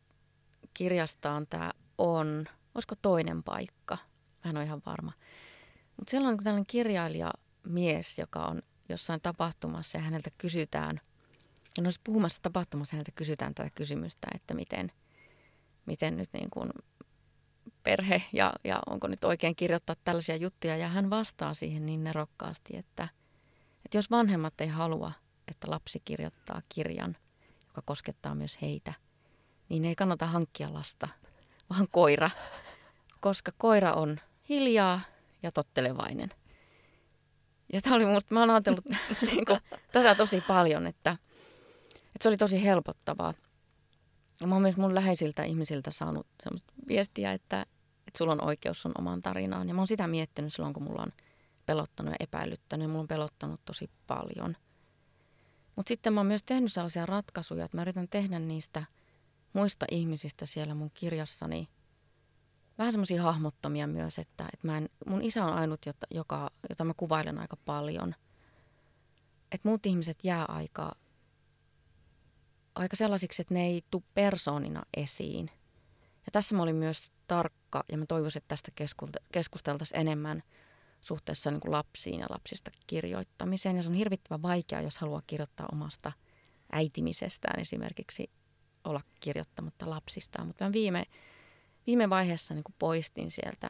kirjastaan 0.73 1.47
tämä 1.49 1.71
on. 1.97 2.45
Olisiko 2.75 2.95
toinen 3.01 3.43
paikka? 3.43 3.97
Mä 4.43 4.49
en 4.49 4.57
ole 4.57 4.65
ihan 4.65 4.81
varma. 4.85 5.11
Mutta 5.97 6.11
silloin 6.11 6.37
kun 6.37 6.43
tällainen 6.43 6.65
kirjailija 6.65 7.31
mies, 7.63 8.19
joka 8.19 8.45
on 8.45 8.61
jossain 8.89 9.21
tapahtumassa 9.21 9.97
ja 9.97 10.03
häneltä 10.03 10.29
kysytään, 10.37 11.01
ja 11.77 11.83
olisi 11.83 11.99
puhumassa 12.03 12.41
tapahtumassa 12.41 12.95
häneltä 12.95 13.11
kysytään 13.15 13.55
tätä 13.55 13.69
kysymystä, 13.75 14.27
että 14.35 14.53
miten, 14.53 14.91
miten 15.85 16.17
nyt 16.17 16.29
niin 16.33 16.49
kuin 16.49 16.69
perhe 17.83 18.23
ja, 18.33 18.53
ja 18.63 18.79
onko 18.85 19.07
nyt 19.07 19.23
oikein 19.23 19.55
kirjoittaa 19.55 19.95
tällaisia 20.03 20.35
juttuja. 20.35 20.77
Ja 20.77 20.87
hän 20.87 21.09
vastaa 21.09 21.53
siihen 21.53 21.85
niin 21.85 22.03
nerokkaasti, 22.03 22.77
että, 22.77 23.07
että 23.85 23.97
jos 23.97 24.11
vanhemmat 24.11 24.61
ei 24.61 24.67
halua, 24.67 25.11
että 25.47 25.71
lapsi 25.71 26.01
kirjoittaa 26.05 26.61
kirjan, 26.69 27.17
joka 27.67 27.81
koskettaa 27.85 28.35
myös 28.35 28.61
heitä, 28.61 28.93
niin 29.69 29.85
ei 29.85 29.95
kannata 29.95 30.25
hankkia 30.25 30.73
lasta, 30.73 31.07
vaan 31.69 31.87
koira, 31.91 32.29
koska 33.19 33.51
koira 33.57 33.93
on 33.93 34.19
hiljaa 34.49 35.01
ja 35.43 35.51
tottelevainen. 35.51 36.29
Ja 37.73 37.81
tämä 37.81 37.95
oli 37.95 38.05
musta, 38.05 38.33
mä 38.33 38.39
oon 38.39 38.49
ajatellut 38.49 38.85
niin 39.31 39.45
kuin, 39.45 39.59
tätä 39.91 40.15
tosi 40.15 40.43
paljon, 40.47 40.87
että, 40.87 41.17
että 41.91 42.19
se 42.21 42.29
oli 42.29 42.37
tosi 42.37 42.63
helpottavaa. 42.63 43.33
Ja 44.41 44.47
mä 44.47 44.55
oon 44.55 44.61
myös 44.61 44.77
mun 44.77 44.95
läheisiltä 44.95 45.43
ihmisiltä 45.43 45.91
saanut 45.91 46.27
semmoista 46.43 46.73
viestiä, 46.87 47.33
että, 47.33 47.65
että 48.07 48.17
sulla 48.17 48.31
on 48.31 48.43
oikeus 48.43 48.81
sun 48.81 48.91
omaan 48.97 49.21
tarinaan. 49.21 49.67
Ja 49.67 49.73
mä 49.73 49.81
oon 49.81 49.87
sitä 49.87 50.07
miettinyt 50.07 50.53
silloin, 50.53 50.73
kun 50.73 50.83
mulla 50.83 51.01
on 51.01 51.11
pelottanut 51.65 52.11
ja 52.11 52.17
epäilyttänyt. 52.19 52.83
Ja 52.83 52.87
mulla 52.87 53.01
on 53.01 53.07
pelottanut 53.07 53.61
tosi 53.65 53.89
paljon. 54.07 54.55
Mutta 55.75 55.87
sitten 55.87 56.13
mä 56.13 56.19
oon 56.19 56.27
myös 56.27 56.43
tehnyt 56.43 56.71
sellaisia 56.71 57.05
ratkaisuja, 57.05 57.65
että 57.65 57.77
mä 57.77 57.81
yritän 57.81 58.07
tehdä 58.09 58.39
niistä 58.39 58.85
muista 59.53 59.85
ihmisistä 59.91 60.45
siellä 60.45 60.75
mun 60.75 60.91
kirjassani 60.93 61.69
vähän 62.77 62.93
semmoisia 62.93 63.23
hahmottomia 63.23 63.87
myös, 63.87 64.19
että, 64.19 64.45
että 64.53 64.67
mä 64.67 64.77
en, 64.77 64.89
mun 65.05 65.21
isä 65.21 65.45
on 65.45 65.53
ainut, 65.53 65.85
jota, 65.85 66.07
joka, 66.11 66.51
jota 66.69 66.83
mä 66.83 66.93
kuvailen 66.97 67.39
aika 67.39 67.57
paljon. 67.65 68.15
Että 69.51 69.67
muut 69.67 69.85
ihmiset 69.85 70.23
jää 70.23 70.45
aika, 70.45 70.91
aika 72.75 72.95
sellaisiksi, 72.95 73.41
että 73.41 73.53
ne 73.53 73.65
ei 73.65 73.83
tule 73.91 74.03
persoonina 74.13 74.83
esiin. 74.97 75.51
Ja 76.25 76.31
tässä 76.31 76.55
mä 76.55 76.63
olin 76.63 76.75
myös 76.75 77.11
tarkka 77.27 77.83
ja 77.91 77.97
mä 77.97 78.05
toivoisin, 78.05 78.39
että 78.39 78.47
tästä 78.47 78.71
keskusteltaisiin 79.31 80.01
enemmän 80.01 80.43
suhteessa 81.01 81.51
niin 81.51 81.61
kuin 81.61 81.71
lapsiin 81.71 82.19
ja 82.19 82.27
lapsista 82.29 82.71
kirjoittamiseen. 82.87 83.77
Ja 83.77 83.83
se 83.83 83.89
on 83.89 83.95
hirvittävän 83.95 84.41
vaikeaa, 84.41 84.81
jos 84.81 84.97
haluaa 84.97 85.21
kirjoittaa 85.27 85.69
omasta 85.71 86.11
äitimisestään 86.71 87.59
esimerkiksi 87.59 88.29
olla 88.83 89.01
kirjoittamatta 89.19 89.89
lapsistaan. 89.89 90.47
Mutta 90.47 90.63
mä 90.63 90.71
viime 90.71 91.05
viime 91.87 92.09
vaiheessa 92.09 92.53
niin 92.53 92.63
kuin 92.63 92.75
poistin 92.79 93.31
sieltä 93.31 93.69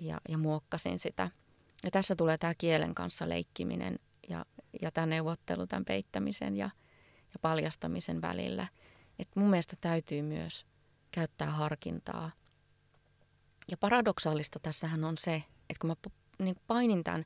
ja, 0.00 0.20
ja 0.28 0.38
muokkasin 0.38 0.98
sitä. 0.98 1.30
Ja 1.84 1.90
tässä 1.90 2.16
tulee 2.16 2.38
tämä 2.38 2.54
kielen 2.54 2.94
kanssa 2.94 3.28
leikkiminen 3.28 3.98
ja, 4.28 4.44
ja 4.82 4.90
tämä 4.90 5.06
neuvottelu 5.06 5.66
tämän 5.66 5.84
peittämisen 5.84 6.56
ja, 6.56 6.70
ja 7.32 7.38
paljastamisen 7.42 8.22
välillä. 8.22 8.68
Et 9.18 9.28
mun 9.34 9.50
mielestä 9.50 9.76
täytyy 9.80 10.22
myös 10.22 10.66
käyttää 11.10 11.50
harkintaa. 11.50 12.30
Ja 13.70 13.76
paradoksaalista 13.76 14.58
tässähän 14.58 15.04
on 15.04 15.18
se, 15.18 15.34
että 15.70 15.80
kun 15.80 15.90
mä 15.90 15.96
niin 16.38 16.56
painin 16.66 17.04
tämän, 17.04 17.24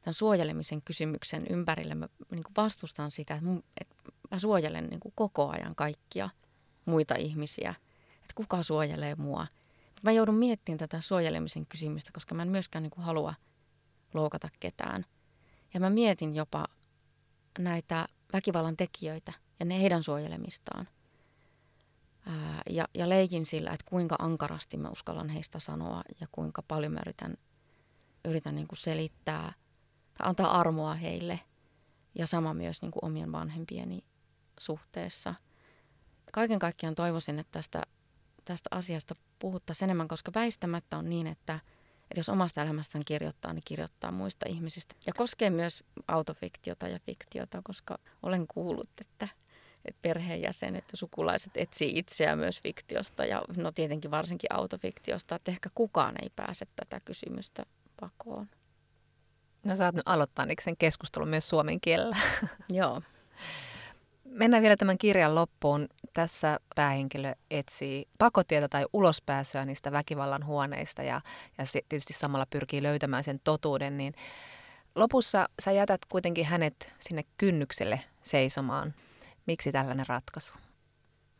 tämän 0.00 0.14
suojelemisen 0.14 0.82
kysymyksen 0.82 1.46
ympärille, 1.50 1.94
mä 1.94 2.08
niin 2.30 2.44
vastustan 2.56 3.10
sitä, 3.10 3.34
että, 3.34 3.46
mun, 3.46 3.64
että 3.80 3.94
mä 4.30 4.38
suojelen 4.38 4.86
niin 4.86 5.00
koko 5.14 5.50
ajan 5.50 5.74
kaikkia 5.74 6.30
muita 6.84 7.14
ihmisiä– 7.14 7.74
että 8.26 8.34
kuka 8.34 8.62
suojelee 8.62 9.14
mua. 9.14 9.46
Mä 10.02 10.12
joudun 10.12 10.34
miettimään 10.34 10.78
tätä 10.78 11.00
suojelemisen 11.00 11.66
kysymystä, 11.66 12.10
koska 12.12 12.34
mä 12.34 12.42
en 12.42 12.48
myöskään 12.48 12.82
niin 12.82 12.92
halua 12.96 13.34
loukata 14.14 14.48
ketään. 14.60 15.04
Ja 15.74 15.80
mä 15.80 15.90
mietin 15.90 16.34
jopa 16.34 16.66
näitä 17.58 18.06
väkivallan 18.32 18.76
tekijöitä 18.76 19.32
ja 19.60 19.66
ne 19.66 19.80
heidän 19.80 20.02
suojelemistaan. 20.02 20.88
Ää, 22.26 22.62
ja, 22.70 22.88
ja 22.94 23.08
leikin 23.08 23.46
sillä, 23.46 23.70
että 23.70 23.86
kuinka 23.88 24.16
ankarasti 24.18 24.76
mä 24.76 24.88
uskallan 24.88 25.28
heistä 25.28 25.58
sanoa 25.58 26.02
ja 26.20 26.26
kuinka 26.32 26.62
paljon 26.62 26.92
mä 26.92 27.00
yritän, 27.00 27.36
yritän 28.24 28.54
niin 28.54 28.68
kuin 28.68 28.78
selittää 28.78 29.52
tai 30.18 30.28
antaa 30.28 30.60
armoa 30.60 30.94
heille. 30.94 31.40
Ja 32.14 32.26
sama 32.26 32.54
myös 32.54 32.82
niin 32.82 32.92
kuin 32.92 33.04
omien 33.04 33.32
vanhempieni 33.32 34.04
suhteessa. 34.60 35.34
Kaiken 36.32 36.58
kaikkiaan 36.58 36.94
toivoisin, 36.94 37.38
että 37.38 37.52
tästä 37.52 37.82
tästä 38.46 38.68
asiasta 38.70 39.16
puhuttaisiin 39.38 39.86
enemmän, 39.86 40.08
koska 40.08 40.32
väistämättä 40.34 40.98
on 40.98 41.10
niin, 41.10 41.26
että, 41.26 41.60
että 42.10 42.18
jos 42.20 42.28
omasta 42.28 42.62
elämästään 42.62 43.04
kirjoittaa, 43.04 43.52
niin 43.52 43.62
kirjoittaa 43.64 44.12
muista 44.12 44.46
ihmisistä. 44.48 44.94
Ja 45.06 45.12
koskee 45.12 45.50
myös 45.50 45.84
autofiktiota 46.08 46.88
ja 46.88 46.98
fiktiota, 46.98 47.60
koska 47.64 47.98
olen 48.22 48.46
kuullut, 48.46 48.90
että, 49.00 49.28
perheenjäsenet 50.02 50.84
ja 50.92 50.96
sukulaiset 50.96 51.52
etsii 51.54 51.98
itseään 51.98 52.38
myös 52.38 52.60
fiktiosta 52.62 53.24
ja 53.24 53.42
no 53.56 53.72
tietenkin 53.72 54.10
varsinkin 54.10 54.52
autofiktiosta, 54.52 55.34
että 55.34 55.50
ehkä 55.50 55.70
kukaan 55.74 56.14
ei 56.22 56.30
pääse 56.36 56.66
tätä 56.76 57.00
kysymystä 57.00 57.62
pakoon. 58.00 58.48
No 59.64 59.76
sä 59.76 59.84
oot 59.84 59.94
nyt 59.94 60.08
aloittaa 60.08 60.46
sen 60.60 60.76
keskustelun 60.76 61.28
myös 61.28 61.48
suomen 61.48 61.80
kielellä. 61.80 62.16
Joo. 62.68 63.02
Mennään 64.24 64.62
vielä 64.62 64.76
tämän 64.76 64.98
kirjan 64.98 65.34
loppuun. 65.34 65.88
Tässä 66.14 66.58
päähenkilö 66.74 67.34
etsii 67.50 68.08
pakotietä 68.18 68.68
tai 68.68 68.86
ulospääsyä 68.92 69.64
niistä 69.64 69.92
väkivallan 69.92 70.46
huoneista 70.46 71.02
ja, 71.02 71.20
ja 71.58 71.66
se 71.66 71.80
tietysti 71.88 72.12
samalla 72.12 72.46
pyrkii 72.50 72.82
löytämään 72.82 73.24
sen 73.24 73.40
totuuden, 73.44 73.96
niin 73.96 74.14
lopussa 74.94 75.48
sä 75.62 75.72
jätät 75.72 76.00
kuitenkin 76.08 76.44
hänet 76.44 76.94
sinne 76.98 77.22
kynnykselle 77.38 78.00
seisomaan. 78.22 78.94
Miksi 79.46 79.72
tällainen 79.72 80.06
ratkaisu? 80.06 80.52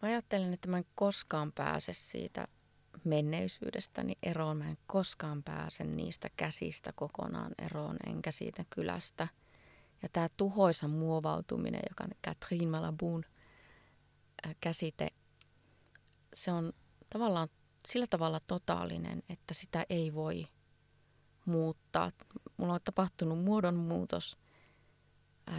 Mä 0.03 0.09
ajattelen, 0.09 0.55
että 0.55 0.69
mä 0.69 0.79
en 0.79 0.87
koskaan 0.95 1.53
pääse 1.53 1.93
siitä 1.95 2.49
menneisyydestäni 3.05 4.13
eroon. 4.23 4.57
Mä 4.57 4.69
en 4.69 4.79
koskaan 4.87 5.43
pääse 5.43 5.85
niistä 5.85 6.31
käsistä 6.37 6.93
kokonaan 6.93 7.53
eroon, 7.59 7.97
enkä 8.07 8.31
siitä 8.31 8.65
kylästä– 8.71 9.29
ja 10.03 10.09
tämä 10.13 10.29
tuhoisa 10.37 10.89
muovautuminen, 10.89 11.81
joka 11.89 12.05
on 12.05 12.11
Catherine 12.27 12.71
Malabun 12.71 13.25
käsite, 14.61 15.09
se 16.35 16.53
on 16.53 16.73
tavallaan 17.11 17.49
sillä 17.89 18.07
tavalla 18.07 18.41
totaalinen, 18.41 19.23
että 19.29 19.55
sitä 19.55 19.87
ei 19.91 20.15
voi 20.15 20.49
muuttaa. 21.45 22.13
Mulla 22.57 22.75
on 22.75 22.81
tapahtunut 22.85 23.45
muodonmuutos, 23.45 24.39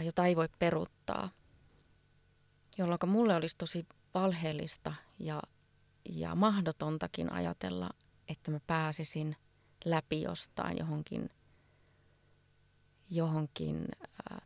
jota 0.02 0.26
ei 0.26 0.36
voi 0.36 0.48
peruttaa, 0.58 1.30
jolloin 2.78 2.98
mulle 3.06 3.34
olisi 3.34 3.56
tosi 3.58 3.86
valheellista 4.14 4.94
ja, 5.18 5.42
ja 6.08 6.34
mahdotontakin 6.34 7.32
ajatella, 7.32 7.90
että 8.28 8.50
mä 8.50 8.60
pääsisin 8.66 9.36
läpi 9.84 10.22
jostain 10.22 10.78
johonkin 10.78 11.30
johonkin 13.10 13.88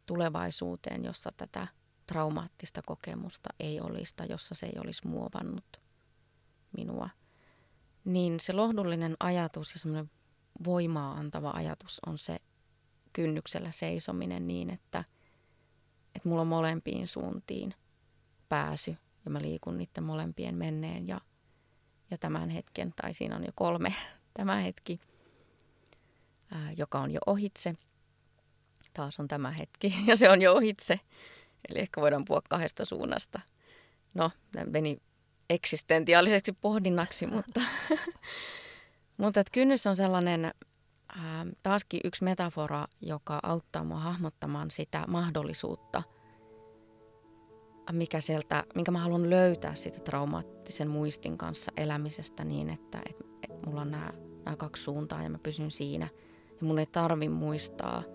tulevaisuuteen, 0.06 1.04
jossa 1.04 1.30
tätä 1.36 1.66
traumaattista 2.06 2.82
kokemusta 2.86 3.48
ei 3.60 3.80
olisi 3.80 4.16
tai 4.16 4.26
jossa 4.30 4.54
se 4.54 4.66
ei 4.66 4.72
olisi 4.84 5.06
muovannut 5.06 5.80
minua. 6.76 7.10
Niin 8.04 8.40
se 8.40 8.52
lohdullinen 8.52 9.16
ajatus 9.20 9.74
ja 9.74 9.80
semmoinen 9.80 10.10
voimaa 10.64 11.12
antava 11.12 11.50
ajatus 11.50 12.00
on 12.06 12.18
se 12.18 12.38
kynnyksellä 13.12 13.70
seisominen 13.70 14.46
niin, 14.46 14.70
että, 14.70 15.04
että 16.14 16.28
mulla 16.28 16.42
on 16.42 16.48
molempiin 16.48 17.08
suuntiin 17.08 17.74
pääsy 18.52 18.96
ja 19.24 19.30
mä 19.30 19.42
liikun 19.42 19.78
niiden 19.78 20.04
molempien 20.04 20.54
menneen 20.54 21.08
ja, 21.08 21.20
ja 22.10 22.18
tämän 22.18 22.50
hetken, 22.50 22.92
tai 23.02 23.14
siinä 23.14 23.36
on 23.36 23.44
jo 23.44 23.52
kolme, 23.54 23.94
tämä 24.34 24.56
hetki, 24.56 25.00
ää, 26.50 26.72
joka 26.76 27.00
on 27.00 27.10
jo 27.10 27.20
ohitse– 27.26 27.74
taas 28.94 29.20
on 29.20 29.28
tämä 29.28 29.50
hetki 29.50 29.94
ja 30.08 30.16
se 30.16 30.30
on 30.30 30.42
jo 30.42 30.54
ohitse. 30.54 31.00
Eli 31.68 31.78
ehkä 31.78 32.00
voidaan 32.00 32.24
puhua 32.24 32.42
kahdesta 32.48 32.84
suunnasta. 32.84 33.40
No, 34.14 34.30
tämä 34.52 34.70
meni 34.70 34.98
eksistentiaaliseksi 35.50 36.52
pohdinnaksi, 36.52 37.26
mutta, 37.26 37.60
mutta 39.20 39.40
että 39.40 39.50
kynnys 39.52 39.86
on 39.86 39.96
sellainen 39.96 40.44
ää, 40.44 41.46
taaskin 41.62 42.00
yksi 42.04 42.24
metafora, 42.24 42.86
joka 43.00 43.40
auttaa 43.42 43.84
mua 43.84 44.00
hahmottamaan 44.00 44.70
sitä 44.70 45.04
mahdollisuutta, 45.08 46.02
mikä 47.92 48.20
sieltä, 48.20 48.64
minkä 48.74 48.90
mä 48.90 48.98
haluan 48.98 49.30
löytää 49.30 49.74
sitä 49.74 50.00
traumaattisen 50.00 50.90
muistin 50.90 51.38
kanssa 51.38 51.72
elämisestä 51.76 52.44
niin, 52.44 52.70
että 52.70 53.02
et, 53.10 53.16
et 53.42 53.66
mulla 53.66 53.80
on 53.80 53.90
nämä, 53.90 54.12
nämä 54.44 54.56
kaksi 54.56 54.82
suuntaa 54.82 55.22
ja 55.22 55.30
mä 55.30 55.38
pysyn 55.38 55.70
siinä. 55.70 56.08
Ja 56.60 56.66
mun 56.66 56.78
ei 56.78 56.86
tarvi 56.86 57.28
muistaa– 57.28 58.02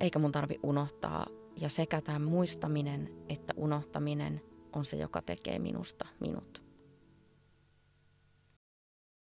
eikä 0.00 0.18
mun 0.18 0.32
tarvi 0.32 0.58
unohtaa. 0.62 1.26
Ja 1.60 1.68
sekä 1.68 2.00
tämä 2.00 2.18
muistaminen 2.18 3.10
että 3.28 3.54
unohtaminen 3.56 4.40
on 4.72 4.84
se, 4.84 4.96
joka 4.96 5.22
tekee 5.22 5.58
minusta 5.58 6.06
minut. 6.20 6.67